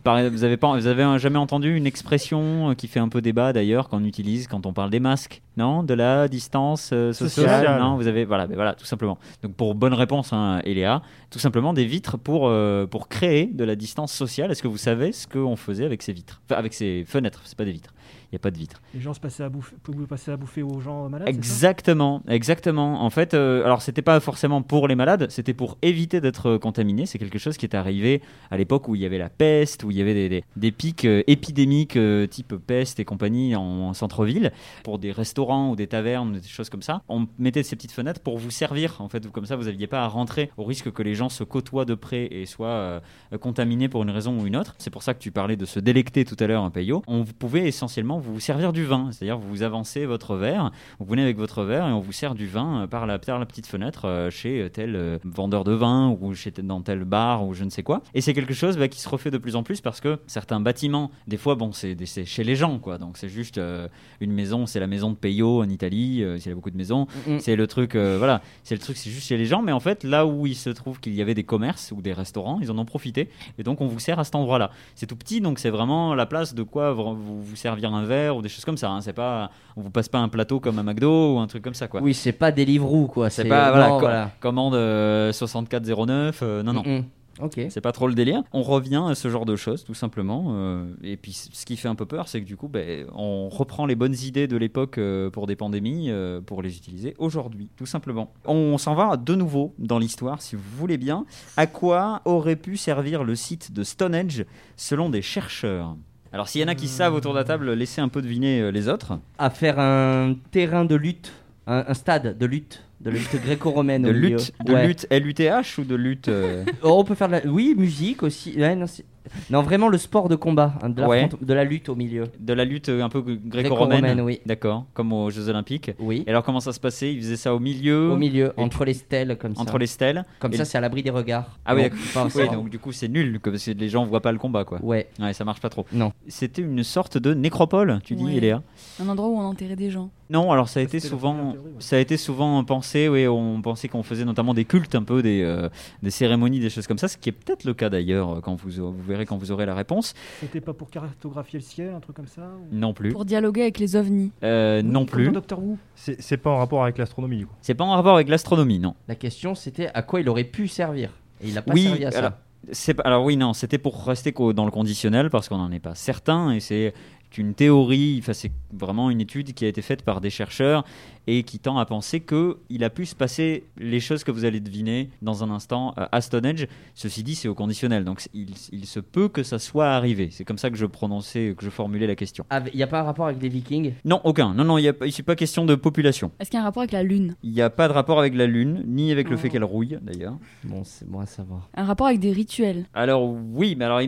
vous 0.05 0.43
avez 0.45 0.55
pas, 0.55 0.73
vous 0.77 0.87
avez 0.87 1.19
jamais 1.19 1.37
entendu 1.37 1.75
une 1.75 1.85
expression 1.85 2.69
euh, 2.69 2.73
qui 2.73 2.87
fait 2.87 3.01
un 3.01 3.09
peu 3.09 3.21
débat 3.21 3.51
d'ailleurs 3.51 3.89
qu'on 3.89 4.05
utilise 4.05 4.47
quand 4.47 4.65
on 4.65 4.71
parle 4.71 4.89
des 4.89 5.01
masques, 5.01 5.41
non? 5.57 5.83
De 5.83 5.93
la 5.93 6.29
distance 6.29 6.91
euh, 6.93 7.11
sociale, 7.11 7.49
Sociale. 7.59 7.79
non? 7.81 7.97
Vous 7.97 8.07
avez, 8.07 8.23
voilà, 8.23 8.47
mais 8.47 8.55
voilà, 8.55 8.73
tout 8.73 8.85
simplement. 8.85 9.17
Donc 9.43 9.55
pour 9.55 9.75
bonne 9.75 9.93
réponse, 9.93 10.31
hein, 10.31 10.61
Eléa, 10.63 11.01
tout 11.29 11.39
simplement 11.39 11.73
des 11.73 11.85
vitres 11.85 12.17
pour 12.17 12.47
euh, 12.47 12.85
pour 12.87 13.09
créer 13.09 13.47
de 13.47 13.63
la 13.65 13.75
distance 13.75 14.13
sociale. 14.13 14.51
Est-ce 14.51 14.63
que 14.63 14.69
vous 14.69 14.77
savez 14.77 15.11
ce 15.11 15.27
qu'on 15.27 15.57
faisait 15.57 15.85
avec 15.85 16.01
ces 16.01 16.13
vitres, 16.13 16.41
enfin, 16.45 16.57
avec 16.57 16.73
ces 16.73 17.03
fenêtres 17.05 17.41
C'est 17.43 17.57
pas 17.57 17.65
des 17.65 17.73
vitres. 17.73 17.93
Il 18.31 18.33
y 18.33 18.35
a 18.35 18.39
pas 18.39 18.51
de 18.51 18.57
vitres. 18.57 18.81
Les 18.93 19.01
gens 19.01 19.13
se 19.13 19.19
passaient 19.19 19.43
à 19.43 19.49
bouffer, 19.49 19.75
pouvaient 19.83 20.05
passer 20.07 20.31
à 20.31 20.37
bouffer 20.37 20.61
aux 20.63 20.79
gens 20.79 21.09
malades. 21.09 21.27
Exactement, 21.29 22.21
exactement. 22.27 23.03
En 23.03 23.09
fait, 23.09 23.33
euh, 23.33 23.63
alors 23.65 23.81
c'était 23.81 24.01
pas 24.01 24.19
forcément 24.19 24.61
pour 24.61 24.87
les 24.87 24.95
malades, 24.95 25.27
c'était 25.29 25.53
pour 25.53 25.77
éviter 25.81 26.21
d'être 26.21 26.57
contaminé. 26.57 27.05
C'est 27.05 27.17
quelque 27.19 27.39
chose 27.39 27.57
qui 27.57 27.65
est 27.65 27.75
arrivé 27.75 28.21
à 28.51 28.57
l'époque 28.57 28.87
où 28.87 28.95
il 28.95 29.01
y 29.01 29.05
avait 29.05 29.17
la 29.17 29.29
peste, 29.29 29.83
où 29.83 29.91
il 29.91 29.97
y 29.97 30.01
avait 30.01 30.13
des, 30.13 30.29
des- 30.29 30.43
des 30.55 30.71
pics 30.71 31.05
euh, 31.05 31.23
épidémiques 31.27 31.95
euh, 31.97 32.27
type 32.27 32.55
peste 32.55 32.99
et 32.99 33.05
compagnie 33.05 33.55
en, 33.55 33.61
en 33.63 33.93
centre-ville, 33.93 34.51
pour 34.83 34.99
des 34.99 35.11
restaurants 35.11 35.69
ou 35.71 35.75
des 35.75 35.87
tavernes, 35.87 36.39
des 36.39 36.47
choses 36.47 36.69
comme 36.69 36.81
ça. 36.81 37.01
On 37.09 37.27
mettait 37.39 37.63
ces 37.63 37.75
petites 37.75 37.91
fenêtres 37.91 38.21
pour 38.21 38.37
vous 38.37 38.51
servir. 38.51 38.95
En 38.99 39.09
fait, 39.09 39.29
comme 39.31 39.45
ça, 39.45 39.55
vous 39.55 39.65
n'aviez 39.65 39.87
pas 39.87 40.03
à 40.03 40.07
rentrer 40.07 40.51
au 40.57 40.63
risque 40.63 40.91
que 40.91 41.03
les 41.03 41.15
gens 41.15 41.29
se 41.29 41.43
côtoient 41.43 41.85
de 41.85 41.95
près 41.95 42.27
et 42.31 42.45
soient 42.45 42.67
euh, 42.67 42.99
contaminés 43.39 43.89
pour 43.89 44.03
une 44.03 44.09
raison 44.11 44.37
ou 44.39 44.45
une 44.45 44.55
autre. 44.55 44.75
C'est 44.77 44.89
pour 44.89 45.03
ça 45.03 45.13
que 45.13 45.19
tu 45.19 45.31
parlais 45.31 45.55
de 45.55 45.65
se 45.65 45.79
délecter 45.79 46.25
tout 46.25 46.35
à 46.39 46.47
l'heure, 46.47 46.63
un 46.63 46.69
paillot. 46.71 47.01
On 47.07 47.23
pouvait 47.25 47.67
essentiellement 47.67 48.19
vous 48.25 48.39
servir 48.39 48.73
du 48.73 48.85
vin, 48.85 49.09
c'est-à-dire 49.11 49.37
vous 49.37 49.63
avancez 49.63 50.05
votre 50.05 50.35
verre, 50.35 50.71
vous 50.99 51.05
venez 51.05 51.23
avec 51.23 51.37
votre 51.37 51.63
verre 51.63 51.87
et 51.87 51.91
on 51.91 51.99
vous 51.99 52.11
sert 52.11 52.35
du 52.35 52.47
vin 52.47 52.81
euh, 52.83 52.87
par 52.87 53.05
la, 53.05 53.19
par 53.19 53.39
la 53.39 53.45
petite 53.45 53.67
fenêtre 53.67 54.05
euh, 54.05 54.29
chez 54.29 54.69
tel 54.71 54.95
euh, 54.95 55.17
vendeur 55.23 55.63
de 55.63 55.73
vin 55.73 56.09
ou 56.09 56.33
chez 56.33 56.51
dans 56.51 56.81
tel 56.81 57.03
bar 57.03 57.45
ou 57.45 57.53
je 57.53 57.63
ne 57.63 57.69
sais 57.69 57.83
quoi. 57.83 58.01
Et 58.13 58.21
c'est 58.21 58.33
quelque 58.33 58.53
chose 58.53 58.77
bah, 58.77 58.87
qui 58.87 58.99
se 58.99 59.09
refait 59.09 59.31
de 59.31 59.37
plus 59.37 59.55
en 59.55 59.63
plus 59.63 59.81
parce 59.81 60.01
que 60.01 60.19
certains 60.27 60.59
bâtiments, 60.59 61.11
des 61.27 61.37
fois, 61.37 61.55
bon, 61.55 61.71
c'est 61.71 61.95
chez 62.25 62.43
les 62.43 62.55
gens, 62.55 62.79
quoi. 62.79 62.97
Donc 62.97 63.17
c'est 63.17 63.29
juste 63.29 63.57
euh, 63.57 63.87
une 64.19 64.31
maison, 64.31 64.65
c'est 64.65 64.79
la 64.79 64.87
maison 64.87 65.09
de 65.09 65.15
Peyo 65.15 65.61
en 65.61 65.69
Italie, 65.69 66.23
euh, 66.23 66.37
il 66.37 66.47
y 66.47 66.51
a 66.51 66.55
beaucoup 66.55 66.71
de 66.71 66.77
maisons. 66.77 67.07
Mm, 67.27 67.35
mm. 67.35 67.39
C'est 67.39 67.55
le 67.55 67.67
truc, 67.67 67.95
euh, 67.95 68.17
voilà, 68.17 68.41
c'est 68.63 68.75
le 68.75 68.81
truc, 68.81 68.97
c'est 68.97 69.09
juste 69.09 69.27
chez 69.27 69.37
les 69.37 69.45
gens. 69.45 69.61
Mais 69.61 69.71
en 69.71 69.79
fait, 69.79 70.03
là 70.03 70.25
où 70.25 70.47
il 70.47 70.55
se 70.55 70.69
trouve 70.69 70.99
qu'il 70.99 71.13
y 71.13 71.21
avait 71.21 71.33
des 71.33 71.43
commerces 71.43 71.91
ou 71.95 72.01
des 72.01 72.13
restaurants, 72.13 72.59
ils 72.61 72.71
en 72.71 72.77
ont 72.77 72.85
profité. 72.85 73.29
Et 73.57 73.63
donc 73.63 73.81
on 73.81 73.87
vous 73.87 73.99
sert 73.99 74.19
à 74.19 74.23
cet 74.23 74.35
endroit-là. 74.35 74.71
C'est 74.95 75.07
tout 75.07 75.15
petit, 75.15 75.41
donc 75.41 75.59
c'est 75.59 75.69
vraiment 75.69 76.15
la 76.15 76.25
place 76.25 76.53
de 76.53 76.63
quoi 76.63 76.93
vous 76.93 77.15
vous, 77.15 77.41
vous 77.41 77.55
servir 77.55 77.93
un 77.93 78.04
verre 78.05 78.37
ou 78.37 78.41
des 78.41 78.49
choses 78.49 78.65
comme 78.65 78.77
ça. 78.77 78.89
hein. 78.91 79.01
C'est 79.01 79.13
pas, 79.13 79.49
on 79.75 79.81
vous 79.81 79.89
passe 79.89 80.07
pas 80.09 80.19
un 80.19 80.29
plateau 80.29 80.59
comme 80.59 80.79
un 80.79 80.83
McDo 80.83 81.35
ou 81.35 81.39
un 81.39 81.47
truc 81.47 81.63
comme 81.63 81.73
ça, 81.73 81.87
quoi. 81.87 82.01
Oui, 82.01 82.13
c'est 82.13 82.31
pas 82.31 82.51
Deliveroo 82.51 83.07
quoi. 83.07 83.29
C'est 83.29 83.45
pas 83.45 83.71
voilà, 83.71 83.87
non, 83.89 83.93
co- 83.95 83.99
voilà. 84.01 84.31
commande 84.39 84.75
euh, 84.75 85.31
6409. 85.31 86.39
euh, 86.43 86.63
non 86.63 86.73
non. 86.73 86.83
Mm, 86.83 86.97
mm. 86.97 87.03
Ok. 87.41 87.59
C'est 87.67 87.81
pas 87.81 87.91
trop 87.91 88.07
le 88.07 88.13
délire. 88.13 88.43
On 88.53 88.61
revient 88.61 89.03
à 89.09 89.13
ce 89.13 89.27
genre 89.27 89.43
de 89.43 89.57
choses, 89.57 89.83
tout 89.83 89.93
simplement. 89.93 90.53
euh, 90.55 90.85
et 91.03 91.17
puis, 91.17 91.33
ce 91.33 91.65
qui 91.65 91.75
fait 91.75 91.89
un 91.89 91.95
peu 91.95 92.05
peur, 92.05 92.29
c'est 92.29 92.39
que 92.39 92.45
du 92.45 92.55
coup, 92.55 92.69
ben, 92.69 93.05
on 93.13 93.49
reprend 93.49 93.85
les 93.85 93.95
bonnes 93.95 94.15
idées 94.23 94.47
de 94.47 94.55
l'époque 94.55 94.97
euh, 94.99 95.29
pour 95.29 95.45
des 95.45 95.57
pandémies 95.57 96.05
euh, 96.11 96.39
pour 96.39 96.61
les 96.61 96.77
utiliser 96.77 97.13
aujourd'hui, 97.17 97.67
tout 97.75 97.85
simplement. 97.85 98.31
On 98.45 98.77
s'en 98.77 98.95
va 98.95 99.17
de 99.17 99.35
nouveau 99.35 99.73
dans 99.79 99.99
l'histoire, 99.99 100.41
si 100.41 100.55
vous 100.55 100.61
voulez 100.77 100.97
bien. 100.97 101.25
À 101.57 101.67
quoi 101.67 102.21
aurait 102.23 102.55
pu 102.55 102.77
servir 102.77 103.25
le 103.25 103.35
site 103.35 103.73
de 103.73 103.83
Stonehenge 103.83 104.45
selon 104.77 105.09
des 105.09 105.21
chercheurs? 105.21 105.97
Alors, 106.33 106.49
s'il 106.49 106.61
y 106.61 106.63
en 106.63 106.67
a 106.67 106.75
qui 106.75 106.87
savent 106.87 107.13
autour 107.15 107.33
de 107.33 107.37
la 107.39 107.43
table, 107.45 107.71
laissez 107.73 108.01
un 108.01 108.09
peu 108.09 108.21
deviner 108.21 108.59
euh, 108.61 108.69
les 108.71 108.89
autres. 108.89 109.19
À 109.37 109.49
faire 109.49 109.79
un 109.79 110.35
terrain 110.51 110.83
de 110.85 110.95
lutte, 110.95 111.31
un, 111.67 111.85
un 111.87 111.93
stade 111.93 112.37
de 112.37 112.45
lutte, 112.45 112.83
de 113.01 113.09
lutte 113.11 113.35
gréco-romaine. 113.41 114.03
De 114.03 114.09
au 114.09 114.13
milieu. 114.13 114.29
lutte, 114.37 114.51
de 114.65 114.73
Ouais. 114.73 114.87
lutte 114.87 115.07
L-U-T-H 115.09 115.79
ou 115.79 115.83
de 115.85 115.95
lutte. 115.95 116.27
euh, 116.27 116.65
Oh, 116.83 116.95
on 116.99 117.03
peut 117.05 117.15
faire 117.15 117.27
de 117.27 117.33
la. 117.33 117.45
Oui, 117.47 117.73
musique 117.77 118.21
aussi. 118.23 118.53
Ouais, 118.57 118.75
non, 118.75 118.87
c'est- 118.87 119.05
Non, 119.49 119.61
vraiment 119.61 119.89
le 119.89 119.97
sport 119.97 120.29
de 120.29 120.35
combat, 120.35 120.73
hein, 120.81 120.89
de, 120.89 121.03
Ouais. 121.03 121.21
l'affront- 121.23 121.37
de 121.41 121.53
la 121.53 121.63
lutte 121.63 121.89
au 121.89 121.95
milieu. 121.95 122.25
De 122.39 122.53
la 122.53 122.65
lutte 122.65 122.89
euh, 122.89 123.01
un 123.03 123.09
peu 123.09 123.21
gréco-romaine. 123.21 124.01
Gréco-romaine, 124.01 124.21
oui. 124.21 124.39
D'accord, 124.45 124.85
comme 124.93 125.13
aux 125.13 125.29
Jeux 125.29 125.49
Olympiques. 125.49 125.91
Oui. 125.99 126.23
Et 126.25 126.29
alors 126.29 126.43
comment 126.43 126.59
ça 126.59 126.73
se 126.73 126.79
passait? 126.79 127.13
Ils 127.13 127.19
faisaient 127.21 127.35
ça 127.37 127.53
au 127.55 127.59
milieu? 127.59 128.11
Au 128.11 128.17
milieu, 128.17 128.53
Et 128.57 128.61
entre 128.61 128.85
les 128.85 128.93
stèles, 128.93 129.37
comme 129.39 129.55
ça. 129.55 129.61
Entre 129.61 129.77
les 129.77 129.87
stèles 129.87 130.25
Comme 130.39 130.53
Et- 130.53 130.57
ça, 130.57 130.65
c'est 130.65 130.77
à 130.77 130.81
l'abri 130.81 131.03
des 131.03 131.09
regards. 131.09 131.57
Ah 131.65 131.75
oui, 131.75 131.83
d'accord. 131.83 131.97
pas 132.13 132.25
Oui, 132.25 132.31
ça. 132.31 132.47
donc 132.47 132.69
du 132.69 132.79
coup 132.79 132.91
c'est 132.91 133.07
nul, 133.07 133.39
parce 133.43 133.65
que 133.65 133.71
les 133.71 133.89
gens 133.89 134.05
voient 134.05 134.21
pas 134.21 134.31
le 134.31 134.37
combat 134.37 134.63
quoi. 134.65 134.79
Ouais. 134.83 135.07
Ouais, 135.19 135.33
ça 135.33 135.43
marche 135.45 135.59
pas 135.61 135.69
trop. 135.69 135.85
Non. 135.93 136.11
C'était 136.27 136.61
une 136.61 136.83
sorte 136.83 137.17
de 137.17 137.33
nécropole, 137.33 137.99
tu 138.03 138.15
dis, 138.15 138.23
Ouais. 138.25 138.35
Eléa 138.35 138.61
Un 139.01 139.07
endroit 139.09 139.27
où 139.29 139.37
on 139.37 139.41
enterrait 139.45 139.75
des 139.75 139.89
gens. 139.91 140.09
Non, 140.29 140.51
alors 140.51 140.69
ça 140.69 140.79
a 140.79 140.83
été 140.83 140.99
c'était 140.99 141.13
la 141.13 141.17
souvent, 141.19 141.33
première 141.35 141.51
théorie, 141.53 141.67
ouais. 141.69 141.73
ça 141.79 141.95
a 141.97 141.99
été 141.99 142.17
souvent 142.17 142.63
pensé. 142.63 143.07
Oui, 143.07 143.27
on 143.27 143.61
pensait 143.61 143.87
qu'on 143.87 144.01
faisait 144.01 144.25
notamment 144.25 144.55
des 144.55 144.65
cultes, 144.65 144.95
un 144.95 145.03
peu 145.03 145.21
des, 145.21 145.43
euh, 145.43 145.69
des 146.01 146.09
cérémonies, 146.09 146.59
des 146.59 146.71
choses 146.71 146.87
comme 146.87 146.97
ça, 146.97 147.07
ce 147.07 147.15
qui 147.17 147.29
est 147.29 147.31
peut-être 147.31 147.63
le 147.63 147.75
cas 147.75 147.89
d'ailleurs 147.89 148.37
euh, 148.37 148.39
quand 148.41 148.55
vous, 148.55 148.69
vous 148.71 149.01
verrez 149.15 149.25
quand 149.25 149.37
vous 149.37 149.51
aurez 149.51 149.65
la 149.65 149.73
réponse. 149.75 150.13
C'était 150.39 150.61
pas 150.61 150.73
pour 150.73 150.89
cartographier 150.89 151.59
le 151.59 151.63
ciel, 151.65 151.93
un 151.95 151.99
truc 151.99 152.15
comme 152.15 152.27
ça 152.27 152.41
ou- 152.41 152.75
Non 152.75 152.93
plus. 152.93 153.11
Pour 153.11 153.25
dialoguer 153.25 153.61
avec 153.63 153.79
les 153.79 153.95
ovnis. 153.95 154.31
Euh, 154.43 154.81
Oui, 154.83 154.87
non 154.89 155.05
plus. 155.05 155.31
Doctor 155.31 155.59
Who. 155.63 155.77
C'est 155.95 156.37
pas 156.37 156.49
en 156.49 156.57
rapport 156.57 156.83
avec 156.83 156.97
l'astronomie, 156.97 157.37
du 157.37 157.47
coup. 157.47 157.55
C'est 157.61 157.73
pas 157.73 157.83
en 157.83 157.91
rapport 157.91 158.15
avec 158.15 158.29
l'astronomie, 158.29 158.79
non. 158.79 158.95
La 159.07 159.15
question, 159.15 159.55
c'était 159.55 159.87
à 159.93 160.01
quoi 160.01 160.19
il 160.21 160.29
aurait 160.29 160.43
pu 160.43 160.67
servir. 160.67 161.11
Et 161.41 161.47
il 161.49 161.57
a 161.57 161.61
pas 161.61 161.73
oui, 161.73 161.83
servi 161.83 162.05
à 162.05 162.11
ça. 162.11 162.17
alors, 162.19 162.31
c'est 162.71 162.93
pas- 162.93 163.03
alors 163.03 163.23
oui, 163.23 163.37
non, 163.37 163.53
c'était 163.53 163.77
pour 163.77 164.05
rester 164.05 164.31
dans 164.31 164.65
le 164.65 164.71
conditionnel 164.71 165.29
parce 165.29 165.49
qu'on 165.49 165.57
n'en 165.57 165.71
est 165.71 165.79
pas 165.79 165.95
certain 165.95 166.51
et 166.51 166.59
c'est 166.59 166.93
une 167.37 167.53
théorie, 167.53 168.17
enfin 168.21 168.31
c'est 168.31 168.51
vraiment 168.71 169.09
une 169.09 169.19
étude 169.19 169.53
qui 169.53 169.65
a 169.65 169.67
été 169.67 169.81
faite 169.81 170.03
par 170.03 170.21
des 170.21 170.29
chercheurs 170.29 170.85
et 171.27 171.43
qui 171.43 171.59
tend 171.59 171.77
à 171.77 171.85
penser 171.85 172.19
que 172.19 172.57
il 172.69 172.83
a 172.83 172.89
pu 172.89 173.05
se 173.05 173.15
passer 173.15 173.63
les 173.77 173.99
choses 173.99 174.23
que 174.23 174.31
vous 174.31 174.45
allez 174.45 174.59
deviner 174.59 175.09
dans 175.21 175.43
un 175.43 175.49
instant 175.49 175.93
euh, 175.97 176.05
à 176.11 176.21
Stonehenge. 176.21 176.67
Ceci 176.93 177.23
dit, 177.23 177.35
c'est 177.35 177.47
au 177.47 177.55
conditionnel, 177.55 178.03
donc 178.03 178.21
il, 178.33 178.49
il 178.71 178.85
se 178.85 178.99
peut 178.99 179.27
que 179.29 179.43
ça 179.43 179.59
soit 179.59 179.89
arrivé. 179.89 180.29
C'est 180.31 180.43
comme 180.45 180.57
ça 180.57 180.69
que 180.69 180.77
je 180.77 180.85
prononçais, 180.85 181.53
que 181.57 181.63
je 181.65 181.69
formulais 181.69 182.07
la 182.07 182.15
question. 182.15 182.45
Ah, 182.49 182.61
Il 182.73 182.77
n'y 182.77 182.83
a 182.83 182.87
pas 182.87 182.99
un 182.99 183.03
rapport 183.03 183.27
avec 183.27 183.41
les 183.41 183.49
Vikings? 183.49 183.93
Non, 184.05 184.21
aucun. 184.23 184.53
Non, 184.53 184.63
non, 184.63 184.77
il 184.77 184.81
n'y 184.83 184.87
a 184.87 184.93
pas 184.93 185.35
question 185.35 185.65
de 185.65 185.75
population. 185.75 186.31
Est-ce 186.39 186.49
qu'il 186.49 186.57
y 186.57 186.59
a 186.59 186.63
un 186.63 186.65
rapport 186.65 186.81
avec 186.81 186.91
la 186.91 187.03
Lune? 187.03 187.35
Il 187.43 187.51
n'y 187.51 187.61
a 187.61 187.69
pas 187.69 187.87
de 187.87 187.93
rapport 187.93 188.19
avec 188.19 188.35
la 188.35 188.45
Lune, 188.47 188.83
ni 188.87 189.11
avec 189.11 189.29
le 189.29 189.35
Oh. 189.35 189.37
fait 189.37 189.49
qu'elle 189.49 189.63
rouille 189.65 189.97
d'ailleurs. 190.01 190.37
Bon, 190.63 190.83
c'est 190.83 191.07
bon 191.09 191.19
à 191.19 191.25
savoir. 191.25 191.69
Un 191.75 191.83
rapport 191.83 192.07
avec 192.07 192.19
des 192.19 192.31
rituels 192.31 192.85
Alors 192.93 193.23
oui, 193.53 193.75
mais 193.77 193.85
alors 193.85 193.99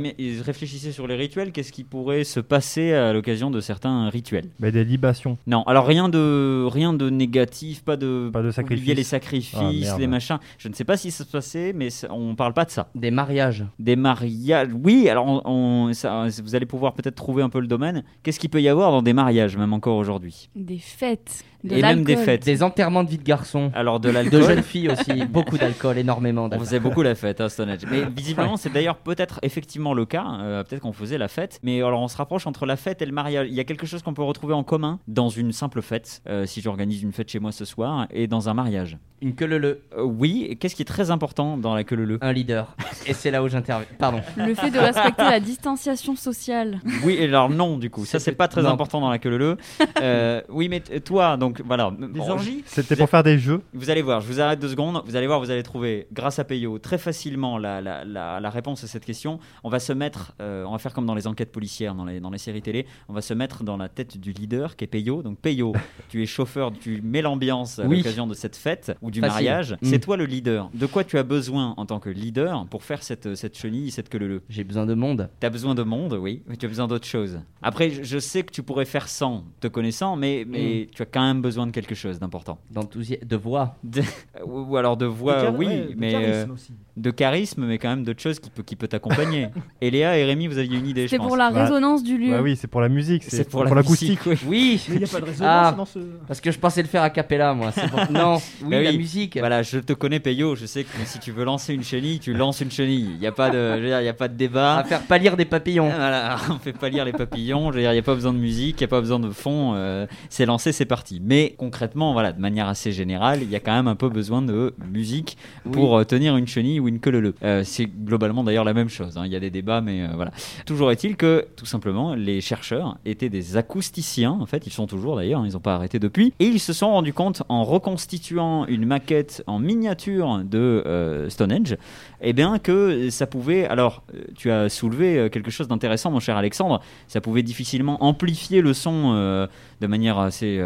réfléchissaient 0.42 0.92
sur 0.92 1.08
les 1.08 1.16
rituels. 1.16 1.52
Qu'est-ce 1.52 1.72
qui 1.72 1.84
pourrait 1.84 2.24
se 2.24 2.40
passer 2.40 2.94
à 2.94 3.14
l'occasion 3.14 3.52
de 3.52 3.60
certains 3.60 4.10
rituels? 4.10 4.50
Mais 4.60 4.72
des 4.72 4.84
libations. 4.84 5.38
Non, 5.48 5.64
alors 5.64 5.86
rien 5.86 6.10
de 6.10 6.66
rien 6.72 6.94
de 6.94 7.07
négatif, 7.10 7.84
pas 7.84 7.98
de 7.98 8.30
Pas 8.32 8.42
de 8.42 8.52
sacrifice. 8.52 8.96
les 8.96 9.04
sacrifices, 9.04 9.90
Ah, 9.94 9.98
les 10.00 10.08
machins. 10.08 10.38
Je 10.58 10.68
ne 10.70 10.74
sais 10.74 10.84
pas 10.84 10.98
si 10.98 11.12
ça 11.12 11.24
se 11.24 11.32
passait, 11.32 11.74
mais 11.74 11.90
ça- 11.90 12.08
on 12.12 12.36
parle 12.36 12.54
pas 12.54 12.66
de 12.66 12.72
ça. 12.72 12.90
Des 12.96 13.12
mariages. 13.12 13.66
Des 13.80 13.96
mariages, 13.96 14.70
oui. 14.74 15.10
Alors 15.10 15.26
on, 15.28 15.42
on- 15.90 15.94
ça- 15.94 16.26
vous 16.44 16.56
allez 16.56 16.66
pouvoir 16.66 16.94
peut-être 16.94 17.16
trouver 17.16 17.44
un 17.44 17.50
peu 17.50 17.60
le 17.60 17.68
domaine. 17.68 18.04
Qu'est-ce 18.24 18.40
qu'il 18.40 18.50
peut 18.50 18.62
y 18.62 18.70
avoir 18.70 18.92
dans 18.92 19.02
des 19.02 19.14
mariages, 19.14 19.58
même 19.58 19.74
encore 19.74 19.98
aujourd'hui? 19.98 20.50
Des 20.56 20.78
fêtes 20.80 21.44
de 21.68 21.76
Et 21.76 21.82
même 21.82 22.04
des 22.04 22.16
fêtes. 22.18 22.44
Des 22.46 22.64
enterrements 22.64 23.04
de 23.04 23.10
vie 23.10 23.18
de 23.18 23.24
garçons. 23.24 23.72
Alors 23.76 24.00
de 24.00 24.08
De 24.10 24.14
l'alcool. 24.14 24.44
jeunes 24.44 24.64
filles 24.64 24.90
aussi. 24.90 25.26
Beaucoup 25.30 25.58
d'alcool, 25.58 25.98
énormément 25.98 26.46
On 26.46 26.48
d'alcool. 26.48 26.66
faisait 26.66 26.80
beaucoup 26.80 27.02
la 27.02 27.16
fête 27.16 27.42
à 27.42 27.50
Stonehenge. 27.50 27.82
Mais 27.92 28.04
visiblement, 28.16 28.58
c'est 28.58 28.72
d'ailleurs 28.72 28.98
peut-être 28.98 29.40
effectivement 29.44 29.94
le 29.94 30.06
cas. 30.06 30.26
Euh, 30.42 30.64
peut-être 30.64 30.82
qu'on 30.82 30.94
faisait 30.94 31.18
la 31.18 31.28
fête. 31.28 31.60
Mais 31.64 31.82
alors, 31.82 32.02
on 32.02 32.08
se 32.08 32.18
rapproche 32.18 32.48
entre 32.48 32.66
la 32.66 32.76
fête 32.78 33.02
et 33.02 33.06
le 33.06 33.12
mariage. 33.12 33.48
Il 33.50 33.54
y 33.56 33.60
a 33.60 33.64
quelque 33.64 33.86
chose 33.86 34.02
qu'on 34.02 34.14
peut 34.14 34.24
retrouver 34.24 34.54
en 34.54 34.64
commun 34.64 35.00
dans 35.08 35.30
une 35.30 35.52
simple 35.52 35.82
fête, 35.82 36.22
euh, 36.28 36.46
si 36.46 36.62
j'organise 36.62 37.04
une 37.04 37.12
fête 37.12 37.30
chez 37.30 37.40
moi 37.40 37.52
ce 37.52 37.66
soir, 37.66 38.08
et 38.12 38.28
dans 38.28 38.50
un 38.50 38.54
mariage. 38.54 38.98
Une 39.22 39.34
queue 39.34 39.48
le 39.48 39.58
le. 39.58 39.82
Euh, 39.98 40.04
oui, 40.04 40.46
et 40.50 40.56
qu'est-ce 40.58 40.76
qui 40.76 40.84
est 40.84 40.86
très 40.86 41.10
important 41.10 41.58
dans 41.58 41.74
la 41.74 41.84
queue 41.84 41.96
le 41.96 42.20
Un 42.22 42.32
leader. 42.32 42.76
Et 43.08 43.14
c'est 43.14 43.32
là 43.32 43.42
où 43.42 43.48
j'interviens. 43.48 43.88
Pardon. 43.98 44.22
Le 44.38 44.54
fait 44.54 44.70
de 44.70 44.78
respecter 44.78 45.24
la 45.24 45.40
distanciation 45.40 46.16
sociale. 46.16 46.80
Oui, 47.04 47.16
et 47.20 47.24
alors 47.26 47.50
non, 47.50 47.78
du 47.78 47.90
coup. 47.90 48.06
Ça, 48.06 48.20
C'est 48.20 48.34
pas 48.34 48.48
très 48.48 48.62
non. 48.62 48.70
important 48.70 49.02
dans 49.02 49.10
la 49.10 49.18
queue 49.18 49.36
le 49.36 49.58
euh, 50.02 50.42
Oui, 50.50 50.70
mais 50.70 50.82
toi, 51.00 51.36
donc 51.38 51.57
voilà. 51.66 51.92
Des 51.98 52.08
Bon, 52.08 52.30
orgies 52.30 52.64
C'était 52.66 52.96
pour 52.96 53.10
faire 53.10 53.24
des 53.24 53.38
jeux. 53.38 53.62
Vous 53.74 53.90
allez 53.90 54.02
voir, 54.02 54.22
je 54.22 54.28
vous 54.28 54.40
arrête 54.42 54.60
deux 54.60 54.70
secondes. 54.70 55.02
Vous 55.06 55.16
allez 55.16 55.28
voir, 55.28 55.40
vous 55.40 55.52
allez 55.52 55.64
trouver, 55.64 56.08
grâce 56.12 56.40
à 56.40 56.44
Peyo, 56.44 56.80
très 56.80 56.98
facilement 56.98 57.58
la, 57.58 57.82
la, 57.82 58.04
la, 58.06 58.40
la 58.40 58.50
réponse 58.50 58.84
à 58.84 58.88
cette 58.88 59.06
question. 59.06 59.40
On 59.64 59.70
va 59.70 59.80
se 59.80 59.94
mettre, 59.94 60.34
euh, 60.42 60.64
on 60.66 60.72
va 60.72 60.78
faire 60.78 60.94
comme 60.94 61.06
dans 61.06 61.16
les 61.16 61.28
enquêtes 61.28 61.52
policières, 61.52 61.96
dans 61.96 62.06
les, 62.06 62.20
dans 62.20 62.30
les 62.30 62.38
séries 62.38 62.62
télé. 62.62 62.86
On 63.10 63.14
va 63.14 63.22
se 63.22 63.34
mettre 63.34 63.64
dans 63.64 63.78
la 63.78 63.90
tête 63.90 64.18
du 64.18 64.32
leader 64.34 64.76
qui 64.76 64.84
est 64.84 64.88
Peyo. 64.88 65.22
Donc 65.24 65.40
Peyo, 65.40 65.74
tu 66.10 66.22
es 66.22 66.26
chauffeur, 66.26 66.72
tu 66.80 67.02
mets 67.02 67.22
l'ambiance 67.22 67.80
à 67.80 67.86
Oui. 67.86 67.98
l'occasion 67.98 68.28
de 68.28 68.34
cette 68.34 68.56
fête 68.56 68.92
ou 69.02 69.12
du 69.12 69.20
Facile. 69.20 69.34
mariage. 69.34 69.72
Mm. 69.74 69.78
C'est 69.86 70.00
toi 70.00 70.18
le 70.18 70.26
leader. 70.26 70.70
De 70.74 70.86
quoi 70.86 71.04
tu 71.04 71.18
as 71.18 71.24
besoin 71.24 71.74
en 71.78 71.86
tant 71.86 72.00
que 72.00 72.10
leader 72.10 72.66
pour 72.70 72.84
faire 72.84 73.04
cette, 73.04 73.36
cette 73.36 73.58
chenille, 73.58 73.92
cette 73.92 74.10
queue 74.10 74.18
leu 74.20 74.42
J'ai 74.50 74.64
besoin 74.64 74.86
de 74.86 74.94
monde. 74.94 75.30
Tu 75.40 75.46
as 75.46 75.50
besoin 75.50 75.76
de 75.76 75.84
monde, 75.84 76.14
oui, 76.14 76.42
mais 76.48 76.58
tu 76.58 76.66
as 76.66 76.70
besoin 76.70 76.88
d'autre 76.88 77.06
chose. 77.08 77.40
Après, 77.62 77.90
je- 77.90 78.04
je 78.04 78.20
sais 78.20 78.44
que 78.44 78.52
tu 78.52 78.64
pourrais 78.64 78.86
faire 78.86 79.08
sans, 79.08 79.44
te 79.60 79.68
connaissant, 79.68 80.16
mais, 80.16 80.46
mais 80.48 80.90
tu 80.94 81.02
as 81.02 81.06
quand 81.06 81.22
même 81.22 81.37
besoin 81.38 81.68
de 81.68 81.72
quelque 81.72 81.96
chose 81.96 82.20
d'important. 82.20 82.58
De 82.72 83.36
voix. 83.36 83.76
De- 83.84 84.02
ou 84.46 84.62
ou 84.72 84.78
alors 84.78 84.98
de 84.98 85.06
voix, 85.06 85.44
De 85.52 85.58
oui, 85.58 85.66
ouais, 85.68 85.76
de 85.90 85.94
mais 85.98 86.12
charisme 86.12 86.50
euh, 86.52 86.54
aussi. 86.54 86.74
de 86.98 87.12
charisme, 87.12 87.66
mais 87.66 87.78
quand 87.78 87.90
même 87.90 88.04
d'autres 88.04 88.22
choses 88.22 88.40
qui 88.40 88.50
peut, 88.50 88.64
qui 88.64 88.76
peut 88.76 88.88
t'accompagner. 88.88 89.48
et 89.82 89.90
Léa 89.92 90.18
et 90.18 90.26
Rémi, 90.26 90.48
vous 90.48 90.58
aviez 90.58 90.78
une 90.78 90.88
idée, 90.88 91.04
je 91.04 91.08
C'est 91.10 91.18
pour 91.18 91.38
la 91.38 91.52
Bah, 91.52 91.64
résonance 91.64 92.04
du 92.04 92.18
lieu. 92.18 92.32
Bah 92.32 92.42
oui, 92.42 92.56
c'est 92.56 92.68
pour 92.68 92.82
la 92.82 92.90
musique, 92.90 93.24
c'est 93.26 93.50
pour, 93.50 93.64
pour, 93.66 93.76
l'acoustique. 93.76 94.26
musique, 94.26 94.42
oui. 94.44 94.48
Oui. 94.48 94.86
Mais 94.90 94.96
il 94.96 94.98
n'y 95.00 95.04
a 95.06 95.08
pas 95.08 95.20
de 95.20 95.26
résonance 95.26 95.50
Ah. 95.50 95.74
dans 95.78 95.86
ce. 95.86 96.00
Parce 96.28 96.42
que 96.42 96.52
je 96.52 96.60
pensais 96.60 96.82
le 96.82 96.88
faire 96.88 97.04
a 97.04 97.10
cappella, 97.10 97.54
moi. 97.54 97.72
c'est 97.72 97.88
pour- 97.90 98.00
Non. 98.12 98.36
Oui, 98.64 98.70
Bah 98.72 98.82
la 98.82 98.90
oui. 98.92 98.98
musique. 98.98 99.38
Voilà, 99.38 99.64
je 99.64 99.80
te 99.80 99.94
connais, 99.94 100.20
Peyo. 100.20 100.56
Je 100.56 100.66
sais 100.66 100.84
que 100.84 100.90
si 101.06 101.20
tu 101.20 101.32
veux 101.32 101.44
lancer 101.44 101.74
une 101.74 101.84
chenille, 101.84 102.20
tu 102.20 102.34
lances 102.34 102.62
une 102.62 102.72
chenille. 102.72 103.10
Il 103.16 103.20
n'y 103.20 103.28
a 103.28 103.32
pas 103.32 103.50
de, 103.50 103.80
il 103.82 103.88
y 104.06 104.08
a 104.10 104.14
pas 104.14 104.28
de 104.28 104.36
débat. 104.36 104.78
À 104.78 104.84
faire 104.84 105.02
pâlir 105.04 105.38
des 105.38 105.46
papillons. 105.46 105.90
Voilà, 105.90 106.38
on 106.50 106.58
fait 106.60 106.74
pas 106.74 106.90
lire 106.90 107.06
les 107.06 107.14
papillons. 107.14 107.72
Il 107.74 107.80
n'y 107.80 107.86
a 107.88 108.02
pas 108.02 108.16
besoin 108.16 108.34
de 108.34 108.40
musique, 108.40 108.80
il 108.80 108.84
n'y 108.84 108.86
a 108.86 108.90
pas 108.90 109.00
besoin 109.02 109.20
de 109.20 109.30
fond. 109.30 109.74
euh, 109.76 110.06
c'est 110.30 110.46
lancé, 110.46 110.72
c'est 110.72 110.86
parti. 110.86 111.20
Mais 111.28 111.56
concrètement, 111.58 112.14
voilà, 112.14 112.32
de 112.32 112.40
manière 112.40 112.70
assez 112.70 112.94
générale, 112.94 113.40
il 113.42 113.50
y 113.50 113.56
a 113.58 113.60
quand 113.60 113.74
même 113.74 113.90
un 113.90 113.98
peu 113.98 114.08
besoin 114.08 114.42
de 114.42 114.74
musique 114.90 115.38
pour 115.74 115.98
euh, 115.98 116.06
tenir 116.06 116.38
une 116.38 116.48
chenille 116.48 116.80
ou 116.80 116.88
une 116.88 117.02
queue 117.02 117.10
leu. 117.12 117.36
Euh, 117.44 117.64
c'est 117.66 117.86
globalement 117.86 118.46
d'ailleurs 118.46 118.64
la 118.64 118.74
même 118.74 118.88
chose. 118.88 119.18
hein. 119.18 119.24
Il 119.26 119.34
y 119.34 119.36
a 119.36 119.42
des 119.42 119.50
débats, 119.50 119.82
mais 119.82 120.04
euh, 120.04 120.08
voilà. 120.16 120.32
Toujours 120.66 120.90
est-il 120.90 121.18
que, 121.18 121.46
tout 121.58 121.66
simplement, 121.66 122.16
les 122.16 122.40
chercheurs 122.40 122.98
étaient 123.06 123.28
des 123.28 123.58
acousticiens. 123.58 124.32
En 124.40 124.46
fait, 124.46 124.68
ils 124.68 124.72
sont 124.72 124.88
toujours 124.88 125.18
d'ailleurs, 125.18 125.46
ils 125.46 125.52
n'ont 125.52 125.60
pas 125.60 125.76
arrêté 125.76 126.00
depuis. 126.00 126.32
Et 126.40 126.46
ils 126.46 126.62
se 126.62 126.72
sont 126.72 126.92
rendus 126.92 127.12
compte 127.12 127.44
en 127.50 127.66
reconstituant 127.66 128.66
une 128.68 128.86
maquette 128.86 129.44
en 129.48 129.60
miniature 129.60 130.44
de 130.46 130.82
euh, 130.86 131.30
Stonehenge, 131.30 131.76
eh 132.22 132.32
bien 132.32 132.58
que 132.58 133.10
ça 133.10 133.28
pouvait. 133.28 133.68
Alors, 133.68 134.02
tu 134.38 134.50
as 134.50 134.70
soulevé 134.70 135.30
quelque 135.30 135.52
chose 135.52 135.68
d'intéressant, 135.68 136.10
mon 136.10 136.22
cher 136.22 136.38
Alexandre. 136.38 136.80
Ça 137.10 137.20
pouvait 137.20 137.44
difficilement 137.44 138.02
amplifier 138.02 138.62
le 138.62 138.74
son 138.74 139.48
de 139.82 139.88
manière 139.88 140.20
assez 140.20 140.64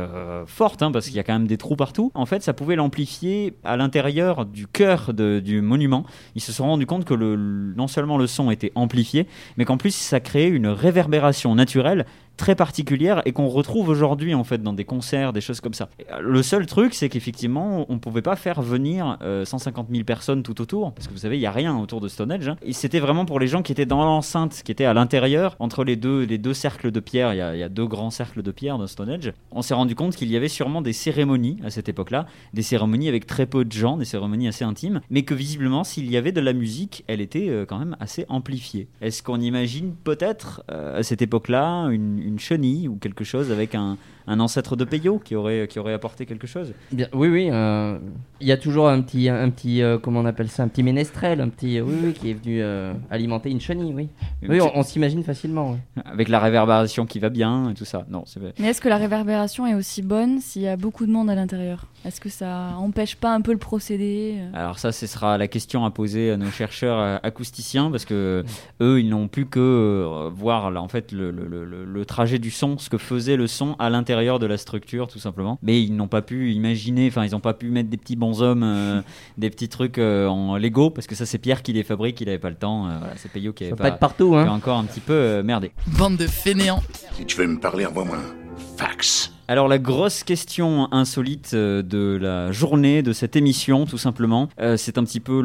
forte, 0.51 0.83
hein, 0.83 0.91
parce 0.91 1.07
qu'il 1.07 1.15
y 1.15 1.19
a 1.19 1.23
quand 1.23 1.33
même 1.33 1.47
des 1.47 1.57
trous 1.57 1.75
partout. 1.75 2.11
En 2.13 2.25
fait, 2.25 2.43
ça 2.43 2.53
pouvait 2.53 2.75
l'amplifier 2.75 3.55
à 3.63 3.77
l'intérieur 3.77 4.45
du 4.45 4.67
cœur 4.67 5.13
du 5.13 5.61
monument. 5.61 6.05
Ils 6.35 6.41
se 6.41 6.51
sont 6.51 6.65
rendus 6.65 6.85
compte 6.85 7.05
que 7.05 7.13
non 7.13 7.87
seulement 7.87 8.17
le 8.17 8.27
son 8.27 8.51
était 8.51 8.71
amplifié, 8.75 9.27
mais 9.57 9.65
qu'en 9.65 9.77
plus 9.77 9.95
ça 9.95 10.19
créait 10.19 10.49
une 10.49 10.67
réverbération 10.67 11.55
naturelle 11.55 12.05
très 12.37 12.55
particulière 12.55 13.21
et 13.25 13.31
qu'on 13.33 13.47
retrouve 13.47 13.89
aujourd'hui 13.89 14.33
en 14.33 14.43
fait 14.43 14.61
dans 14.63 14.73
des 14.73 14.85
concerts, 14.85 15.33
des 15.33 15.41
choses 15.41 15.61
comme 15.61 15.73
ça. 15.73 15.89
Euh, 16.11 16.19
Le 16.21 16.43
seul 16.43 16.65
truc, 16.65 16.93
c'est 16.93 17.09
qu'effectivement, 17.09 17.85
on 17.89 17.99
pouvait 17.99 18.21
pas 18.21 18.35
faire 18.35 18.61
venir 18.61 19.17
euh, 19.21 19.45
150 19.45 19.87
000 19.91 20.03
personnes 20.03 20.43
tout 20.43 20.61
autour, 20.61 20.93
parce 20.93 21.07
que 21.07 21.13
vous 21.13 21.19
savez, 21.19 21.37
il 21.37 21.41
y 21.41 21.45
a 21.45 21.51
rien 21.51 21.77
autour 21.77 22.01
de 22.01 22.07
Stonehenge. 22.07 22.47
hein. 22.47 22.57
C'était 22.71 22.99
vraiment 22.99 23.25
pour 23.25 23.39
les 23.39 23.47
gens 23.47 23.61
qui 23.61 23.71
étaient 23.71 23.85
dans 23.85 24.03
l'enceinte, 24.03 24.61
qui 24.65 24.71
étaient 24.71 24.85
à 24.85 24.93
l'intérieur, 24.93 25.55
entre 25.59 25.83
les 25.83 25.95
deux, 25.95 26.23
les 26.23 26.37
deux 26.37 26.53
cercles 26.53 26.91
de 26.91 26.99
pierre. 26.99 27.33
Il 27.33 27.37
y, 27.37 27.63
a, 27.63 27.69
deux 27.69 27.85
grands 27.85 28.09
cercles 28.09 28.41
de 28.41 28.51
pierre 28.51 28.77
dans 28.77 28.87
Stonehenge. 28.87 29.33
On 29.51 29.61
s'est 29.61 29.75
rendu 29.75 29.93
compte 29.95 30.15
qu'il 30.15 30.31
y 30.31 30.35
avait 30.35 30.47
sûrement 30.47 30.81
des 30.81 30.93
cérémonies 30.93 31.57
à 31.63 31.69
cette 31.69 31.89
époque-là, 31.89 32.25
des 32.53 32.63
cérémonies 32.63 33.07
avec 33.07 33.27
très 33.27 33.45
peu 33.45 33.63
de 33.63 33.71
gens, 33.71 33.97
des 33.97 34.05
cérémonies 34.05 34.47
assez 34.47 34.65
intimes, 34.65 35.01
mais 35.09 35.21
que 35.23 35.35
visiblement, 35.35 35.83
s'il 35.83 36.09
y 36.09 36.17
avait 36.17 36.31
de 36.31 36.41
la 36.41 36.53
musique, 36.53 37.03
elle 37.07 37.21
était 37.21 37.49
euh, 37.49 37.65
quand 37.65 37.77
même 37.77 37.95
assez 37.99 38.25
amplifiée. 38.29 38.87
Est-ce 39.01 39.21
qu'on 39.21 39.39
imagine 39.39 39.93
peut-être 40.03 40.63
euh, 40.71 40.99
à 40.99 41.03
cette 41.03 41.21
époque-là 41.21 41.89
une 41.91 42.30
chenille 42.39 42.87
ou 42.87 42.95
quelque 42.95 43.23
chose 43.23 43.51
avec 43.51 43.75
un, 43.75 43.97
un 44.31 44.39
ancêtre 44.39 44.75
de 44.75 44.85
Peyo 44.85 45.19
qui 45.23 45.35
aurait, 45.35 45.67
qui 45.69 45.77
aurait 45.79 45.93
apporté 45.93 46.25
quelque 46.25 46.47
chose 46.47 46.73
Bien, 46.91 47.07
oui, 47.13 47.27
oui. 47.27 47.49
euh, 47.51 47.97
Il 48.39 48.47
y 48.47 48.51
a 48.51 48.57
toujours 48.57 48.87
un 48.89 49.01
petit, 49.01 49.27
un 49.29 49.49
petit, 49.49 49.81
euh, 49.81 49.97
comment 49.97 50.21
on 50.21 50.25
appelle 50.25 50.47
ça, 50.49 50.63
un 50.63 50.67
petit 50.69 50.83
ménestrel, 50.83 51.41
un 51.41 51.49
petit, 51.49 51.77
euh, 51.79 51.83
oui, 51.85 51.93
oui, 52.03 52.13
qui 52.13 52.29
est 52.31 52.33
venu 52.33 52.61
euh, 52.61 52.93
alimenter 53.09 53.49
une 53.51 53.59
chenille, 53.59 53.93
oui. 53.93 54.07
Oui, 54.47 54.61
on, 54.61 54.71
on 54.77 54.83
s'imagine 54.83 55.23
facilement. 55.23 55.71
oui. 55.71 55.77
Avec 56.05 56.29
la 56.29 56.39
réverbération 56.39 57.05
qui 57.05 57.19
va 57.19 57.29
bien 57.29 57.69
et 57.71 57.73
tout 57.73 57.85
ça. 57.85 58.05
Non, 58.09 58.23
c'est 58.25 58.39
Mais 58.59 58.67
est-ce 58.69 58.81
que 58.81 58.89
la 58.89 58.97
réverbération 58.97 59.67
est 59.67 59.73
aussi 59.75 60.01
bonne 60.01 60.39
s'il 60.39 60.61
y 60.61 60.67
a 60.67 60.77
beaucoup 60.77 61.05
de 61.05 61.11
monde 61.11 61.29
à 61.29 61.35
l'intérieur? 61.35 61.85
Est-ce 62.05 62.19
que 62.21 62.29
ça 62.29 62.69
empêche 62.77 63.15
pas 63.15 63.33
un 63.33 63.41
peu 63.41 63.51
le 63.51 63.57
procédé 63.59 64.37
Alors 64.53 64.79
ça, 64.79 64.91
ce 64.91 65.05
sera 65.07 65.37
la 65.37 65.47
question 65.47 65.85
à 65.85 65.91
poser 65.91 66.31
à 66.31 66.37
nos 66.37 66.49
chercheurs 66.49 67.19
acousticiens 67.23 67.91
parce 67.91 68.05
que 68.05 68.43
eux, 68.81 68.99
ils 68.99 69.09
n'ont 69.09 69.27
pu 69.27 69.45
que 69.45 70.29
voir 70.33 70.71
là, 70.71 70.81
en 70.81 70.87
fait 70.87 71.11
le- 71.11 71.31
le- 71.31 71.85
le 71.85 72.05
trajet 72.05 72.39
du 72.39 72.49
son, 72.51 72.77
ce 72.77 72.89
que 72.89 72.97
faisait 72.97 73.35
le 73.37 73.47
son 73.47 73.75
à 73.77 73.89
l'intérieur 73.89 74.20
l'intérieur 74.21 74.39
de 74.39 74.45
la 74.45 74.57
structure, 74.57 75.07
tout 75.07 75.19
simplement. 75.19 75.57
Mais 75.63 75.81
ils 75.81 75.95
n'ont 75.95 76.07
pas 76.07 76.21
pu 76.21 76.53
imaginer, 76.53 77.07
enfin, 77.07 77.25
ils 77.25 77.31
n'ont 77.31 77.39
pas 77.39 77.55
pu 77.55 77.69
mettre 77.71 77.89
des 77.89 77.97
petits 77.97 78.15
bonshommes, 78.15 78.61
euh, 78.63 79.01
des 79.37 79.49
petits 79.49 79.67
trucs 79.67 79.97
euh, 79.97 80.27
en 80.27 80.57
Lego, 80.57 80.91
parce 80.91 81.07
que 81.07 81.15
ça, 81.15 81.25
c'est 81.25 81.39
Pierre 81.39 81.63
qui 81.63 81.73
les 81.73 81.83
fabrique, 81.83 82.21
il 82.21 82.25
n'avait 82.25 82.37
pas 82.37 82.51
le 82.51 82.55
temps. 82.55 82.85
euh, 82.87 82.97
voilà, 82.99 83.13
c'est 83.17 83.31
Payot 83.31 83.53
qui 83.53 83.65
avait 83.65 83.75
pas 83.75 83.87
être 83.87 83.97
partout, 83.97 84.35
hein. 84.35 84.43
qui 84.43 84.49
a 84.49 84.53
encore 84.53 84.77
un 84.77 84.83
petit 84.83 84.99
peu 84.99 85.13
euh, 85.13 85.43
merdé. 85.43 85.71
Bande 85.97 86.17
de 86.17 86.27
fainéants. 86.27 86.83
Si 87.13 87.25
tu 87.25 87.37
veux 87.37 87.47
me 87.47 87.59
parler, 87.59 87.85
envoie-moi 87.85 88.17
un 88.17 88.77
fax. 88.77 89.33
Alors 89.51 89.67
la 89.67 89.79
grosse 89.79 90.23
question 90.23 90.87
insolite 90.93 91.51
euh, 91.55 91.81
de 91.81 92.17
la 92.17 92.53
journée 92.53 93.03
de 93.03 93.11
cette 93.11 93.35
émission, 93.35 93.85
tout 93.85 93.97
simplement, 93.97 94.47
euh, 94.61 94.77
c'est 94.77 94.97
un 94.97 95.03
petit 95.03 95.19
peu 95.19 95.41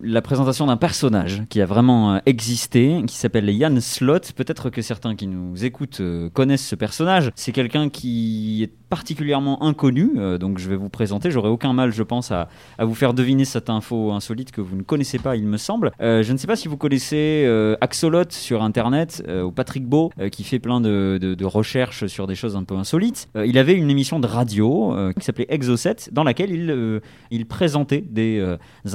la 0.00 0.20
présentation 0.20 0.66
d'un 0.66 0.76
personnage 0.76 1.44
qui 1.48 1.60
a 1.60 1.64
vraiment 1.64 2.14
euh, 2.14 2.18
existé, 2.26 3.00
qui 3.06 3.14
s'appelle 3.14 3.48
Jan 3.56 3.80
Slot. 3.80 4.32
Peut-être 4.34 4.68
que 4.68 4.82
certains 4.82 5.14
qui 5.14 5.28
nous 5.28 5.64
écoutent 5.64 6.02
connaissent 6.32 6.66
ce 6.66 6.74
personnage. 6.74 7.30
C'est 7.36 7.52
quelqu'un 7.52 7.88
qui 7.88 8.64
est 8.64 8.72
particulièrement 8.88 9.62
inconnu, 9.62 10.12
donc 10.38 10.58
je 10.58 10.68
vais 10.68 10.76
vous 10.76 10.88
présenter. 10.88 11.30
J'aurai 11.30 11.48
aucun 11.48 11.72
mal, 11.72 11.92
je 11.92 12.02
pense, 12.02 12.32
à, 12.32 12.48
vous 12.80 12.94
faire 12.94 13.14
deviner 13.14 13.44
cette 13.44 13.68
info 13.68 14.12
insolite 14.12 14.52
que 14.52 14.60
vous 14.60 14.76
ne 14.76 14.82
connaissez 14.82 15.18
pas, 15.18 15.36
il 15.36 15.46
me 15.46 15.56
semble. 15.56 15.92
Je 16.00 16.32
ne 16.32 16.36
sais 16.36 16.46
pas 16.46 16.56
si 16.56 16.68
vous 16.68 16.76
connaissez 16.76 17.48
Axolot 17.80 18.30
sur 18.30 18.62
Internet, 18.62 19.24
ou 19.28 19.50
Patrick 19.50 19.86
Beau, 19.86 20.12
qui 20.30 20.44
fait 20.44 20.60
plein 20.60 20.80
de 20.80 21.44
recherches 21.44 22.06
sur 22.06 22.26
des 22.26 22.36
choses 22.36 22.56
un 22.56 22.64
peu 22.64 22.76
insolites. 22.76 23.28
Euh, 23.36 23.46
il 23.46 23.58
avait 23.58 23.74
une 23.74 23.90
émission 23.90 24.18
de 24.18 24.26
radio 24.26 24.94
euh, 24.94 25.12
qui 25.12 25.24
s'appelait 25.24 25.46
Exocet, 25.48 25.96
dans 26.12 26.24
laquelle 26.24 26.50
il, 26.50 26.70
euh, 26.70 27.00
il 27.30 27.46
présentait 27.46 28.00
des 28.00 28.42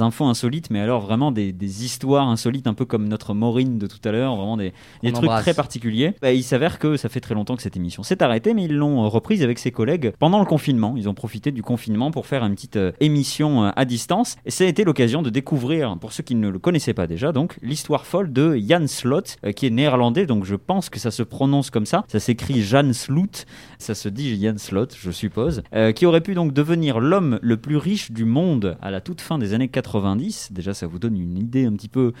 infos 0.00 0.24
insolites, 0.24 0.70
mais 0.70 0.80
alors 0.80 1.00
vraiment 1.00 1.32
des, 1.32 1.52
des 1.52 1.84
histoires 1.84 2.28
insolites, 2.28 2.66
un 2.66 2.74
peu 2.74 2.84
comme 2.84 3.08
notre 3.08 3.34
Maureen 3.34 3.78
de 3.78 3.86
tout 3.86 4.00
à 4.04 4.12
l'heure, 4.12 4.36
vraiment 4.36 4.56
des, 4.56 4.72
des 5.02 5.12
trucs 5.12 5.24
embrasse. 5.24 5.42
très 5.42 5.54
particuliers. 5.54 6.14
Bah, 6.20 6.32
il 6.32 6.42
s'avère 6.42 6.78
que 6.78 6.96
ça 6.96 7.08
fait 7.08 7.20
très 7.20 7.34
longtemps 7.34 7.56
que 7.56 7.62
cette 7.62 7.76
émission 7.76 8.02
s'est 8.02 8.22
arrêtée, 8.22 8.54
mais 8.54 8.64
ils 8.64 8.74
l'ont 8.74 9.08
reprise 9.08 9.42
avec 9.42 9.58
ses 9.58 9.70
collègues 9.70 10.12
pendant 10.18 10.38
le 10.38 10.44
confinement. 10.44 10.94
Ils 10.96 11.08
ont 11.08 11.14
profité 11.14 11.52
du 11.52 11.62
confinement 11.62 12.10
pour 12.10 12.26
faire 12.26 12.44
une 12.44 12.54
petite 12.54 12.78
émission 13.00 13.64
à 13.64 13.84
distance. 13.84 14.36
Et 14.44 14.50
ça 14.50 14.64
a 14.64 14.66
été 14.66 14.84
l'occasion 14.84 15.22
de 15.22 15.30
découvrir, 15.30 15.96
pour 15.98 16.12
ceux 16.12 16.22
qui 16.22 16.34
ne 16.34 16.48
le 16.48 16.58
connaissaient 16.58 16.94
pas 16.94 17.06
déjà, 17.06 17.32
donc 17.32 17.56
l'histoire 17.62 18.06
folle 18.06 18.32
de 18.32 18.56
Jan 18.56 18.86
Slot, 18.86 19.22
qui 19.54 19.66
est 19.66 19.70
néerlandais, 19.70 20.26
donc 20.26 20.44
je 20.44 20.56
pense 20.56 20.88
que 20.88 20.98
ça 20.98 21.10
se 21.10 21.22
prononce 21.22 21.70
comme 21.70 21.86
ça. 21.86 22.04
Ça 22.08 22.20
s'écrit 22.20 22.62
Jan 22.62 22.92
Sloot, 22.92 23.46
ça 23.78 23.94
se 23.94 24.08
dit 24.08 24.31
Jan 24.40 24.58
Slot, 24.58 24.88
je 24.98 25.10
suppose, 25.10 25.62
euh, 25.74 25.92
qui 25.92 26.06
aurait 26.06 26.20
pu 26.20 26.34
donc 26.34 26.52
devenir 26.52 27.00
l'homme 27.00 27.38
le 27.42 27.56
plus 27.56 27.76
riche 27.76 28.10
du 28.10 28.24
monde 28.24 28.76
à 28.80 28.90
la 28.90 29.00
toute 29.00 29.20
fin 29.20 29.38
des 29.38 29.54
années 29.54 29.68
90. 29.68 30.52
Déjà, 30.52 30.74
ça 30.74 30.86
vous 30.86 30.98
donne 30.98 31.16
une 31.16 31.38
idée 31.38 31.66
un 31.66 31.72
petit 31.72 31.88
peu 31.88 32.12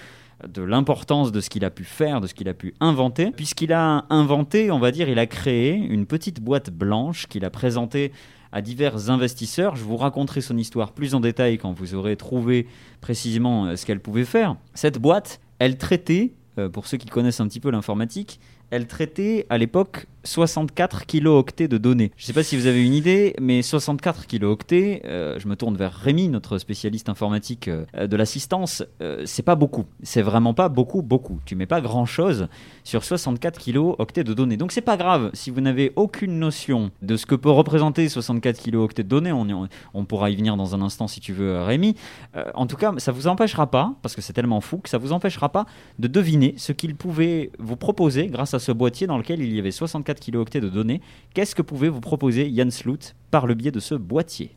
de 0.48 0.62
l'importance 0.62 1.32
de 1.32 1.40
ce 1.40 1.50
qu'il 1.50 1.64
a 1.64 1.70
pu 1.70 1.84
faire, 1.84 2.20
de 2.20 2.26
ce 2.26 2.34
qu'il 2.34 2.48
a 2.48 2.54
pu 2.54 2.74
inventer, 2.80 3.30
puisqu'il 3.30 3.72
a 3.72 4.06
inventé, 4.10 4.70
on 4.70 4.78
va 4.78 4.90
dire, 4.90 5.08
il 5.08 5.18
a 5.18 5.26
créé 5.26 5.74
une 5.74 6.06
petite 6.06 6.40
boîte 6.40 6.70
blanche 6.70 7.26
qu'il 7.26 7.44
a 7.44 7.50
présentée 7.50 8.12
à 8.52 8.60
divers 8.60 9.10
investisseurs. 9.10 9.76
Je 9.76 9.84
vous 9.84 9.96
raconterai 9.96 10.40
son 10.40 10.56
histoire 10.56 10.92
plus 10.92 11.14
en 11.14 11.20
détail 11.20 11.58
quand 11.58 11.72
vous 11.72 11.94
aurez 11.94 12.16
trouvé 12.16 12.66
précisément 13.00 13.66
euh, 13.66 13.76
ce 13.76 13.86
qu'elle 13.86 14.00
pouvait 14.00 14.24
faire. 14.24 14.56
Cette 14.74 14.98
boîte, 14.98 15.40
elle 15.58 15.78
traitait, 15.78 16.32
euh, 16.58 16.68
pour 16.68 16.86
ceux 16.86 16.98
qui 16.98 17.06
connaissent 17.06 17.40
un 17.40 17.48
petit 17.48 17.60
peu 17.60 17.70
l'informatique, 17.70 18.38
elle 18.70 18.86
traitait 18.86 19.46
à 19.48 19.58
l'époque 19.58 20.06
64 20.24 21.06
kilooctets 21.06 21.68
de 21.68 21.78
données. 21.78 22.12
Je 22.16 22.24
ne 22.24 22.26
sais 22.26 22.32
pas 22.32 22.42
si 22.42 22.56
vous 22.56 22.66
avez 22.66 22.84
une 22.84 22.94
idée, 22.94 23.34
mais 23.40 23.62
64 23.62 24.26
kilooctets, 24.26 25.02
euh, 25.04 25.38
je 25.38 25.48
me 25.48 25.56
tourne 25.56 25.76
vers 25.76 25.92
Rémi, 25.92 26.28
notre 26.28 26.58
spécialiste 26.58 27.08
informatique 27.08 27.68
euh, 27.68 28.06
de 28.06 28.16
l'assistance, 28.16 28.82
euh, 29.00 29.22
c'est 29.26 29.42
pas 29.42 29.54
beaucoup. 29.54 29.84
C'est 30.02 30.22
vraiment 30.22 30.54
pas 30.54 30.68
beaucoup, 30.68 31.02
beaucoup. 31.02 31.40
Tu 31.44 31.56
mets 31.56 31.66
pas 31.66 31.80
grand 31.80 32.06
chose 32.06 32.48
sur 32.84 33.04
64 33.04 33.58
kilooctets 33.58 34.24
de 34.24 34.34
données. 34.34 34.56
Donc 34.56 34.72
c'est 34.72 34.80
pas 34.80 34.96
grave 34.96 35.30
si 35.34 35.50
vous 35.50 35.60
n'avez 35.60 35.92
aucune 35.96 36.38
notion 36.38 36.90
de 37.02 37.16
ce 37.16 37.26
que 37.26 37.34
peut 37.34 37.50
représenter 37.50 38.08
64 38.08 38.58
kilooctets 38.58 39.02
de 39.02 39.08
données. 39.08 39.32
On, 39.32 40.04
pourra 40.04 40.30
y 40.30 40.36
venir 40.36 40.56
dans 40.56 40.74
un 40.74 40.82
instant 40.82 41.08
si 41.08 41.20
tu 41.20 41.32
veux, 41.32 41.62
Rémi. 41.62 41.94
Euh, 42.36 42.44
en 42.54 42.66
tout 42.66 42.76
cas, 42.76 42.92
ça 42.98 43.12
vous 43.12 43.26
empêchera 43.26 43.70
pas, 43.70 43.94
parce 44.02 44.14
que 44.14 44.20
c'est 44.20 44.32
tellement 44.32 44.60
fou 44.60 44.78
que 44.78 44.88
ça 44.88 44.98
vous 44.98 45.12
empêchera 45.12 45.48
pas 45.50 45.66
de 45.98 46.08
deviner 46.08 46.54
ce 46.56 46.72
qu'il 46.72 46.94
pouvait 46.96 47.50
vous 47.58 47.76
proposer 47.76 48.26
grâce 48.26 48.54
à 48.54 48.58
ce 48.58 48.72
boîtier 48.72 49.06
dans 49.06 49.18
lequel 49.18 49.40
il 49.40 49.54
y 49.54 49.58
avait 49.58 49.70
64 49.70 50.11
kilooctets 50.20 50.60
de 50.60 50.68
données. 50.68 51.00
Qu'est-ce 51.34 51.54
que 51.54 51.62
pouvait 51.62 51.88
vous 51.88 52.00
proposer 52.00 52.52
Jan 52.54 52.70
Sloot 52.70 53.14
par 53.30 53.46
le 53.46 53.54
biais 53.54 53.70
de 53.70 53.80
ce 53.80 53.94
boîtier? 53.94 54.56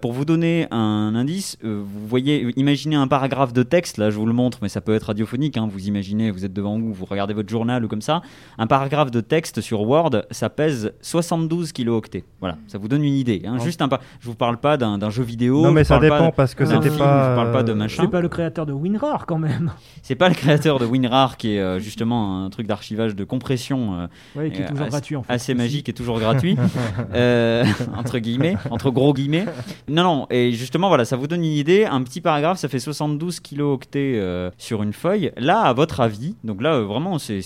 Pour 0.00 0.12
vous 0.12 0.24
donner 0.24 0.66
un 0.70 1.14
indice, 1.16 1.56
euh, 1.64 1.82
vous 1.84 2.06
voyez, 2.06 2.46
imaginez 2.56 2.94
un 2.96 3.08
paragraphe 3.08 3.52
de 3.52 3.62
texte, 3.64 3.98
là 3.98 4.10
je 4.10 4.16
vous 4.18 4.26
le 4.26 4.32
montre, 4.32 4.58
mais 4.62 4.68
ça 4.68 4.80
peut 4.80 4.94
être 4.94 5.04
radiophonique, 5.04 5.56
hein, 5.56 5.68
vous 5.70 5.88
imaginez, 5.88 6.30
vous 6.30 6.44
êtes 6.44 6.52
devant 6.52 6.78
vous, 6.78 6.92
vous 6.92 7.04
regardez 7.04 7.34
votre 7.34 7.48
journal 7.48 7.84
ou 7.84 7.88
comme 7.88 8.00
ça, 8.02 8.22
un 8.58 8.66
paragraphe 8.68 9.10
de 9.10 9.20
texte 9.20 9.60
sur 9.60 9.80
Word, 9.82 10.10
ça 10.30 10.50
pèse 10.50 10.92
72 11.02 11.72
kilooctets. 11.72 12.24
Voilà, 12.40 12.58
ça 12.68 12.78
vous 12.78 12.86
donne 12.88 13.02
une 13.02 13.14
idée. 13.14 13.42
hein, 13.44 13.54
Ouais. 13.58 13.64
Juste 13.64 13.82
un 13.82 13.88
pas. 13.88 14.00
Je 14.20 14.26
vous 14.28 14.34
parle 14.36 14.58
pas 14.58 14.76
d'un 14.76 15.10
jeu 15.10 15.22
vidéo. 15.24 15.62
Non, 15.62 15.72
mais 15.72 15.82
ça 15.84 15.98
dépend, 15.98 16.30
parce 16.30 16.54
que 16.54 16.64
c'était 16.64 16.90
pas, 16.90 17.30
Je 17.30 17.34
parle 17.36 17.50
pas 17.52 17.62
de 17.64 17.72
euh, 17.72 17.74
machin. 17.74 18.02
C'est 18.04 18.10
pas 18.10 18.20
le 18.20 18.28
créateur 18.28 18.66
de 18.66 18.72
WinRAR 18.72 19.26
quand 19.26 19.38
même. 19.38 19.72
C'est 20.02 20.14
pas 20.14 20.28
le 20.28 20.34
créateur 20.34 20.78
de 20.78 20.86
WinRAR 20.86 21.36
qui 21.36 21.54
est 21.54 21.60
euh, 21.60 21.78
justement 21.80 22.44
un 22.44 22.50
truc 22.50 22.66
d'archivage 22.66 23.14
de 23.16 23.24
compression 23.24 23.94
euh, 24.00 24.06
Ouais, 24.36 24.50
qui 24.50 24.62
est 24.62 24.66
toujours 24.66 24.82
assez- 24.82 24.90
gratuit, 24.90 25.16
en 25.16 25.22
fait, 25.22 25.32
assez 25.32 25.52
aussi. 25.52 25.58
magique 25.62 25.88
et 25.88 25.92
toujours 25.92 26.18
gratuit 26.20 26.56
euh, 27.14 27.64
entre 27.96 28.18
guillemets, 28.18 28.56
entre 28.70 28.90
gros 28.90 29.12
guillemets. 29.12 29.44
Non 29.88 30.02
non, 30.02 30.26
et 30.30 30.52
justement 30.52 30.88
voilà, 30.88 31.04
ça 31.04 31.16
vous 31.16 31.26
donne 31.26 31.44
une 31.44 31.52
idée, 31.52 31.84
un 31.84 32.02
petit 32.02 32.20
paragraphe, 32.20 32.58
ça 32.58 32.68
fait 32.68 32.78
72 32.78 33.40
kilooctets 33.40 34.14
euh, 34.16 34.50
sur 34.58 34.82
une 34.82 34.92
feuille. 34.92 35.32
Là, 35.36 35.60
à 35.62 35.72
votre 35.72 36.00
avis, 36.00 36.36
donc 36.44 36.62
là 36.62 36.74
euh, 36.74 36.84
vraiment 36.84 37.18
c'est 37.18 37.40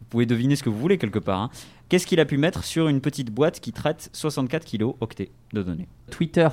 vous 0.00 0.06
pouvez 0.08 0.26
deviner 0.26 0.56
ce 0.56 0.62
que 0.62 0.70
vous 0.70 0.78
voulez 0.78 0.98
quelque 0.98 1.18
part. 1.18 1.40
hein. 1.40 1.50
Qu'est-ce 1.88 2.06
qu'il 2.06 2.20
a 2.20 2.24
pu 2.24 2.38
mettre 2.38 2.64
sur 2.64 2.88
une 2.88 3.00
petite 3.00 3.30
boîte 3.30 3.60
qui 3.60 3.72
traite 3.72 4.08
64 4.12 4.64
kilooctets 4.64 5.30
de 5.52 5.62
données? 5.62 5.88
Twitter. 6.10 6.48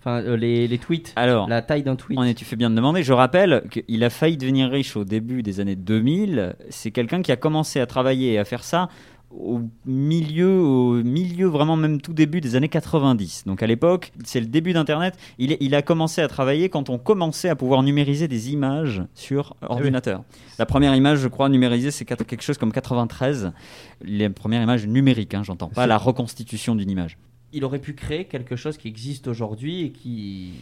Enfin, 0.00 0.22
euh, 0.22 0.36
les, 0.36 0.68
les 0.68 0.78
tweets. 0.78 1.12
Alors, 1.16 1.48
la 1.48 1.62
taille 1.62 1.82
d'un 1.82 1.96
tweet. 1.96 2.16
On 2.16 2.22
est, 2.22 2.34
tu 2.34 2.44
fais 2.44 2.54
bien 2.54 2.70
de 2.70 2.76
demander. 2.76 3.02
Je 3.02 3.12
rappelle 3.12 3.64
qu'il 3.70 4.04
a 4.04 4.10
failli 4.10 4.36
devenir 4.36 4.70
riche 4.70 4.96
au 4.96 5.02
début 5.04 5.42
des 5.42 5.58
années 5.58 5.74
2000. 5.74 6.54
C'est 6.70 6.92
quelqu'un 6.92 7.22
qui 7.22 7.32
a 7.32 7.36
commencé 7.36 7.80
à 7.80 7.86
travailler 7.86 8.34
et 8.34 8.38
à 8.38 8.44
faire 8.44 8.62
ça 8.62 8.88
au 9.30 9.60
milieu, 9.84 10.60
au 10.60 11.02
milieu 11.02 11.46
vraiment 11.46 11.76
même 11.76 12.00
tout 12.00 12.12
début 12.12 12.40
des 12.40 12.56
années 12.56 12.68
90. 12.68 13.44
Donc 13.46 13.62
à 13.62 13.66
l'époque, 13.66 14.12
c'est 14.24 14.40
le 14.40 14.46
début 14.46 14.72
d'Internet. 14.72 15.14
Il, 15.38 15.74
a 15.74 15.82
commencé 15.82 16.20
à 16.20 16.28
travailler 16.28 16.68
quand 16.68 16.90
on 16.90 16.98
commençait 16.98 17.48
à 17.48 17.56
pouvoir 17.56 17.82
numériser 17.82 18.28
des 18.28 18.52
images 18.52 19.02
sur 19.14 19.56
ordinateur. 19.62 20.22
La 20.58 20.66
première 20.66 20.94
image, 20.94 21.18
je 21.18 21.28
crois, 21.28 21.48
numérisée, 21.48 21.90
c'est 21.90 22.04
quelque 22.04 22.42
chose 22.42 22.58
comme 22.58 22.72
93. 22.72 23.52
Les 24.02 24.28
premières 24.30 24.62
images 24.62 24.86
numériques, 24.86 25.34
hein, 25.34 25.42
j'entends 25.42 25.68
pas 25.68 25.86
la 25.86 25.98
reconstitution 25.98 26.74
d'une 26.74 26.90
image. 26.90 27.18
Il 27.52 27.64
aurait 27.64 27.78
pu 27.78 27.94
créer 27.94 28.24
quelque 28.24 28.56
chose 28.56 28.76
qui 28.76 28.88
existe 28.88 29.28
aujourd'hui 29.28 29.82
et 29.82 29.92
qui. 29.92 30.52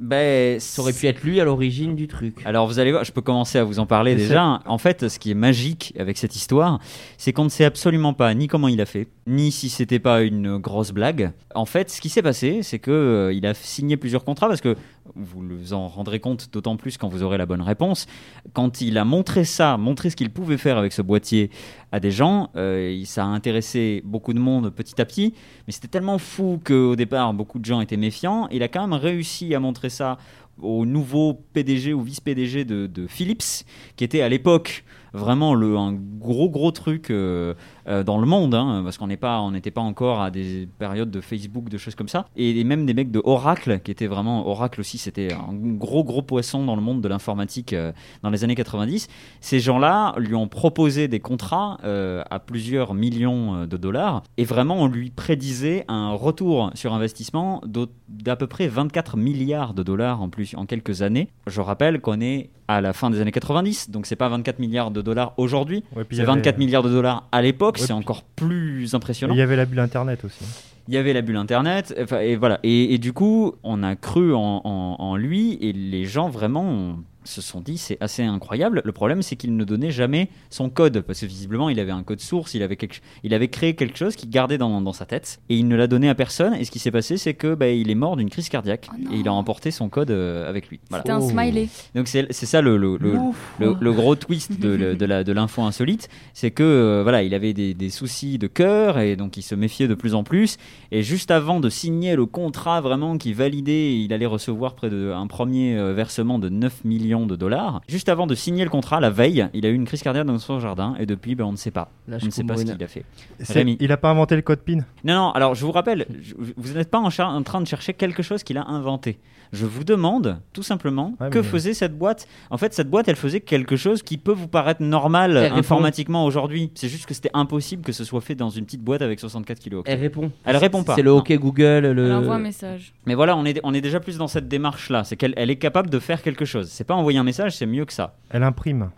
Ben, 0.00 0.58
ça 0.58 0.80
aurait 0.80 0.94
pu 0.94 1.06
être 1.06 1.22
lui 1.22 1.40
à 1.40 1.44
l'origine 1.44 1.94
du 1.94 2.08
truc. 2.08 2.36
Alors 2.46 2.66
vous 2.66 2.78
allez 2.78 2.90
voir, 2.90 3.04
je 3.04 3.12
peux 3.12 3.20
commencer 3.20 3.58
à 3.58 3.64
vous 3.64 3.78
en 3.78 3.86
parler 3.86 4.14
déjà. 4.16 4.60
En 4.64 4.78
fait, 4.78 5.08
ce 5.08 5.18
qui 5.18 5.30
est 5.30 5.34
magique 5.34 5.92
avec 5.98 6.16
cette 6.16 6.34
histoire, 6.34 6.80
c'est 7.18 7.34
qu'on 7.34 7.44
ne 7.44 7.50
sait 7.50 7.66
absolument 7.66 8.14
pas 8.14 8.32
ni 8.32 8.48
comment 8.48 8.68
il 8.68 8.80
a 8.80 8.86
fait, 8.86 9.06
ni 9.30 9.52
si 9.52 9.68
c'était 9.68 9.98
pas 9.98 10.22
une 10.22 10.58
grosse 10.58 10.90
blague. 10.90 11.32
En 11.54 11.64
fait, 11.64 11.90
ce 11.90 12.00
qui 12.00 12.08
s'est 12.08 12.22
passé, 12.22 12.62
c'est 12.62 12.78
que 12.78 12.90
euh, 12.90 13.32
il 13.32 13.46
a 13.46 13.54
signé 13.54 13.96
plusieurs 13.96 14.24
contrats 14.24 14.48
parce 14.48 14.60
que 14.60 14.76
vous 15.14 15.42
vous 15.48 15.72
en 15.72 15.88
rendrez 15.88 16.20
compte 16.20 16.50
d'autant 16.52 16.76
plus 16.76 16.98
quand 16.98 17.08
vous 17.08 17.22
aurez 17.22 17.38
la 17.38 17.46
bonne 17.46 17.62
réponse. 17.62 18.06
Quand 18.52 18.80
il 18.80 18.98
a 18.98 19.04
montré 19.04 19.44
ça, 19.44 19.76
montré 19.76 20.10
ce 20.10 20.16
qu'il 20.16 20.30
pouvait 20.30 20.58
faire 20.58 20.76
avec 20.76 20.92
ce 20.92 21.02
boîtier 21.02 21.50
à 21.92 22.00
des 22.00 22.10
gens, 22.10 22.50
euh, 22.56 23.02
ça 23.04 23.24
a 23.24 23.28
intéressé 23.28 24.02
beaucoup 24.04 24.32
de 24.32 24.40
monde 24.40 24.70
petit 24.70 25.00
à 25.00 25.04
petit, 25.04 25.34
mais 25.66 25.72
c'était 25.72 25.88
tellement 25.88 26.18
fou 26.18 26.60
qu'au 26.64 26.96
départ, 26.96 27.32
beaucoup 27.32 27.58
de 27.58 27.64
gens 27.64 27.80
étaient 27.80 27.96
méfiants. 27.96 28.48
Il 28.50 28.62
a 28.62 28.68
quand 28.68 28.86
même 28.86 28.98
réussi 28.98 29.54
à 29.54 29.60
montrer 29.60 29.90
ça 29.90 30.18
au 30.60 30.84
nouveau 30.84 31.34
PDG 31.52 31.94
ou 31.94 32.02
vice-PDG 32.02 32.64
de, 32.64 32.86
de 32.86 33.06
Philips, 33.06 33.64
qui 33.96 34.04
était 34.04 34.22
à 34.22 34.28
l'époque 34.28 34.84
vraiment 35.12 35.54
le, 35.54 35.76
un 35.76 35.92
gros 35.92 36.50
gros 36.50 36.70
truc 36.70 37.10
euh, 37.10 37.54
euh, 37.86 38.02
dans 38.04 38.18
le 38.18 38.26
monde, 38.26 38.54
hein, 38.54 38.82
parce 38.84 38.98
qu'on 38.98 39.06
n'était 39.08 39.70
pas 39.70 39.80
encore 39.80 40.20
à 40.20 40.30
des 40.30 40.68
périodes 40.78 41.10
de 41.10 41.20
Facebook, 41.20 41.68
de 41.68 41.78
choses 41.78 41.94
comme 41.94 42.08
ça, 42.08 42.26
et, 42.36 42.62
même 42.64 42.86
des 42.86 42.94
mecs 42.94 43.10
de 43.10 43.20
Oracle, 43.24 43.80
qui 43.80 43.90
étaient 43.90 44.06
vraiment 44.06 44.46
Oracle 44.46 44.80
aussi, 44.80 44.98
c'était 44.98 45.32
un 45.32 45.52
gros 45.52 46.04
gros 46.04 46.22
poisson 46.22 46.64
dans 46.64 46.76
le 46.76 46.82
monde 46.82 47.00
de 47.00 47.08
l'informatique 47.08 47.72
euh, 47.72 47.92
dans 48.22 48.30
les 48.30 48.44
années 48.44 48.54
90. 48.54 49.08
Ces 49.40 49.60
gens-là 49.60 50.14
lui 50.18 50.34
ont 50.34 50.48
proposé 50.48 51.08
des 51.08 51.20
contrats 51.20 51.78
à 51.82 52.38
plusieurs 52.38 52.94
millions 52.94 53.66
de 53.66 53.76
dollars, 53.76 54.22
et 54.36 54.44
vraiment 54.44 54.76
on 54.76 54.86
lui 54.86 55.10
prédisait 55.10 55.84
un 55.88 56.12
retour 56.12 56.70
sur 56.74 56.92
investissement 56.92 57.62
d'à 58.08 58.36
peu 58.36 58.46
près 58.46 58.68
24 58.68 59.16
milliards 59.16 59.74
de 59.74 59.82
dollars 59.82 60.22
en 60.22 60.28
plus 60.28 60.54
en 60.56 60.66
quelques 60.66 61.02
années. 61.02 61.28
Je 61.46 61.60
rappelle 61.60 62.00
qu'on 62.00 62.20
est 62.20 62.50
à 62.68 62.80
la 62.80 62.92
fin 62.92 63.10
des 63.10 63.20
années 63.20 63.32
90, 63.32 63.90
donc 63.90 64.06
c'est 64.06 64.16
pas 64.16 64.28
24 64.28 64.60
milliards 64.60 64.90
de 64.92 64.99
dollars 65.02 65.32
aujourd'hui, 65.36 65.82
Ouais, 65.96 66.04
c'est 66.10 66.16
avait- 66.20 66.26
24 66.26 66.58
milliards 66.58 66.82
de 66.82 66.90
dollars 66.90 67.26
à 67.32 67.42
l'époque, 67.42 67.76
Ouais, 67.80 67.86
c'est 67.86 67.92
encore 67.92 68.22
plus 68.22 68.94
impressionnant. 68.94 69.34
Il 69.34 69.38
y 69.38 69.42
avait 69.42 69.56
la 69.56 69.64
bulle 69.66 69.80
Internet 69.80 70.24
aussi. 70.24 70.44
Il 70.88 70.94
y 70.94 70.96
avait 70.96 71.12
la 71.12 71.22
bulle 71.22 71.36
internet, 71.36 71.94
enfin, 72.02 72.18
et 72.18 72.34
voilà. 72.34 72.58
Et, 72.64 72.94
et 72.94 72.98
du 72.98 73.12
coup, 73.12 73.52
on 73.62 73.82
a 73.84 73.94
cru 73.94 74.34
en, 74.34 74.60
en- 74.64 74.96
en 74.98 75.14
lui, 75.16 75.56
et 75.60 75.72
les 75.72 76.04
gens 76.04 76.28
vraiment 76.30 76.64
ont 76.64 76.96
se 77.24 77.40
sont 77.40 77.60
dit 77.60 77.78
c'est 77.78 77.98
assez 78.00 78.22
incroyable. 78.22 78.82
Le 78.84 78.92
problème 78.92 79.22
c'est 79.22 79.36
qu'il 79.36 79.56
ne 79.56 79.64
donnait 79.64 79.90
jamais 79.90 80.28
son 80.50 80.70
code 80.70 81.00
parce 81.00 81.20
que 81.20 81.26
visiblement 81.26 81.68
il 81.68 81.78
avait 81.80 81.92
un 81.92 82.02
code 82.02 82.20
source, 82.20 82.54
il 82.54 82.62
avait, 82.62 82.76
quelque... 82.76 82.98
il 83.24 83.34
avait 83.34 83.48
créé 83.48 83.74
quelque 83.74 83.98
chose 83.98 84.16
qu'il 84.16 84.30
gardait 84.30 84.58
dans, 84.58 84.80
dans, 84.80 84.92
sa 84.92 85.06
tête 85.06 85.40
et 85.48 85.56
il 85.56 85.68
ne 85.68 85.76
l'a 85.76 85.86
donné 85.86 86.08
à 86.08 86.14
personne. 86.14 86.54
Et 86.54 86.64
ce 86.64 86.70
qui 86.70 86.78
s'est 86.78 86.90
passé 86.90 87.16
c'est 87.16 87.34
que 87.34 87.54
bah, 87.54 87.68
il 87.68 87.90
est 87.90 87.94
mort 87.94 88.16
d'une 88.16 88.30
crise 88.30 88.48
cardiaque 88.48 88.88
Oh 88.92 89.12
et 89.12 89.18
il 89.18 89.28
a 89.28 89.32
emporté 89.32 89.70
son 89.70 89.88
code 89.88 90.10
euh, 90.10 90.48
avec 90.48 90.68
lui. 90.68 90.80
Voilà. 90.88 91.02
C'était 91.02 91.12
un 91.12 91.20
smiley. 91.20 91.68
Donc 91.94 92.08
c'est 92.08 92.32
ça 92.32 92.60
le, 92.60 92.76
le, 92.76 92.96
le, 92.96 93.14
le- 93.58 93.76
le 93.80 93.92
gros 93.92 94.14
twist 94.16 94.58
de, 94.60 95.32
l'info 95.32 95.62
insolite, 95.62 96.08
c'est 96.34 96.50
que 96.50 96.62
euh, 96.62 97.02
voilà, 97.02 97.22
il 97.22 97.34
avait 97.34 97.52
des, 97.52 97.74
des 97.74 97.90
soucis 97.90 98.38
de 98.38 98.46
cœur 98.46 98.98
et 98.98 99.16
donc 99.16 99.36
il 99.36 99.42
se 99.42 99.54
méfiait 99.54 99.88
de 99.88 99.94
plus 99.94 100.14
en 100.14 100.24
plus. 100.24 100.56
Et 100.92 101.02
juste 101.02 101.30
avant 101.30 101.60
de 101.60 101.68
signer 101.68 102.16
le 102.16 102.26
contrat 102.26 102.80
vraiment 102.80 103.18
qui 103.18 103.32
validait, 103.32 103.94
il 103.98 104.12
allait 104.12 104.26
recevoir 104.26 104.74
près 104.74 104.90
d'un 104.90 105.26
premier 105.26 105.76
euh, 105.76 105.92
versement 105.92 106.38
de 106.38 106.48
9 106.48 106.84
millions 106.84 107.09
de 107.18 107.36
dollars. 107.36 107.80
Juste 107.88 108.08
avant 108.08 108.26
de 108.26 108.34
signer 108.34 108.64
le 108.64 108.70
contrat, 108.70 109.00
la 109.00 109.10
veille, 109.10 109.46
il 109.54 109.66
a 109.66 109.68
eu 109.68 109.74
une 109.74 109.84
crise 109.84 110.02
cardiaque 110.02 110.26
dans 110.26 110.38
son 110.38 110.60
jardin 110.60 110.94
et 110.98 111.06
depuis, 111.06 111.34
ben, 111.34 111.44
on 111.44 111.52
ne 111.52 111.56
sait 111.56 111.70
pas. 111.70 111.90
On 112.08 112.12
ne 112.26 112.30
sait 112.30 112.44
pas 112.44 112.56
ce 112.56 112.64
qu'il 112.74 112.84
a 112.84 112.88
fait. 112.88 113.04
C'est- 113.40 113.52
Rémi. 113.54 113.76
Il 113.80 113.92
a 113.92 113.96
pas 113.96 114.10
inventé 114.10 114.36
le 114.36 114.42
code 114.42 114.60
PIN? 114.60 114.78
Non, 115.04 115.14
non, 115.14 115.30
alors 115.32 115.54
je 115.54 115.64
vous 115.64 115.72
rappelle, 115.72 116.06
je- 116.22 116.34
vous 116.56 116.72
n'êtes 116.74 116.90
pas 116.90 116.98
en, 116.98 117.10
char- 117.10 117.30
en 117.34 117.42
train 117.42 117.60
de 117.60 117.66
chercher 117.66 117.94
quelque 117.94 118.22
chose 118.22 118.42
qu'il 118.42 118.56
a 118.58 118.66
inventé. 118.66 119.18
Je 119.52 119.66
vous 119.66 119.82
demande, 119.84 120.40
tout 120.52 120.62
simplement, 120.62 121.14
Ouais, 121.20 121.28
que 121.30 121.38
mais- 121.38 121.44
faisait 121.44 121.74
cette 121.74 121.98
boîte 121.98 122.28
En 122.50 122.56
fait, 122.58 122.72
cette 122.72 122.88
boîte, 122.88 123.08
elle 123.08 123.16
faisait 123.16 123.40
quelque 123.40 123.74
chose 123.76 124.02
qui 124.02 124.16
peut 124.16 124.32
vous 124.32 124.46
paraître 124.46 124.82
normal 124.82 125.32
Elle 125.36 125.44
répond. 125.44 125.56
informatiquement 125.56 126.24
aujourd'hui. 126.24 126.70
C'est 126.74 126.88
juste 126.88 127.06
que 127.06 127.14
c'était 127.14 127.30
impossible 127.34 127.82
que 127.82 127.92
ce 127.92 128.04
soit 128.04 128.20
fait 128.20 128.34
dans 128.36 128.50
une 128.50 128.64
petite 128.64 128.82
boîte 128.82 129.02
avec 129.02 129.18
64 129.18 129.58
kilos. 129.58 129.82
Elle 129.86 129.98
répond. 130.00 130.30
Elle 130.44 130.56
répond 130.56 130.84
pas. 130.84 130.94
C'est 130.94 131.02
le 131.02 131.10
Non. 131.10 131.18
OK 131.18 131.32
Google. 131.32 131.86
Le... 131.92 132.06
Elle 132.06 132.12
envoie 132.12 132.36
un 132.36 132.38
message. 132.38 132.92
Mais 133.06 133.14
voilà, 133.14 133.36
on 133.36 133.44
est, 133.44 133.60
on 133.64 133.74
est 133.74 133.80
déjà 133.80 133.98
plus 134.00 134.18
dans 134.18 134.28
cette 134.28 134.46
démarche-là. 134.48 135.02
C'est 135.04 135.16
qu'elle 135.16 135.34
elle 135.36 135.50
est 135.50 135.56
capable 135.56 135.90
de 135.90 135.98
faire 135.98 136.22
quelque 136.22 136.44
chose. 136.44 136.68
C'est 136.70 136.84
pas 136.84 136.94
envoyer 136.94 137.18
un 137.18 137.24
message, 137.24 137.56
c'est 137.56 137.66
mieux 137.66 137.84
que 137.84 137.92
ça. 137.92 138.14
Elle 138.30 138.42
imprime. 138.44 138.90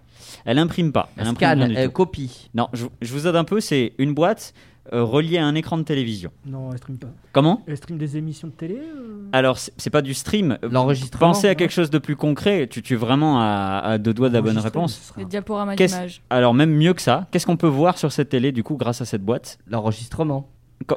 Elle 0.45 0.59
imprime 0.59 0.93
pas. 0.93 1.09
Elle 1.17 1.23
Elle 1.23 1.29
imprime 1.29 1.49
scanne, 1.49 1.73
elle 1.77 1.87
tout. 1.87 1.93
copie. 1.93 2.51
Non, 2.55 2.69
je, 2.73 2.87
je 3.01 3.13
vous 3.13 3.27
aide 3.27 3.37
un 3.37 3.45
peu. 3.45 3.61
C'est 3.61 3.93
une 3.99 4.13
boîte 4.15 4.55
euh, 4.93 5.05
reliée 5.05 5.39
à 5.39 5.45
un 5.47 5.55
écran 5.55 5.79
de 5.79 5.83
télévision. 5.83 6.31
Non, 6.47 6.71
elle 6.73 6.79
stream 6.79 6.99
pas. 6.99 7.09
Comment? 7.33 7.63
Elle 7.67 7.77
stream 7.77 7.99
des 7.99 8.17
émissions 8.17 8.49
de 8.49 8.53
télé 8.53 8.77
euh? 8.77 9.29
Alors, 9.33 9.59
c'est 9.59 9.91
pas 9.91 10.03
du 10.03 10.13
stream. 10.15 10.59
L'enregistrement, 10.63 11.29
Pensez 11.33 11.49
à 11.49 11.55
quelque 11.55 11.71
chose 11.71 11.91
de 11.91 11.99
plus 11.99 12.17
concret. 12.17 12.67
Tu 12.69 12.83
tu 12.83 12.95
es 12.95 12.97
vraiment 12.97 13.41
à, 13.41 13.81
à 13.85 13.99
deux 13.99 14.13
doigts 14.13 14.29
de 14.29 14.35
la 14.35 14.43
bonne 14.43 14.59
réponse. 14.59 15.13
Des 15.17 15.25
diaporamas 15.25 15.77
d'images. 15.77 16.23
Alors, 16.31 16.53
même 16.55 16.73
mieux 16.75 16.95
que 16.95 17.03
ça, 17.03 17.27
qu'est-ce 17.31 17.47
qu'on 17.47 17.57
peut 17.57 17.67
voir 17.69 17.97
sur 17.99 18.11
cette 18.13 18.31
télé, 18.31 18.51
du 18.53 18.63
coup, 18.63 18.77
grâce 18.77 19.01
à 19.01 19.05
cette 19.05 19.23
boîte? 19.25 19.59
L'enregistrement. 19.69 20.49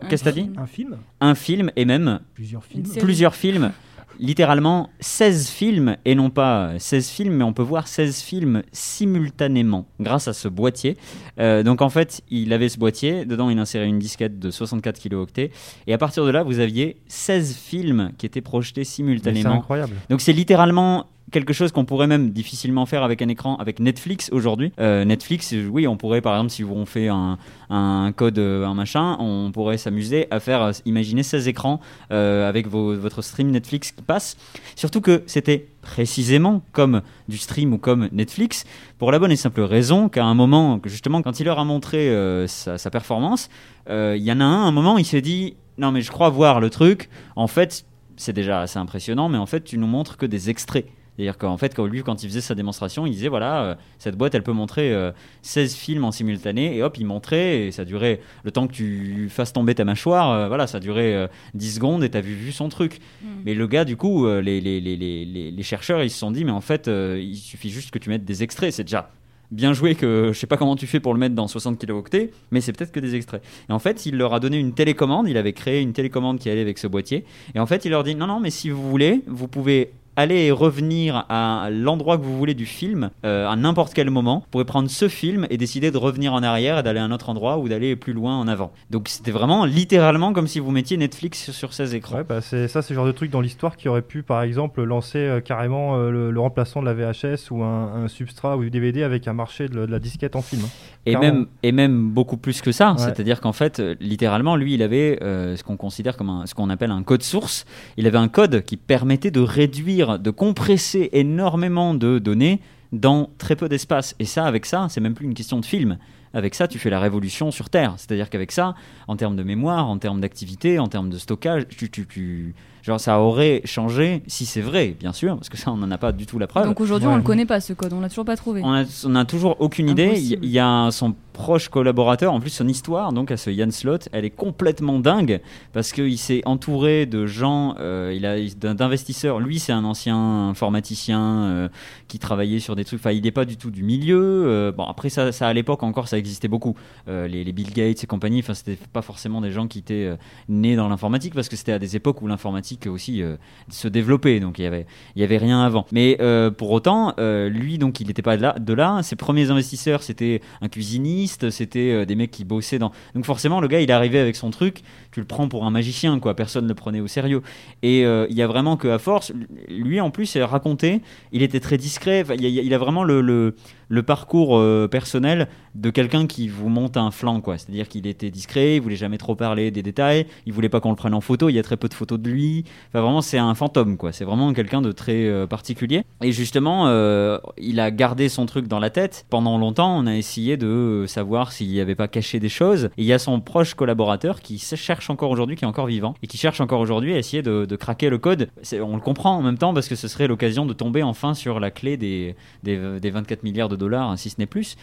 Qu'est-ce 0.09 0.23
que 0.23 0.29
t'as 0.29 0.35
dit? 0.35 0.41
Film. 0.41 0.57
Un 0.57 0.65
film 0.65 0.97
Un 1.21 1.35
film 1.35 1.71
et 1.75 1.85
même 1.85 2.19
Plusieurs 2.33 2.63
films. 2.63 2.85
plusieurs 2.99 3.35
films. 3.35 3.71
Littéralement 4.19 4.89
16 4.99 5.49
films, 5.49 5.97
et 6.05 6.15
non 6.15 6.29
pas 6.29 6.71
16 6.77 7.09
films, 7.09 7.35
mais 7.35 7.43
on 7.43 7.53
peut 7.53 7.63
voir 7.63 7.87
16 7.87 8.21
films 8.21 8.63
simultanément 8.71 9.85
grâce 9.99 10.27
à 10.27 10.33
ce 10.33 10.47
boîtier. 10.47 10.97
Euh, 11.39 11.63
donc 11.63 11.81
en 11.81 11.89
fait, 11.89 12.21
il 12.29 12.53
avait 12.53 12.69
ce 12.69 12.79
boîtier, 12.79 13.25
dedans 13.25 13.49
il 13.49 13.59
insérait 13.59 13.87
une 13.87 13.99
disquette 13.99 14.39
de 14.39 14.51
64 14.51 14.99
kilooctets, 14.99 15.51
et 15.87 15.93
à 15.93 15.97
partir 15.97 16.25
de 16.25 16.31
là, 16.31 16.43
vous 16.43 16.59
aviez 16.59 16.97
16 17.07 17.55
films 17.55 18.11
qui 18.17 18.25
étaient 18.25 18.41
projetés 18.41 18.81
Mais 18.81 18.85
C'est 18.85 18.91
simultanément 18.91 19.55
incroyable. 19.55 19.95
Donc 20.09 20.21
c'est 20.21 20.33
littéralement 20.33 21.07
quelque 21.31 21.53
chose 21.53 21.71
qu'on 21.71 21.85
pourrait 21.85 22.07
même 22.07 22.31
difficilement 22.31 22.85
faire 22.85 23.03
avec 23.03 23.21
un 23.21 23.27
écran 23.27 23.55
avec 23.57 23.79
Netflix 23.79 24.29
aujourd'hui. 24.31 24.71
Euh, 24.79 25.05
Netflix, 25.05 25.53
oui, 25.69 25.87
on 25.87 25.97
pourrait 25.97 26.21
par 26.21 26.35
exemple 26.35 26.51
si 26.51 26.63
on 26.63 26.85
fait 26.85 27.07
un, 27.07 27.37
un 27.69 28.11
code, 28.15 28.37
euh, 28.37 28.65
un 28.65 28.73
machin, 28.73 29.17
on 29.19 29.51
pourrait 29.51 29.77
s'amuser 29.77 30.27
à 30.31 30.39
faire, 30.39 30.61
euh, 30.61 30.71
imaginer 30.85 31.23
16 31.23 31.47
écrans 31.47 31.79
avec 32.09 32.67
votre 32.67 33.21
stream 33.21 33.51
Netflix 33.51 33.91
qui 33.91 34.01
passe. 34.01 34.37
Surtout 34.75 35.01
que 35.01 35.23
c'était 35.25 35.67
précisément 35.81 36.61
comme 36.71 37.01
du 37.27 37.37
stream 37.37 37.73
ou 37.73 37.77
comme 37.77 38.09
Netflix, 38.11 38.65
pour 38.97 39.11
la 39.11 39.19
bonne 39.19 39.31
et 39.31 39.35
simple 39.35 39.61
raison 39.61 40.09
qu'à 40.09 40.25
un 40.25 40.33
moment, 40.33 40.79
justement, 40.85 41.21
quand 41.21 41.39
il 41.39 41.45
leur 41.45 41.59
a 41.59 41.65
montré 41.65 42.09
sa, 42.47 42.77
sa 42.77 42.89
performance, 42.89 43.49
il 43.89 44.17
y 44.17 44.31
en 44.31 44.39
a 44.39 44.43
un, 44.43 44.63
à 44.63 44.67
un 44.67 44.71
moment, 44.71 44.97
il 44.97 45.05
s'est 45.05 45.21
dit, 45.21 45.55
non 45.77 45.91
mais 45.91 46.01
je 46.01 46.11
crois 46.11 46.29
voir 46.29 46.59
le 46.59 46.69
truc, 46.69 47.09
en 47.35 47.47
fait, 47.47 47.85
c'est 48.17 48.33
déjà 48.33 48.61
assez 48.61 48.79
impressionnant, 48.79 49.29
mais 49.29 49.37
en 49.37 49.45
fait, 49.45 49.63
tu 49.63 49.77
nous 49.77 49.87
montres 49.87 50.17
que 50.17 50.25
des 50.25 50.49
extraits. 50.49 50.85
C'est-à-dire 51.15 51.37
qu'en 51.37 51.57
fait, 51.57 51.73
quand 51.73 51.85
lui, 51.85 52.03
quand 52.03 52.23
il 52.23 52.29
faisait 52.29 52.41
sa 52.41 52.55
démonstration, 52.55 53.05
il 53.05 53.11
disait 53.11 53.29
voilà, 53.29 53.63
euh, 53.63 53.75
cette 53.99 54.15
boîte, 54.15 54.35
elle 54.35 54.43
peut 54.43 54.51
montrer 54.51 54.93
euh, 54.93 55.11
16 55.43 55.75
films 55.75 56.03
en 56.03 56.11
simultané, 56.11 56.75
et 56.75 56.83
hop, 56.83 56.97
il 56.97 57.05
montrait, 57.05 57.67
et 57.67 57.71
ça 57.71 57.85
durait 57.85 58.19
le 58.43 58.51
temps 58.51 58.67
que 58.67 58.73
tu 58.73 59.29
fasses 59.29 59.53
tomber 59.53 59.75
ta 59.75 59.85
mâchoire, 59.85 60.31
euh, 60.31 60.47
voilà, 60.47 60.67
ça 60.67 60.79
durait 60.79 61.13
euh, 61.13 61.27
10 61.53 61.75
secondes, 61.75 62.03
et 62.03 62.09
t'as 62.09 62.21
vu, 62.21 62.33
vu 62.33 62.51
son 62.51 62.69
truc. 62.69 62.99
Mais 63.45 63.53
le 63.53 63.67
gars, 63.67 63.85
du 63.85 63.95
coup, 63.95 64.25
euh, 64.25 64.41
les, 64.41 64.59
les, 64.59 64.81
les, 64.81 64.95
les, 64.95 65.63
chercheurs, 65.63 66.03
ils 66.03 66.09
se 66.09 66.17
sont 66.17 66.31
dit 66.31 66.45
mais 66.45 66.51
en 66.51 66.61
fait, 66.61 66.87
euh, 66.87 67.19
il 67.21 67.37
suffit 67.37 67.69
juste 67.69 67.91
que 67.91 67.99
tu 67.99 68.09
mettes 68.09 68.25
des 68.25 68.43
extraits, 68.43 68.73
c'est 68.73 68.83
déjà. 68.83 69.11
Bien 69.51 69.73
joué 69.73 69.93
que 69.93 70.31
je 70.33 70.39
sais 70.39 70.47
pas 70.47 70.57
comment 70.57 70.75
tu 70.75 70.87
fais 70.87 70.99
pour 70.99 71.13
le 71.13 71.19
mettre 71.19 71.35
dans 71.35 71.47
60 71.47 71.77
kilooctets, 71.77 72.31
mais 72.49 72.61
c'est 72.61 72.73
peut-être 72.73 72.91
que 72.91 72.99
des 72.99 73.13
extraits. 73.13 73.43
Et 73.69 73.71
en 73.71 73.77
fait, 73.77 74.07
il 74.07 74.17
leur 74.17 74.33
a 74.33 74.39
donné 74.39 74.57
une 74.57 74.73
télécommande, 74.73 75.29
il 75.29 75.37
avait 75.37 75.53
créé 75.53 75.81
une 75.81 75.93
télécommande 75.93 76.39
qui 76.39 76.49
allait 76.49 76.61
avec 76.61 76.79
ce 76.79 76.87
boîtier. 76.87 77.25
Et 77.53 77.59
en 77.59 77.67
fait, 77.67 77.85
il 77.85 77.91
leur 77.91 78.03
dit 78.03 78.15
non, 78.15 78.25
non, 78.25 78.39
mais 78.39 78.49
si 78.49 78.71
vous 78.71 78.89
voulez, 78.89 79.21
vous 79.27 79.47
pouvez 79.47 79.91
aller 80.15 80.45
et 80.45 80.51
revenir 80.51 81.25
à 81.29 81.69
l'endroit 81.71 82.17
que 82.17 82.23
vous 82.23 82.37
voulez 82.37 82.53
du 82.53 82.65
film 82.65 83.09
euh, 83.25 83.47
à 83.47 83.55
n'importe 83.55 83.93
quel 83.93 84.09
moment. 84.09 84.39
Vous 84.39 84.45
pourrez 84.51 84.65
prendre 84.65 84.89
ce 84.89 85.07
film 85.09 85.45
et 85.49 85.57
décider 85.57 85.91
de 85.91 85.97
revenir 85.97 86.33
en 86.33 86.43
arrière 86.43 86.79
et 86.79 86.83
d'aller 86.83 86.99
à 86.99 87.03
un 87.03 87.11
autre 87.11 87.29
endroit 87.29 87.57
ou 87.57 87.67
d'aller 87.69 87.95
plus 87.95 88.13
loin 88.13 88.37
en 88.37 88.47
avant. 88.47 88.71
Donc 88.89 89.07
c'était 89.09 89.31
vraiment 89.31 89.65
littéralement 89.65 90.31
comme 90.33 90.47
si 90.47 90.59
vous 90.59 90.71
mettiez 90.71 90.97
Netflix 90.97 91.43
sur- 91.43 91.53
sur 91.53 91.73
16 91.73 91.93
écrans. 91.95 92.17
Ouais, 92.17 92.23
bah 92.23 92.41
c'est 92.41 92.67
ça, 92.67 92.81
c'est 92.81 92.93
le 92.93 92.95
genre 92.95 93.05
de 93.07 93.11
truc 93.11 93.31
dans 93.31 93.41
l'histoire 93.41 93.75
qui 93.77 93.89
aurait 93.89 94.01
pu, 94.01 94.23
par 94.23 94.41
exemple, 94.43 94.83
lancer 94.83 95.17
euh, 95.19 95.39
carrément 95.41 95.95
euh, 95.97 96.09
le, 96.11 96.31
le 96.31 96.39
remplaçant 96.39 96.81
de 96.81 96.85
la 96.85 96.93
VHS 96.93 97.51
ou 97.51 97.63
un, 97.63 98.03
un 98.03 98.07
substrat 98.07 98.57
ou 98.57 98.61
du 98.63 98.69
DVD 98.71 99.03
avec 99.03 99.27
un 99.27 99.33
marché 99.33 99.67
de, 99.67 99.85
de 99.85 99.91
la 99.91 99.99
disquette 99.99 100.35
en 100.35 100.41
film. 100.41 100.61
hein. 100.65 100.69
Et 101.07 101.15
même, 101.17 101.45
et 101.61 101.71
même 101.71 102.09
beaucoup 102.09 102.35
plus 102.37 102.61
que 102.61 102.71
ça. 102.71 102.93
Ouais. 102.93 102.97
C'est-à-dire 102.97 103.39
qu'en 103.39 103.53
fait, 103.53 103.79
littéralement, 103.99 104.55
lui, 104.55 104.73
il 104.73 104.81
avait 104.81 105.19
ce 105.21 105.61
qu'on 105.63 105.77
considère 105.77 106.17
comme 106.17 106.29
un, 106.31 106.45
ce 106.47 106.55
qu'on 106.55 106.71
appelle 106.71 106.89
un 106.89 107.03
code 107.03 107.21
source. 107.21 107.65
Il 107.95 108.07
avait 108.07 108.17
un 108.17 108.27
code 108.27 108.63
qui 108.63 108.75
permettait 108.75 109.29
de 109.29 109.39
réduire, 109.39 110.04
de 110.19 110.29
compresser 110.31 111.09
énormément 111.13 111.93
de 111.93 112.19
données 112.19 112.61
dans 112.91 113.29
très 113.37 113.55
peu 113.55 113.67
d'espace. 113.69 114.15
Et 114.19 114.25
ça, 114.25 114.45
avec 114.45 114.65
ça, 114.65 114.87
c'est 114.89 115.01
même 115.01 115.13
plus 115.15 115.25
une 115.25 115.33
question 115.33 115.59
de 115.59 115.65
film. 115.65 115.97
Avec 116.33 116.53
ça, 116.55 116.67
tu 116.67 116.79
fais 116.79 116.89
la 116.89 116.99
révolution 116.99 117.49
sur 117.51 117.69
Terre. 117.69 117.93
C'est-à-dire 117.97 118.29
qu'avec 118.29 118.51
ça, 118.51 118.75
en 119.07 119.15
termes 119.15 119.35
de 119.35 119.43
mémoire, 119.43 119.87
en 119.87 119.97
termes 119.97 120.19
d'activité, 120.21 120.79
en 120.79 120.87
termes 120.87 121.09
de 121.09 121.17
stockage, 121.17 121.67
tu, 121.69 121.89
tu, 121.89 122.05
tu- 122.07 122.55
genre, 122.85 122.99
ça 122.99 123.19
aurait 123.19 123.61
changé, 123.65 124.21
si 124.27 124.45
c'est 124.45 124.61
vrai, 124.61 124.95
bien 124.99 125.11
sûr, 125.11 125.35
parce 125.35 125.49
que 125.49 125.57
ça, 125.57 125.71
on 125.71 125.77
n'en 125.77 125.89
a 125.91 125.97
pas 125.97 126.11
du 126.11 126.25
tout 126.25 126.37
la 126.39 126.47
preuve. 126.47 126.65
Donc 126.65 126.79
aujourd'hui, 126.79 127.07
Ouais. 127.07 127.13
on 127.13 127.17
le 127.17 127.23
connaît 127.23 127.45
pas 127.45 127.59
ce 127.59 127.73
code, 127.73 127.93
on 127.93 127.99
l'a 127.99 128.09
toujours 128.09 128.25
pas 128.25 128.35
trouvé. 128.37 128.61
On 128.63 128.71
a, 128.73 128.83
on 129.05 129.15
a 129.15 129.25
toujours 129.25 129.55
aucune 129.59 129.89
idée. 129.89 130.13
Il 130.19 130.45
y- 130.45 130.59
a 130.59 130.89
son 130.91 131.15
proche 131.33 131.67
collaborateur, 131.67 132.31
en 132.31 132.39
plus 132.39 132.49
son 132.51 132.67
histoire, 132.67 133.11
donc 133.11 133.29
à 133.31 133.35
ce 133.37 133.51
Jan 133.53 133.69
Slot, 133.71 133.97
elle 134.13 134.23
est 134.23 134.29
complètement 134.29 134.99
dingue 134.99 135.41
parce 135.73 135.91
qu'il 135.91 136.17
s'est 136.17 136.41
entouré 136.45 137.05
de 137.05 137.25
gens, 137.25 137.75
euh, 137.79 138.13
il 138.15 138.25
a 138.25 138.37
d'investisseurs. 138.73 139.39
Lui, 139.41 139.59
c'est 139.59 139.73
un 139.73 139.83
ancien 139.83 140.49
informaticien 140.49 141.19
euh, 141.21 141.67
qui 142.07 142.19
travaillait 142.19 142.59
sur 142.59 142.75
des 142.75 142.85
trucs. 142.85 142.99
Enfin, 143.01 143.11
il 143.11 143.23
n'est 143.23 143.31
pas 143.31 143.45
du 143.45 143.57
tout 143.57 143.69
du 143.71 143.83
milieu. 143.83 144.45
euh, 144.47 144.71
bon, 144.71 144.83
après 144.85 145.09
ça, 145.09 145.31
ça 145.31 145.47
à 145.47 145.53
l'époque 145.53 145.83
encore, 145.83 146.07
ça 146.07 146.17
existait 146.17 146.47
beaucoup. 146.47 146.75
Les, 147.07 147.43
les 147.43 147.51
Bill 147.51 147.71
Gates 147.73 148.03
et 148.03 148.07
compagnie. 148.07 148.39
Enfin, 148.39 148.53
c'était 148.53 148.77
pas 148.93 149.01
forcément 149.01 149.41
des 149.41 149.51
gens 149.51 149.67
qui 149.67 149.79
étaient 149.79 150.11
nés 150.49 150.75
dans 150.75 150.87
l'informatique 150.89 151.33
parce 151.33 151.49
que 151.49 151.55
c'était 151.55 151.71
à 151.73 151.79
des 151.79 151.95
époques 151.95 152.21
où 152.21 152.27
l'informatique 152.27 152.74
aussi 152.85 153.21
euh, 153.21 153.37
se 153.69 153.87
développait. 153.87 154.39
Donc 154.39 154.59
il 154.59 154.63
y 154.63 154.65
avait 154.65 154.85
il 155.15 155.21
y 155.21 155.23
avait 155.23 155.37
rien 155.37 155.61
avant. 155.61 155.85
Mais 155.91 156.17
euh, 156.19 156.51
pour 156.51 156.71
autant, 156.71 157.13
euh, 157.19 157.49
lui, 157.49 157.77
donc, 157.77 157.99
il 157.99 158.07
n'était 158.07 158.21
pas 158.21 158.37
de 158.37 158.41
là, 158.41 158.55
de 158.59 158.73
là. 158.73 159.01
Ses 159.03 159.15
premiers 159.15 159.49
investisseurs, 159.51 160.03
c'était 160.03 160.41
un 160.61 160.67
cuisiniste, 160.67 161.49
c'était 161.49 162.05
des 162.05 162.15
mecs 162.15 162.31
qui 162.31 162.45
bossaient 162.45 162.79
dans. 162.79 162.91
Donc 163.13 163.25
forcément, 163.25 163.61
le 163.61 163.67
gars, 163.67 163.81
il 163.81 163.91
arrivé 163.91 164.19
avec 164.19 164.35
son 164.35 164.49
truc. 164.51 164.81
Tu 165.11 165.19
le 165.19 165.25
prends 165.25 165.47
pour 165.47 165.65
un 165.65 165.71
magicien, 165.71 166.19
quoi. 166.19 166.35
Personne 166.35 166.65
ne 166.65 166.69
le 166.69 166.75
prenait 166.75 166.99
au 166.99 167.07
sérieux. 167.07 167.41
Et 167.81 168.01
il 168.01 168.35
y 168.35 168.41
a 168.41 168.47
vraiment 168.47 168.77
que 168.77 168.87
à 168.87 168.99
force, 168.99 169.31
lui, 169.69 170.01
en 170.01 170.09
plus, 170.09 170.35
il 170.35 170.43
raconté. 170.43 171.01
Il 171.31 171.41
était 171.41 171.59
très 171.59 171.77
discret. 171.77 172.25
Il, 172.37 172.73
a, 172.73 172.77
vraiment 172.77 173.03
le, 173.03 173.55
le 173.87 174.03
parcours 174.03 174.57
euh, 174.57 174.87
personnel 174.87 175.47
de 175.75 175.89
quelqu'un 175.89 176.25
qui 176.25 176.47
vous 176.47 176.69
monte 176.69 176.97
un 176.97 177.11
flanc, 177.11 177.41
quoi. 177.41 177.57
C'est-à-dire 177.57 177.87
qu'il 177.87 178.07
était 178.07 178.31
discret, 178.31 178.77
il 178.77 178.81
voulait 178.81 178.95
jamais 178.95 179.17
trop 179.17 179.35
parler 179.35 179.71
des 179.71 179.83
détails, 179.83 180.25
il 180.45 180.53
voulait 180.53 180.69
pas 180.69 180.79
qu'on 180.79 180.89
le 180.89 180.95
prenne 180.95 181.13
en 181.13 181.21
photo. 181.21 181.49
Il 181.49 181.53
y 181.53 181.59
a 181.59 181.63
très 181.63 181.77
peu 181.77 181.89
de 181.89 181.93
photos 181.93 182.19
de 182.19 182.29
lui. 182.29 182.63
Enfin, 182.89 183.01
vraiment, 183.01 183.21
c'est 183.21 183.37
un 183.37 183.53
fantôme, 183.55 183.97
quoi. 183.97 184.11
C'est 184.11 184.25
vraiment 184.25 184.53
quelqu'un 184.53 184.81
de 184.81 184.91
très 184.91 185.25
euh, 185.27 185.47
particulier. 185.47 186.03
Et 186.21 186.31
justement, 186.31 186.87
euh, 186.87 187.37
il 187.57 187.79
a 187.79 187.91
gardé 187.91 188.29
son 188.29 188.45
truc 188.45 188.67
dans 188.67 188.79
la 188.79 188.89
tête. 188.89 189.25
Pendant 189.29 189.57
longtemps, 189.57 189.97
on 189.97 190.07
a 190.07 190.15
essayé 190.15 190.55
de 190.57 191.05
savoir 191.07 191.51
s'il 191.51 191.69
n'y 191.69 191.81
avait 191.81 191.95
pas 191.95 192.07
caché 192.07 192.39
des 192.39 192.49
choses. 192.49 192.85
Et 192.97 193.03
il 193.03 193.05
y 193.05 193.13
a 193.13 193.19
son 193.19 193.41
proche 193.41 193.73
collaborateur 193.73 194.39
qui 194.39 194.57
cherche 194.57 195.09
encore 195.09 195.29
aujourd'hui, 195.29 195.57
qui 195.57 195.65
est 195.65 195.67
encore 195.67 195.87
vivant, 195.87 196.15
et 196.23 196.27
qui 196.27 196.37
cherche 196.37 196.61
encore 196.61 196.79
aujourd'hui 196.79 197.13
à 197.13 197.17
essayer 197.17 197.43
de, 197.43 197.75
craquer 197.75 198.09
le 198.09 198.17
code. 198.17 198.49
On 198.81 198.95
le 198.95 199.01
comprend 199.01 199.35
en 199.35 199.41
même 199.41 199.57
temps 199.57 199.73
parce 199.73 199.89
que 199.89 199.95
ce 199.95 200.07
serait 200.07 200.27
l'occasion 200.27 200.65
de 200.65 200.71
tomber 200.71 201.03
enfin 201.03 201.33
sur 201.33 201.59
la 201.59 201.71
clé 201.71 201.97
des, 201.97 202.35
des, 202.63 202.99
des 203.01 203.09
24 203.09 203.43
milliards 203.43 203.67
de 203.67 203.74
dollars, 203.77 204.09
hein, 204.09 204.17
si 204.17 204.29
ce 204.29 204.35
n'est 204.39 204.45
plus. 204.45 204.75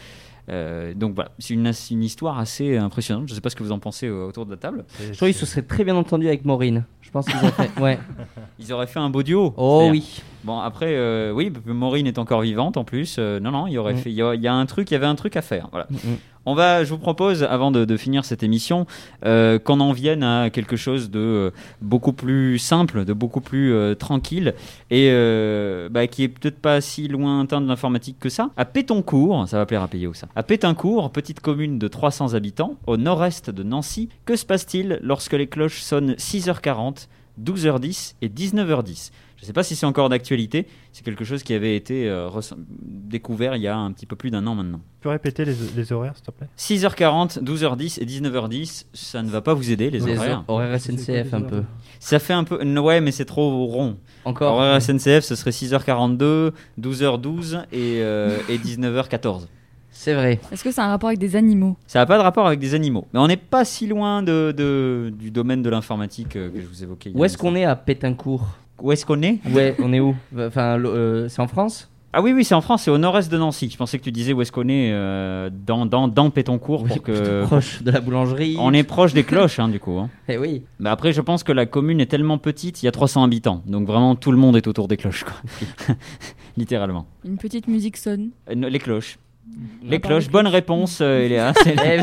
Euh, 0.49 0.93
donc 0.95 1.15
voilà, 1.15 1.31
c'est 1.39 1.55
une, 1.55 2.03
histoire 2.03 2.39
assez 2.39 2.77
impressionnante. 2.77 3.29
Je 3.29 3.33
ne 3.33 3.35
sais 3.37 3.41
pas 3.41 3.51
ce 3.51 3.57
que 3.57 3.63
vous 3.63 3.73
en 3.73 3.79
pensez 3.79 4.07
euh, 4.09 4.27
autour 4.27 4.45
de 4.45 4.51
la 4.51 4.57
table. 4.57 4.85
Je 4.99 5.17
trouve 5.17 5.29
qu'ils 5.29 5.35
se 5.35 5.47
seraient 5.47 5.63
très 5.63 5.85
bien 5.85 5.95
entendus 5.95 6.27
avec 6.27 6.45
Maureen. 6.45 6.85
Je 7.01 7.11
pense 7.11 7.27
qu'ils 7.27 7.37
ont 7.37 7.53
fait. 7.53 7.71
Ouais. 7.81 7.99
Ils 8.59 8.73
auraient 8.73 8.87
fait 8.87 8.99
un 8.99 9.11
beau 9.11 9.23
duo. 9.23 9.55
Oh 9.57 9.89
oui. 9.91 10.23
Bon, 10.45 10.59
après, 10.59 10.95
euh, 10.97 11.33
oui, 11.33 11.53
Maureen 11.67 12.07
est 12.07 12.19
encore 12.19 12.41
vivante 12.41 12.77
en 12.77 12.85
plus. 12.85 13.17
Euh, 13.19 13.39
non, 13.39 13.53
non, 13.53 13.67
il 13.67 13.75
y 13.75 13.79
aurait 13.79 13.95
Mm. 13.95 13.99
fait, 13.99 14.11
il 14.11 14.17
y, 14.17 14.23
a, 14.23 14.35
il 14.35 14.41
y 14.41 14.49
a 14.49 14.55
un 14.55 14.67
truc, 14.67 14.91
il 14.91 14.95
y 14.95 14.97
avait 14.97 15.07
un 15.07 15.15
truc 15.15 15.37
à 15.37 15.43
faire. 15.43 15.69
Voilà. 15.71 15.87
Mm, 15.91 15.95
mm. 15.95 16.17
On 16.45 16.55
va, 16.55 16.83
je 16.83 16.91
vous 16.91 16.99
propose, 16.99 17.45
avant 17.45 17.71
de, 17.71 17.97
finir 17.97 18.25
cette 18.25 18.43
émission, 18.43 18.87
euh, 19.25 19.61
qu'on 19.61 19.79
en 19.79 19.93
vienne 19.93 20.25
à 20.25 20.51
quelque 20.51 20.77
chose 20.77 21.11
de 21.11 21.21
euh, 21.21 21.51
beaucoup 21.81 22.13
plus 22.13 22.59
simple, 22.59 23.05
de 23.05 23.13
beaucoup 23.13 23.41
plus 23.41 23.73
euh, 23.73 23.95
tranquille, 23.95 24.55
et 24.91 25.11
bah, 25.91 26.07
qui 26.07 26.25
est 26.25 26.29
peut-être 26.29 26.59
pas 26.59 26.81
si 26.81 27.07
lointain 27.07 27.61
de 27.61 27.69
l'informatique 27.69 28.17
que 28.19 28.29
ça. 28.29 28.51
À 28.57 28.65
Pétoncourt, 28.65 29.47
ça 29.49 29.59
va 29.59 29.67
plaire 29.67 29.83
à 29.83 29.89
payer 29.89 30.07
où 30.07 30.15
ça 30.15 30.27
À 30.35 30.43
Pétoncourt, 30.43 31.11
petite 31.11 31.41
commune 31.41 31.79
de 31.79 31.87
300 31.87 32.35
habitants, 32.35 32.77
au 32.87 32.97
nord-est 32.97 33.51
de 33.51 33.63
Nancy, 33.63 34.09
que 34.25 34.35
se 34.35 34.45
passe-t-il 34.45 34.99
lorsque 35.03 35.35
les 35.35 35.47
cloches 35.47 35.81
sonnent 35.81 36.15
6h40, 36.15 37.07
12h10 37.41 38.15
et 38.21 38.29
19h10 38.29 39.11
je 39.43 39.45
ne 39.45 39.49
sais 39.49 39.53
pas 39.53 39.65
si 39.65 39.75
c'est 39.75 39.87
encore 39.87 40.09
d'actualité, 40.09 40.69
c'est 40.93 41.05
quelque 41.05 41.25
chose 41.25 41.43
qui 41.43 41.53
avait 41.53 41.75
été 41.75 42.09
euh, 42.09 42.31
découvert 42.81 43.57
il 43.57 43.63
y 43.63 43.67
a 43.67 43.77
un 43.77 43.91
petit 43.91 44.07
peu 44.07 44.15
plus 44.15 44.31
d'un 44.31 44.47
an 44.47 44.55
maintenant. 44.55 44.79
Tu 44.79 45.03
peux 45.03 45.09
répéter 45.09 45.45
les, 45.45 45.55
les 45.77 45.93
horaires, 45.93 46.15
s'il 46.17 46.25
te 46.25 46.31
plaît? 46.31 46.47
6h40, 46.57 47.43
12h10 47.43 48.01
et 48.01 48.07
19h10, 48.07 48.85
ça 48.93 49.21
ne 49.23 49.29
va 49.29 49.41
pas 49.41 49.53
vous 49.55 49.71
aider 49.73 49.91
les 49.91 49.99
Les 49.99 50.17
horaires. 50.17 50.45
horaires 50.47 50.81
SNCF 50.81 51.35
un 51.35 51.41
peu. 51.41 51.63
Ça 51.99 52.21
fait 52.21 52.33
un 52.35 52.45
peu. 52.45 52.65
Ouais, 52.79 53.01
mais 53.01 53.11
c'est 53.11 53.25
trop 53.25 53.67
rond. 53.67 53.97
Encore? 54.25 54.55
Horaire 54.55 54.81
SNCF, 54.81 55.21
ce 55.25 55.35
serait 55.35 55.51
6h42, 55.51 56.53
12h12 56.81 57.65
et, 57.73 58.01
euh, 58.03 58.39
et 58.49 58.59
19h14. 58.59 59.47
C'est 59.91 60.15
vrai. 60.15 60.41
Est-ce 60.51 60.65
que 60.65 60.71
c'est 60.73 60.81
un 60.81 60.89
rapport 60.89 61.09
avec 61.09 61.19
des 61.19 61.37
animaux? 61.37 61.77
Ça 61.87 61.99
n'a 61.99 62.07
pas 62.07 62.17
de 62.17 62.23
rapport 62.23 62.47
avec 62.47 62.59
des 62.59 62.75
animaux. 62.75 63.07
Mais 63.13 63.21
on 63.21 63.27
n'est 63.27 63.37
pas 63.37 63.65
si 63.65 63.87
loin 63.87 64.23
de, 64.23 64.53
de- 64.57 65.13
du 65.17 65.31
domaine 65.31 65.63
de 65.63 65.69
l'informatique 65.69 66.35
euh, 66.37 66.49
que 66.51 66.61
je 66.61 66.67
vous 66.67 66.83
évoquais. 66.83 67.11
a 67.15 67.19
Où 67.19 67.25
est-ce 67.25 67.37
qu'on 67.37 67.55
est 67.55 67.65
à 67.65 67.77
Pétincourt 67.77 68.47
Où 68.81 68.93
est-ce 68.93 69.07
qu'on 69.07 69.23
est 69.23 69.39
Ouais, 69.53 69.77
on 69.79 69.93
est 69.93 70.01
où 70.01 70.15
Enfin, 70.37 70.79
euh, 70.79 71.29
c'est 71.29 71.41
en 71.41 71.47
France 71.47 71.89
Ah 72.13 72.21
oui, 72.21 72.33
oui, 72.33 72.45
c'est 72.45 72.55
en 72.55 72.61
France, 72.61 72.83
c'est 72.83 72.91
au 72.91 72.99
nord-est 72.99 73.31
de 73.31 73.39
Nancy. 73.39 73.71
Je 73.71 73.77
pensais 73.77 73.99
que 73.99 74.03
tu 74.05 74.11
disais 74.13 74.33
où 74.33 74.43
est-ce 74.43 74.51
qu'on 74.51 74.69
est 74.69 74.91
euh, 74.93 75.51
dans, 75.53 75.87
dans, 75.87 76.09
dans 76.09 76.31
Pétoncourt. 76.31 76.83
Oui, 76.83 76.91
pour 76.91 77.03
que... 77.03 77.45
proche 77.45 77.83
de 77.83 77.91
la 77.91 78.01
boulangerie. 78.01 78.57
On 78.59 78.73
est 78.73 78.83
proche 78.83 79.13
des 79.15 79.23
cloches, 79.25 79.59
hein, 79.61 79.69
du 79.69 79.79
coup. 79.79 79.99
hein. 79.99 80.11
Eh 80.29 80.37
oui. 80.39 80.65
Mais 80.81 80.91
après, 80.91 81.13
je 81.13 81.21
pense 81.21 81.45
que 81.45 81.53
la 81.53 81.67
commune 81.67 82.01
est 82.01 82.07
tellement 82.07 82.39
petite, 82.39 82.83
il 82.83 82.87
y 82.87 82.89
a 82.89 82.93
300 82.93 83.23
habitants. 83.25 83.63
Donc 83.67 83.87
vraiment, 83.87 84.17
tout 84.17 84.33
le 84.33 84.39
monde 84.39 84.57
est 84.57 84.67
autour 84.67 84.89
des 84.89 84.97
cloches, 84.97 85.25
quoi. 85.25 85.35
Littéralement. 86.57 87.07
Une 87.25 87.37
petite 87.39 87.69
musique 87.69 87.97
sonne. 87.97 88.31
Euh, 88.51 88.55
les 88.69 88.79
cloches. 88.79 89.19
Les 89.85 90.01
cloches, 90.01 90.29
bonne 90.29 90.47
réponse, 90.47 91.01
euh, 91.01 91.25
Eléa. 91.25 91.53
C'est- 91.63 91.75
Eh, 91.85 92.01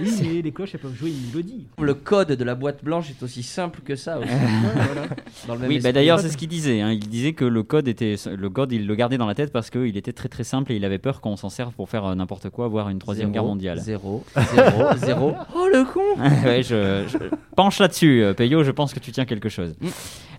Oui, 0.00 0.10
mais 0.22 0.42
les 0.42 0.52
cloches, 0.52 0.70
elles 0.74 0.80
peuvent 0.80 0.94
jouer 0.96 1.10
une 1.10 1.26
mélodie. 1.28 1.66
le 1.80 1.94
code 1.94 2.28
de 2.32 2.44
la 2.44 2.54
boîte 2.54 2.84
blanche 2.84 3.10
est 3.10 3.22
aussi 3.22 3.42
simple 3.42 3.80
que 3.84 3.96
ça. 3.96 4.18
Aussi. 4.18 4.28
Voilà. 4.74 5.08
Dans 5.46 5.54
le 5.54 5.60
même 5.60 5.68
Oui, 5.68 5.80
bah 5.80 5.92
d'ailleurs, 5.92 6.20
c'est 6.20 6.28
ce 6.30 6.36
qu'il 6.36 6.48
disait. 6.48 6.80
hein. 6.80 6.90
Il 6.92 7.08
disait 7.08 7.32
que 7.32 7.44
le 7.44 7.62
code 7.62 7.88
était, 7.88 8.14
le 8.36 8.50
code, 8.50 8.72
il 8.72 8.86
le 8.86 8.94
gardait 8.94 9.18
dans 9.18 9.26
la 9.26 9.34
tête 9.34 9.52
parce 9.52 9.70
qu'il 9.70 9.96
était 9.96 10.12
très 10.12 10.28
très 10.28 10.44
simple 10.44 10.72
et 10.72 10.76
il 10.76 10.84
avait 10.84 10.98
peur 10.98 11.20
qu'on 11.20 11.36
s'en 11.36 11.48
serve 11.50 11.72
pour 11.74 11.88
faire 11.88 12.04
euh, 12.06 12.14
n'importe 12.14 12.48
quoi, 12.50 12.68
voire 12.68 12.88
une 12.88 12.98
troisième 12.98 13.26
Zéro, 13.28 13.32
guerre 13.34 13.44
mondiale. 13.44 13.78
Zéro, 13.80 14.24
zéro, 14.54 14.84
zéro. 14.96 15.32
Oh 15.54 15.66
le 15.72 15.84
con 15.84 16.46
ouais, 16.46 16.62
je, 16.62 17.04
je 17.08 17.18
penche 17.56 17.78
là-dessus, 17.78 18.22
euh, 18.22 18.34
Peyo. 18.34 18.62
Je 18.64 18.70
pense 18.70 18.94
que 18.94 19.00
tu 19.00 19.12
tiens 19.12 19.24
quelque 19.24 19.48
chose. 19.48 19.74
Mm. 19.80 19.88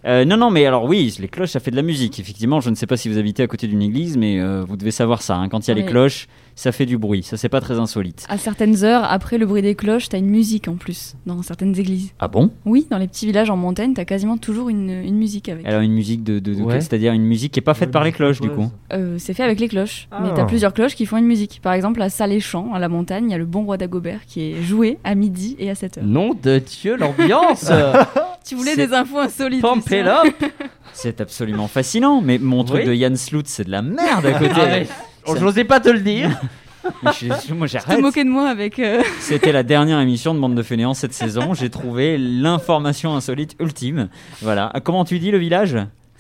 Euh, 0.05 0.23
non, 0.25 0.37
non, 0.37 0.51
mais 0.51 0.65
alors 0.65 0.85
oui, 0.85 1.15
les 1.19 1.27
cloches, 1.27 1.49
ça 1.51 1.59
fait 1.59 1.71
de 1.71 1.75
la 1.75 1.81
musique. 1.81 2.19
Effectivement, 2.19 2.61
je 2.61 2.69
ne 2.69 2.75
sais 2.75 2.85
pas 2.87 2.97
si 2.97 3.09
vous 3.09 3.17
habitez 3.17 3.43
à 3.43 3.47
côté 3.47 3.67
d'une 3.67 3.81
église, 3.81 4.17
mais 4.17 4.39
euh, 4.39 4.63
vous 4.67 4.77
devez 4.77 4.91
savoir 4.91 5.21
ça. 5.21 5.35
hein. 5.35 5.49
Quand 5.49 5.67
il 5.67 5.69
y 5.69 5.71
a 5.71 5.75
les 5.75 5.85
cloches, 5.85 6.27
ça 6.55 6.71
fait 6.71 6.85
du 6.85 6.97
bruit. 6.97 7.23
Ça, 7.23 7.37
c'est 7.37 7.49
pas 7.49 7.59
très 7.59 7.79
insolite. 7.79 8.25
À 8.29 8.37
certaines 8.37 8.83
heures, 8.83 9.03
après 9.03 9.37
le 9.37 9.45
bruit 9.45 9.61
des 9.61 9.75
cloches, 9.75 10.07
t'as 10.09 10.19
une 10.19 10.29
musique 10.29 10.67
en 10.67 10.75
plus, 10.75 11.15
dans 11.25 11.41
certaines 11.41 11.77
églises. 11.79 12.11
Ah 12.19 12.27
bon? 12.27 12.51
Oui, 12.65 12.87
dans 12.91 12.97
les 12.97 13.07
petits 13.07 13.25
villages 13.25 13.49
en 13.49 13.57
montagne, 13.57 13.93
t'as 13.93 14.05
quasiment 14.05 14.37
toujours 14.37 14.69
une, 14.69 14.89
une 14.89 15.15
musique 15.17 15.49
avec. 15.49 15.65
Alors 15.65 15.81
une 15.81 15.91
musique 15.93 16.23
de, 16.23 16.39
de- 16.39 16.53
de- 16.53 16.61
Ouais. 16.61 16.81
c'est-à-dire 16.81 17.11
une 17.13 17.23
musique 17.25 17.51
qui 17.53 17.59
est 17.59 17.63
pas 17.63 17.73
faite 17.73 17.89
Ouais, 17.89 17.93
par 17.93 18.03
les 18.03 18.11
cloches, 18.11 18.39
du 18.41 18.49
coup. 18.49 18.71
Euh, 18.93 19.17
c'est 19.19 19.33
fait 19.33 19.43
avec 19.43 19.59
les 19.59 19.67
cloches, 19.67 20.07
mais 20.11 20.29
Ah. 20.31 20.33
t'as 20.35 20.45
plusieurs 20.45 20.73
cloches 20.73 20.95
qui 20.95 21.05
font 21.05 21.17
une 21.17 21.25
musique. 21.25 21.59
Par 21.61 21.73
exemple, 21.73 22.01
à 22.01 22.09
Salé-Champs, 22.09 22.73
à 22.73 22.79
la 22.79 22.89
montagne, 22.89 23.25
il 23.27 23.31
y 23.31 23.35
a 23.35 23.37
le 23.39 23.45
bon 23.45 23.63
roi 23.65 23.77
d'Agobert 23.77 24.21
qui 24.27 24.41
est 24.51 24.61
joué 24.61 24.97
à 25.03 25.15
midi 25.15 25.55
et 25.59 25.69
à 25.69 25.75
7 25.75 25.97
heures. 25.97 26.03
Nom 26.05 26.35
de 26.41 26.59
Dieu, 26.59 26.95
l'ambiance 26.95 27.69
Tu 28.47 28.53
voulais 28.53 28.75
des 28.75 28.93
infos 28.93 29.17
insolites 29.17 29.61
C'est 30.93 31.19
absolument 31.21 31.67
fascinant, 31.67 32.21
mais 32.21 32.37
mon 32.37 32.63
truc 32.63 32.81
Oui. 32.81 32.87
de 32.87 32.93
Yann 32.93 33.15
Sloot, 33.17 33.47
c'est 33.47 33.65
de 33.65 33.71
la 33.71 33.81
merde 33.81 34.25
à 34.25 34.31
côté. 34.33 34.51
Ah 34.55 34.63
ouais. 34.65 34.87
J'osais 35.39 35.63
pas 35.65 35.79
te 35.79 35.89
le 35.89 35.99
dire. 35.99 36.29
Je- 37.19 37.53
moi, 37.53 37.65
j'arrête. 37.67 37.99
moquais 37.99 38.23
de 38.23 38.29
moi 38.29 38.47
avec. 38.47 38.77
euh, 38.79 39.01
C'était 39.19 39.51
la 39.51 39.63
dernière 39.63 39.99
émission 39.99 40.35
de 40.35 40.39
Bande 40.39 40.53
de 40.55 40.61
Fainéants 40.61 40.93
cette 40.93 41.13
saison. 41.13 41.53
J'ai 41.55 41.69
trouvé 41.71 42.17
l'information 42.19 43.15
insolite 43.15 43.55
ultime. 43.59 44.07
Voilà. 44.41 44.69
Ah, 44.73 44.79
Comment 44.81 45.03
tu 45.03 45.17
dis 45.19 45.31
le 45.31 45.39
village? 45.39 45.75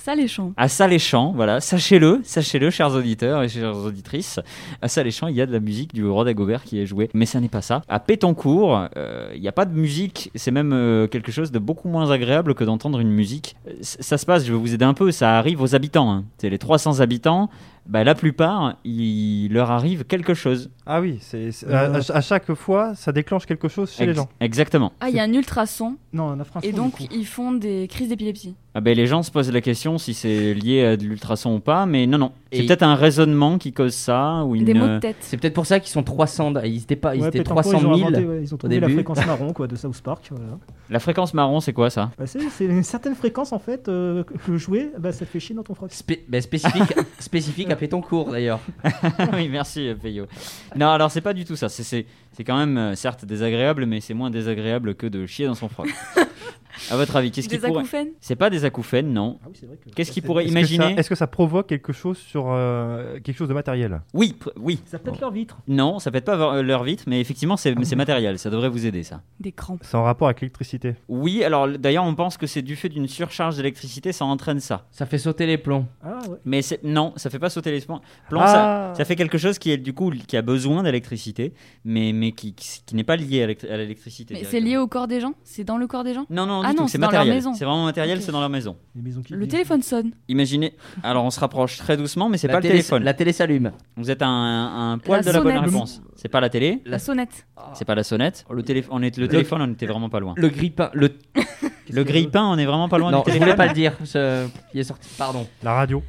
Salé-Champs. 0.05 0.53
À 0.55 0.67
Saléchamps, 0.67 1.33
voilà. 1.35 1.59
Sachez-le, 1.59 2.21
sachez-le, 2.23 2.69
chers 2.69 2.91
auditeurs 2.93 3.41
et 3.41 3.49
chères 3.49 3.75
auditrices. 3.75 4.39
À 4.83 4.87
Saléchamps, 4.87 5.25
il 5.29 5.35
y 5.35 5.41
a 5.41 5.47
de 5.47 5.51
la 5.51 5.59
musique 5.59 5.95
du 5.95 6.05
roi 6.07 6.23
d'Agobert 6.23 6.63
qui 6.63 6.79
est 6.79 6.85
jouée. 6.85 7.09
Mais 7.15 7.25
ça 7.25 7.39
n'est 7.39 7.49
pas 7.49 7.63
ça. 7.63 7.81
À 7.89 7.99
Pétoncourt, 7.99 8.87
euh, 8.97 9.31
il 9.33 9.41
n'y 9.41 9.47
a 9.47 9.51
pas 9.51 9.65
de 9.65 9.73
musique. 9.73 10.29
C'est 10.35 10.51
même 10.51 10.73
euh, 10.73 11.07
quelque 11.07 11.31
chose 11.31 11.51
de 11.51 11.57
beaucoup 11.57 11.89
moins 11.89 12.11
agréable 12.11 12.53
que 12.53 12.63
d'entendre 12.63 12.99
une 12.99 13.09
musique. 13.09 13.55
Euh, 13.67 13.71
Ça 13.81 14.19
se 14.19 14.27
passe, 14.27 14.45
je 14.45 14.53
vais 14.53 14.59
vous 14.59 14.75
aider 14.75 14.85
un 14.85 14.93
peu, 14.93 15.09
ça 15.11 15.39
arrive 15.39 15.59
aux 15.59 15.73
habitants. 15.73 16.11
hein. 16.11 16.25
C'est 16.37 16.51
les 16.51 16.59
300 16.59 16.99
habitants. 16.99 17.49
Bah, 17.87 18.03
la 18.03 18.15
plupart, 18.15 18.77
il 18.83 19.49
leur 19.53 19.69
arrive 19.69 20.05
quelque 20.05 20.33
chose. 20.33 20.71
Ah 20.87 21.01
oui, 21.01 21.17
c'est 21.21 21.51
c'est- 21.51 21.71
à, 21.71 21.91
à- 22.13 22.21
chaque 22.21 22.51
fois, 22.53 22.95
ça 22.95 23.11
déclenche 23.11 23.45
quelque 23.45 23.67
chose 23.67 23.91
chez 23.91 24.05
les 24.05 24.11
Ex- 24.11 24.19
gens. 24.21 24.29
Exactement. 24.39 24.91
Ah, 25.01 25.09
il 25.09 25.15
y 25.15 25.19
a 25.19 25.23
un 25.23 25.31
ultrason, 25.33 25.95
Non, 26.13 26.29
un 26.29 26.39
infrason. 26.39 26.67
et 26.67 26.71
du 26.71 26.77
donc 26.77 26.93
coup. 26.97 27.03
ils 27.11 27.25
font 27.25 27.51
des 27.51 27.87
crises 27.87 28.09
d'épilepsie. 28.09 28.55
Ah 28.77 28.81
ben, 28.81 28.95
les 28.97 29.07
gens 29.07 29.23
se 29.23 29.31
posent 29.31 29.51
la 29.51 29.61
question 29.61 29.97
si 29.97 30.13
c'est 30.13 30.53
lié 30.53 30.83
à 30.83 30.97
de 30.97 31.03
l'ultrason 31.03 31.55
ou 31.55 31.59
pas, 31.59 31.85
mais 31.85 32.07
non, 32.07 32.17
non. 32.17 32.31
C'est 32.51 32.59
Et- 32.63 32.65
peut-être 32.65 32.83
un 32.83 32.95
raisonnement 32.95 33.57
qui 33.57 33.71
cause 33.71 33.93
ça, 33.93 34.43
ou 34.43 34.55
une... 34.55 34.65
Des 34.65 34.73
maux 34.73 34.85
euh, 34.85 34.95
de 34.95 34.99
tête. 34.99 35.15
C'est 35.21 35.37
peut-être 35.37 35.53
pour 35.53 35.65
ça 35.65 35.79
qu'ils 35.79 35.91
sont 35.91 36.03
300. 36.03 36.53
Ils 36.65 36.77
étaient 36.83 36.95
pas, 36.95 37.15
ils 37.15 37.21
Ouais, 37.21 37.27
étaient 37.29 37.39
Pétancourt, 37.39 37.61
300 37.63 37.79
ils 37.79 37.85
ont 37.87 37.95
000. 37.95 38.07
inventé, 38.09 38.25
ouais, 38.25 38.39
ils 38.41 38.53
ont 38.53 38.57
trouvé 38.57 38.75
la 38.79 38.87
début. 38.87 38.93
fréquence 38.95 39.25
marron 39.25 39.53
quoi, 39.53 39.67
de 39.67 39.75
South 39.75 40.01
Park. 40.01 40.27
voilà. 40.31 40.57
La 40.89 40.99
fréquence 40.99 41.33
marron, 41.33 41.59
c'est 41.61 41.73
quoi 41.73 41.89
ça? 41.89 42.11
Bah, 42.17 42.27
c'est 42.27 42.41
c'est 42.49 42.65
une 42.65 42.83
certaine 42.83 43.15
fréquence 43.15 43.53
en 43.53 43.59
fait 43.59 43.87
euh, 43.87 44.23
que 44.45 44.57
jouer, 44.57 44.91
bah, 44.99 45.11
ça 45.13 45.19
te 45.25 45.31
fait 45.31 45.39
chier 45.39 45.55
dans 45.55 45.63
ton 45.63 45.73
froc. 45.73 45.91
Spé- 45.91 46.23
ben, 46.27 46.41
spécifique, 46.41 46.93
spécifique 47.19 47.71
à 47.75 47.77
Pétoncourt 47.77 48.31
d'ailleurs. 48.31 48.59
Oui, 49.33 49.49
merci, 49.49 49.93
Peyo. 50.01 50.27
Non, 50.75 50.89
alors 50.89 51.11
c'est 51.11 51.21
pas 51.21 51.33
du 51.33 51.43
tout 51.45 51.55
ça. 51.55 51.67
C'est- 51.69 52.05
C'est 52.35 52.43
quand 52.43 52.57
même, 52.57 52.77
euh, 52.77 52.95
certes, 52.95 53.23
désagréable, 53.25 53.85
mais 53.85 54.01
c'est 54.01 54.13
moins 54.13 54.29
désagréable 54.29 54.95
que 54.95 55.07
de 55.07 55.25
chier 55.25 55.45
dans 55.47 55.55
son 55.55 55.69
froc. 55.69 55.87
à 56.91 56.97
votre 56.97 57.15
avis, 57.15 57.31
qu'est-ce 57.31 57.47
qui 57.47 57.55
Des 57.55 57.65
pourrait... 57.65 57.79
acouphènes 57.79 58.09
C'est 58.19 58.35
pas 58.35 58.49
des 58.49 58.65
acouphènes, 58.65 59.13
non. 59.13 59.39
Ah 59.41 59.47
oui, 59.49 59.55
c'est 59.57 59.65
vrai 59.65 59.77
que. 59.77 59.89
Qu'est-ce 59.91 60.11
qu'il 60.11 60.21
c'est- 60.21 60.27
pourrait 60.27 60.43
Est-ce 60.43 60.53
que, 60.53 60.57
imaginer 60.59 60.95
ça, 60.95 60.99
est-ce 60.99 61.09
que 61.09 61.15
ça 61.15 61.27
provoque 61.27 61.67
quelque 61.67 61.93
chose 61.93 62.17
sur 62.17 62.47
euh, 62.51 63.19
quelque 63.21 63.37
chose 63.37 63.47
de 63.47 63.53
matériel? 63.53 64.01
Oui, 64.13 64.35
pr- 64.37 64.51
oui. 64.59 64.79
Ça 64.85 64.99
peut 64.99 65.11
être 65.11 65.21
leur 65.21 65.31
vitre. 65.31 65.57
Non, 65.69 65.99
ça 65.99 66.11
pète 66.11 66.25
pas 66.25 66.35
vo- 66.35 66.61
leur 66.61 66.83
vitre, 66.83 67.05
mais 67.07 67.21
effectivement, 67.21 67.55
c'est 67.55 67.73
c'est 67.83 67.95
matériel. 67.95 68.37
Ça 68.37 68.49
devrait 68.49 68.67
vous 68.67 68.85
aider, 68.85 69.03
ça. 69.03 69.21
Des 69.39 69.53
crampes. 69.53 69.79
C'est 69.83 69.95
en 69.95 70.03
rapport 70.03 70.27
avec 70.27 70.41
l'électricité. 70.41 70.95
Oui, 71.07 71.41
alors 71.43 71.69
d'ailleurs, 71.69 72.03
on 72.03 72.15
pense 72.15 72.35
que 72.37 72.47
c'est 72.47 72.61
du 72.61 72.75
fait 72.75 72.89
d'une 72.89 73.07
surcharge 73.07 73.55
d'électricité, 73.55 74.11
ça 74.11 74.25
entraîne 74.25 74.59
ça. 74.59 74.85
Ça 74.91 75.05
fait 75.05 75.17
sauter 75.19 75.45
les 75.45 75.57
plombs. 75.57 75.85
Ah 76.03 76.19
ouais. 76.27 76.37
Mais 76.43 76.61
c'est- 76.61 76.83
non, 76.83 77.13
ça 77.15 77.29
fait 77.29 77.39
pas 77.39 77.49
sauter 77.49 77.71
les 77.71 77.79
plombs. 77.79 78.01
Plombs, 78.29 78.41
Ah. 78.43 78.91
ça, 78.91 78.97
ça 78.97 79.05
fait 79.05 79.15
quelque 79.15 79.37
chose 79.37 79.57
qui 79.57 79.71
est 79.71 79.77
du 79.77 79.93
coup 79.93 80.11
qui 80.27 80.35
a 80.35 80.41
besoin 80.41 80.83
d'électricité, 80.83 81.53
mais 81.85 82.11
mais 82.11 82.24
qui, 82.31 82.53
qui, 82.53 82.81
qui 82.85 82.95
n'est 82.95 83.03
pas 83.03 83.15
lié 83.15 83.43
à 83.43 83.47
l'élect- 83.47 83.63
à 83.65 83.77
l'électricité. 83.77 84.33
Mais 84.33 84.43
c'est 84.43 84.59
lié 84.59 84.77
au 84.77 84.87
corps 84.87 85.07
des 85.07 85.19
gens? 85.19 85.33
C'est 85.43 85.63
dans 85.63 85.77
le 85.77 85.87
corps 85.87 86.03
des 86.03 86.13
gens? 86.13 86.25
Non 86.29 86.45
non, 86.45 86.61
Ah 86.63 86.73
non, 86.73 86.87
c'est 86.87 86.93
c'est 86.93 86.97
dans 86.97 87.07
leur 87.07 87.11
matériel. 87.13 87.35
maison. 87.35 87.53
C'est 87.53 87.65
vraiment 87.65 87.85
matériel, 87.85 88.21
c'est 88.21 88.31
dans 88.31 88.39
leur 88.39 88.49
maison. 88.49 88.75
Les 88.95 89.01
maisons 89.01 89.21
qui. 89.21 89.33
Le 89.33 89.47
téléphone 89.47 89.81
sonne. 89.81 90.11
Imaginez. 90.27 90.73
Alors 91.03 91.23
on 91.25 91.29
se 91.29 91.39
rapproche 91.39 91.77
très 91.77 91.97
doucement, 91.97 92.29
mais 92.29 92.37
c'est 92.37 92.47
La 92.47 92.53
pas 92.53 92.59
le 92.59 92.63
télé- 92.63 92.73
téléphone. 92.75 93.03
La 93.03 93.13
télé 93.13 93.33
s'allume. 93.33 93.71
Vous 93.97 94.09
êtes 94.11 94.21
un, 94.21 94.91
un 94.93 94.97
poil 94.97 95.21
La 95.23 95.31
de 95.31 95.37
la 95.37 95.41
bonne 95.43 95.57
réponse. 95.57 96.01
C'est 96.15 96.29
pas 96.29 96.39
la 96.39 96.49
télé, 96.49 96.81
La 96.85 96.97
sonnette. 96.99 97.45
c'est 97.73 97.85
pas 97.85 97.95
la 97.95 98.03
sonnette. 98.03 98.45
Le, 98.49 98.63
télé- 98.63 98.83
on 98.89 99.01
est, 99.03 99.17
le 99.17 99.27
téléphone, 99.27 99.61
on 99.61 99.71
était 99.71 99.85
vraiment 99.85 100.09
pas 100.09 100.19
loin. 100.19 100.33
Le 100.37 100.49
grippin. 100.49 100.89
Le... 100.93 101.09
Le 101.91 102.03
grille-pain, 102.03 102.43
on 102.43 102.57
est 102.57 102.65
vraiment 102.65 102.89
pas 102.89 102.97
loin 102.97 103.11
Non, 103.11 103.19
du 103.19 103.25
je 103.29 103.33
téléphone. 103.37 103.45
voulais 103.53 103.55
pas 103.55 103.67
le 103.67 103.73
dire. 103.75 103.93
ce- 104.05 104.47
Il 104.73 104.79
est 104.79 104.83
sorti. 104.83 105.07
Pardon. 105.19 105.45
La 105.61 105.73
radio, 105.73 106.01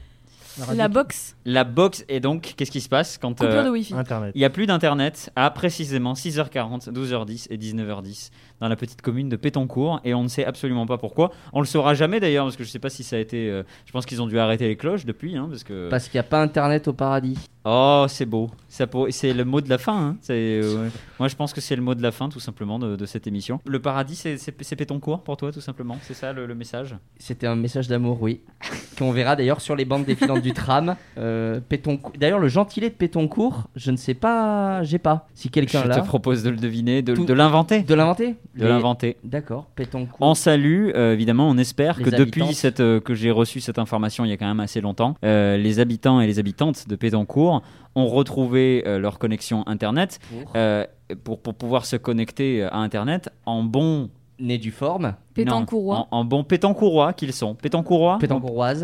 radio 0.58 0.74
La 0.78 0.86
qui- 0.88 0.94
box. 0.94 1.35
La 1.48 1.64
box, 1.64 2.04
et 2.08 2.18
donc, 2.20 2.54
qu'est-ce 2.56 2.70
qui 2.72 2.80
se 2.80 2.88
passe 2.88 3.16
quand 3.18 3.30
Coupure 3.30 3.46
euh, 3.54 3.64
de 3.64 3.70
Wi-Fi. 3.70 3.94
Internet. 3.94 4.32
il 4.34 4.38
n'y 4.38 4.44
a 4.44 4.50
plus 4.50 4.66
d'internet 4.66 5.30
à 5.36 5.48
précisément 5.50 6.12
6h40, 6.14 6.90
12h10 6.92 7.46
et 7.50 7.56
19h10 7.56 8.30
dans 8.60 8.68
la 8.68 8.74
petite 8.76 9.00
commune 9.00 9.28
de 9.28 9.36
Pétoncourt 9.36 10.00
et 10.04 10.12
on 10.14 10.22
ne 10.22 10.28
sait 10.28 10.44
absolument 10.44 10.86
pas 10.86 10.98
pourquoi. 10.98 11.30
On 11.52 11.60
le 11.60 11.66
saura 11.66 11.94
jamais 11.94 12.20
d'ailleurs 12.20 12.44
parce 12.46 12.56
que 12.56 12.64
je 12.64 12.68
sais 12.70 12.78
pas 12.78 12.90
si 12.90 13.02
ça 13.04 13.16
a 13.16 13.18
été. 13.20 13.48
euh, 13.50 13.62
je 13.84 13.92
pense 13.92 14.06
qu'ils 14.06 14.20
ont 14.20 14.26
dû 14.26 14.38
arrêter 14.38 14.66
les 14.66 14.76
cloches 14.76 15.04
depuis, 15.06 15.36
hein, 15.36 15.46
parce 15.48 15.62
que. 15.64 15.88
Parce 15.88 16.08
qu'il 16.08 16.18
n'y 16.18 16.26
a 16.26 16.28
pas 16.28 16.42
internet 16.42 16.88
au 16.88 16.92
paradis. 16.92 17.38
Oh, 17.64 18.06
c'est 18.08 18.26
beau. 18.26 18.50
Ça 18.68 18.86
pour- 18.86 19.08
C'est 19.10 19.32
le 19.32 19.44
mot 19.44 19.60
de 19.60 19.68
la 19.68 19.78
fin. 19.78 20.08
hein. 20.10 20.16
C'est, 20.20 20.60
euh, 20.62 20.88
Moi, 21.18 21.28
je 21.28 21.34
pense 21.36 21.52
que 21.52 21.60
c'est 21.60 21.74
le 21.76 21.82
mot 21.82 21.94
de 21.96 22.02
la 22.02 22.12
fin, 22.12 22.28
tout 22.28 22.38
simplement, 22.40 22.78
de, 22.78 22.94
de 22.96 23.06
cette 23.06 23.26
émission. 23.26 23.60
Le 23.66 23.80
paradis, 23.80 24.14
c'est, 24.14 24.36
c'est, 24.38 24.54
c'est 24.62 24.76
Pétoncourt 24.76 25.22
pour 25.24 25.36
toi, 25.36 25.50
tout 25.52 25.60
simplement? 25.60 25.98
C'est 26.02 26.14
ça 26.14 26.32
le, 26.32 26.46
le 26.46 26.54
message? 26.54 26.96
C'était 27.18 27.46
un 27.48 27.56
message 27.56 27.88
d'amour, 27.88 28.22
oui. 28.22 28.40
qu'on 28.98 29.10
verra 29.12 29.34
d'ailleurs 29.36 29.60
sur 29.60 29.74
les 29.76 29.84
bandes 29.84 30.04
défilantes 30.04 30.42
du 30.42 30.52
tram. 30.52 30.94
Euh, 31.18 31.35
Pétoncourt- 31.68 32.12
D'ailleurs, 32.18 32.38
le 32.38 32.48
gentilé 32.48 32.88
de 32.90 32.94
Pétoncourt, 32.94 33.68
je 33.76 33.90
ne 33.90 33.96
sais 33.96 34.14
pas, 34.14 34.82
j'ai 34.82 34.98
pas. 34.98 35.28
Si 35.34 35.48
quelqu'un 35.48 35.82
Je 35.84 35.88
l'a. 35.88 36.00
te 36.00 36.06
propose 36.06 36.42
de 36.42 36.50
le 36.50 36.56
deviner, 36.56 37.02
de, 37.02 37.12
l'inventer. 37.32 37.82
De 37.82 37.94
l'inventer 37.94 38.36
De 38.54 38.62
Les- 38.64 38.68
l'inventer. 38.68 39.16
D'accord, 39.24 39.66
Pétoncourt. 39.74 40.16
On 40.20 40.34
salue, 40.34 40.90
euh, 40.94 41.12
évidemment, 41.12 41.48
on 41.48 41.58
espère 41.58 41.98
Les 41.98 42.04
que 42.04 42.10
depuis 42.10 42.54
cette, 42.54 42.80
euh, 42.80 43.00
que 43.00 43.14
j'ai 43.14 43.30
reçu 43.30 43.60
cette 43.60 43.78
information 43.78 44.24
il 44.24 44.30
y 44.30 44.32
a 44.32 44.36
quand 44.36 44.46
même 44.48 44.60
assez 44.60 44.80
longtemps, 44.80 45.16
euh, 45.24 45.56
les 45.56 45.80
habitants 45.80 46.20
et 46.20 46.26
les 46.26 46.38
habitantes 46.38 46.88
de 46.88 46.96
Pétancourt 46.96 47.62
ont 47.94 48.06
retrouvé 48.06 48.82
euh, 48.86 48.98
leur 48.98 49.18
connexion 49.18 49.66
Internet 49.66 50.18
Pour 50.30 50.52
euh, 50.56 50.84
pour, 51.24 51.38
pour 51.40 51.54
pouvoir 51.54 51.86
se 51.86 51.96
connecter 51.96 52.62
à 52.64 52.76
Internet 52.78 53.30
en 53.46 53.62
bon... 53.62 54.10
Né 54.38 54.58
du 54.58 54.70
forme, 54.70 55.14
Pétancourois. 55.44 56.08
En, 56.10 56.18
en 56.20 56.24
bon 56.24 56.44
pétancourois 56.44 57.12
qu'ils 57.12 57.32
sont. 57.32 57.54
Pétancourois 57.54 58.18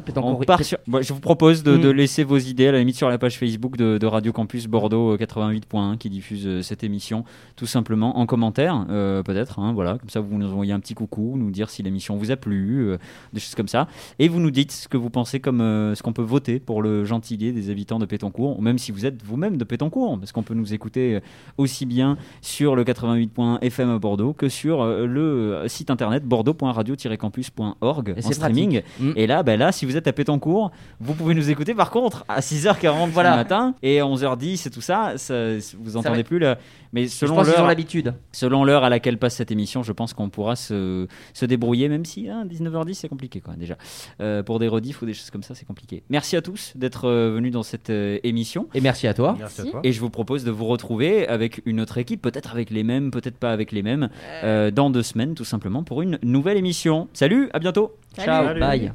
Pétancourt. 0.03 0.41
part 0.47 0.63
sur- 0.63 0.79
Moi, 0.87 1.03
je 1.03 1.13
vous 1.13 1.21
propose 1.21 1.63
de, 1.63 1.77
de 1.77 1.93
Mm. 1.93 1.97
laisser 1.97 2.25
vos 2.25 2.39
idées 2.39 2.69
à 2.69 2.73
la 2.73 2.79
limite 2.79 2.97
sur 2.97 3.09
la 3.09 3.19
page 3.19 3.39
Facebook 3.39 3.77
de, 3.77 3.99
de 3.99 4.07
Radio 4.07 4.33
Campus 4.33 4.67
Bordeaux 4.67 5.13
euh, 5.15 5.17
88.1 5.17 5.97
qui 5.99 6.11
diffuse 6.11 6.47
euh, 6.47 6.63
cette 6.63 6.85
émission 6.85 7.25
tout 7.57 7.67
simplement 7.67 8.19
en 8.19 8.27
commentaire 8.27 8.87
euh, 8.91 9.23
peut-être 9.23 9.59
hein, 9.59 9.73
voilà 9.73 9.99
comme 9.99 10.09
ça 10.11 10.21
vous 10.21 10.37
nous 10.39 10.47
envoyez 10.49 10.73
un 10.73 10.81
petit 10.81 10.95
coucou 10.95 11.35
nous 11.37 11.51
dire 11.51 11.71
si 11.71 11.83
l'émission 11.83 12.17
vous 12.17 12.31
a 12.31 12.37
plu 12.37 12.89
euh, 12.89 12.99
des 13.33 13.41
choses 13.41 13.55
comme 13.55 13.69
ça 13.69 13.89
et 14.19 14.29
vous 14.29 14.41
nous 14.41 14.51
dites 14.51 14.73
ce 14.73 14.89
que 14.89 14.97
vous 14.97 15.11
pensez 15.11 15.41
comme 15.41 15.61
euh, 15.61 15.95
ce 15.95 16.03
qu'on 16.03 16.13
peut 16.13 16.23
voter 16.23 16.59
pour 16.61 16.83
le 16.83 17.05
gentilé 17.05 17.53
des 17.53 17.71
habitants 17.71 17.99
de 17.99 18.07
Pétancourt 18.07 18.59
ou 18.59 18.63
même 18.63 18.79
si 18.79 18.93
vous 18.93 19.07
êtes 19.07 19.23
vous-même 19.23 19.57
de 19.57 19.65
Pétancourt 19.65 20.19
parce 20.19 20.33
qu'on 20.33 20.43
peut 20.43 20.55
nous 20.55 20.73
écouter 20.75 21.17
euh, 21.17 21.21
aussi 21.59 21.87
bien 21.87 22.17
sur 22.41 22.77
le 22.77 22.85
88.1 22.85 23.59
FM 23.63 23.91
à 23.91 23.99
Bordeaux 23.99 24.33
que 24.33 24.49
sur 24.49 24.83
euh, 24.83 25.07
le 25.07 25.21
euh, 25.23 25.69
site 25.69 25.91
internet 25.91 26.25
bordeaux.radio-campus.org 26.43 28.15
Et 28.17 28.25
en 28.27 28.31
streaming 28.33 28.83
pratique. 28.83 29.17
Et 29.17 29.27
là, 29.27 29.43
ben 29.43 29.59
là, 29.59 29.73
si 29.73 29.87
vous 29.87 29.97
êtes 29.97 30.07
à 30.07 30.13
Pétancourt, 30.13 30.71
vous 31.01 31.15
pouvez 31.15 31.35
nous 31.35 31.51
écouter 31.51 31.75
par 31.75 31.91
contre 31.91 32.25
à 32.29 32.41
6h40 32.41 33.11
Voilà. 33.11 33.31
du 33.33 33.37
matin 33.37 33.75
et 33.83 33.99
11h10 34.01 34.67
et 34.67 34.71
tout 34.71 34.81
ça, 34.81 35.15
ça 35.17 35.35
vous 35.79 35.97
entendez 35.97 36.25
plus 36.25 36.39
là. 36.39 36.59
Mais 36.95 37.09
selon 37.09 37.43
l'heure, 37.43 37.67
l'habitude. 37.67 38.13
selon 38.33 38.65
l'heure 38.65 38.85
à 38.85 38.91
laquelle 38.91 39.17
passe 39.19 39.37
cette 39.37 39.51
émission, 39.51 39.83
je 39.83 39.93
pense 39.93 40.13
qu'on 40.13 40.29
pourra 40.29 40.57
se, 40.57 41.07
se 41.33 41.47
débrouiller, 41.47 41.89
même 41.89 42.05
si 42.05 42.29
hein, 42.29 42.45
19h10 42.47 42.95
c'est 42.95 43.09
compliqué 43.09 43.41
quoi 43.41 43.55
déjà. 43.57 43.77
Euh, 44.21 44.43
pour 44.43 44.59
des 44.59 44.69
rediffs 44.69 45.01
ou 45.01 45.07
des 45.07 45.15
choses 45.15 45.31
comme 45.31 45.43
ça, 45.43 45.55
c'est 45.55 45.65
compliqué. 45.65 46.03
Merci 46.11 46.37
à 46.37 46.43
tous 46.43 46.73
d'être 46.77 47.07
euh, 47.09 47.33
venus 47.35 47.51
dans 47.51 47.63
cette 47.63 47.89
euh, 47.89 48.19
émission. 48.25 48.69
Et 48.75 48.83
merci 48.83 49.07
à 49.07 49.15
toi. 49.15 49.37
Merci 49.39 49.63
à 49.63 49.65
Si. 49.65 49.71
toi. 49.71 49.81
Et 49.85 49.93
je 49.93 50.01
vous 50.01 50.11
propose 50.11 50.45
de 50.45 50.51
vous 50.51 50.67
retrouver 50.67 51.27
avec 51.27 51.63
une 51.65 51.81
autre 51.81 51.97
équipe, 51.97 52.21
peut-être 52.21 52.53
avec 52.53 52.69
les 52.69 52.83
mêmes, 52.85 53.11
peut-être 53.11 53.39
pas 53.39 53.53
avec 53.53 53.73
les 53.73 53.83
mêmes, 53.83 54.11
euh, 54.45 54.71
dans 54.71 54.91
deux 54.91 55.03
semaines 55.03 55.35
tout 55.35 55.45
simplement 55.45 55.83
pour 55.85 56.03
une 56.03 56.19
nouvelle 56.33 56.57
émission. 56.57 57.09
Salut, 57.13 57.49
à 57.53 57.59
bientôt 57.59 57.95
Salut. 58.17 58.27
Ciao, 58.27 58.47
Salut. 58.47 58.61
bye. 58.61 58.93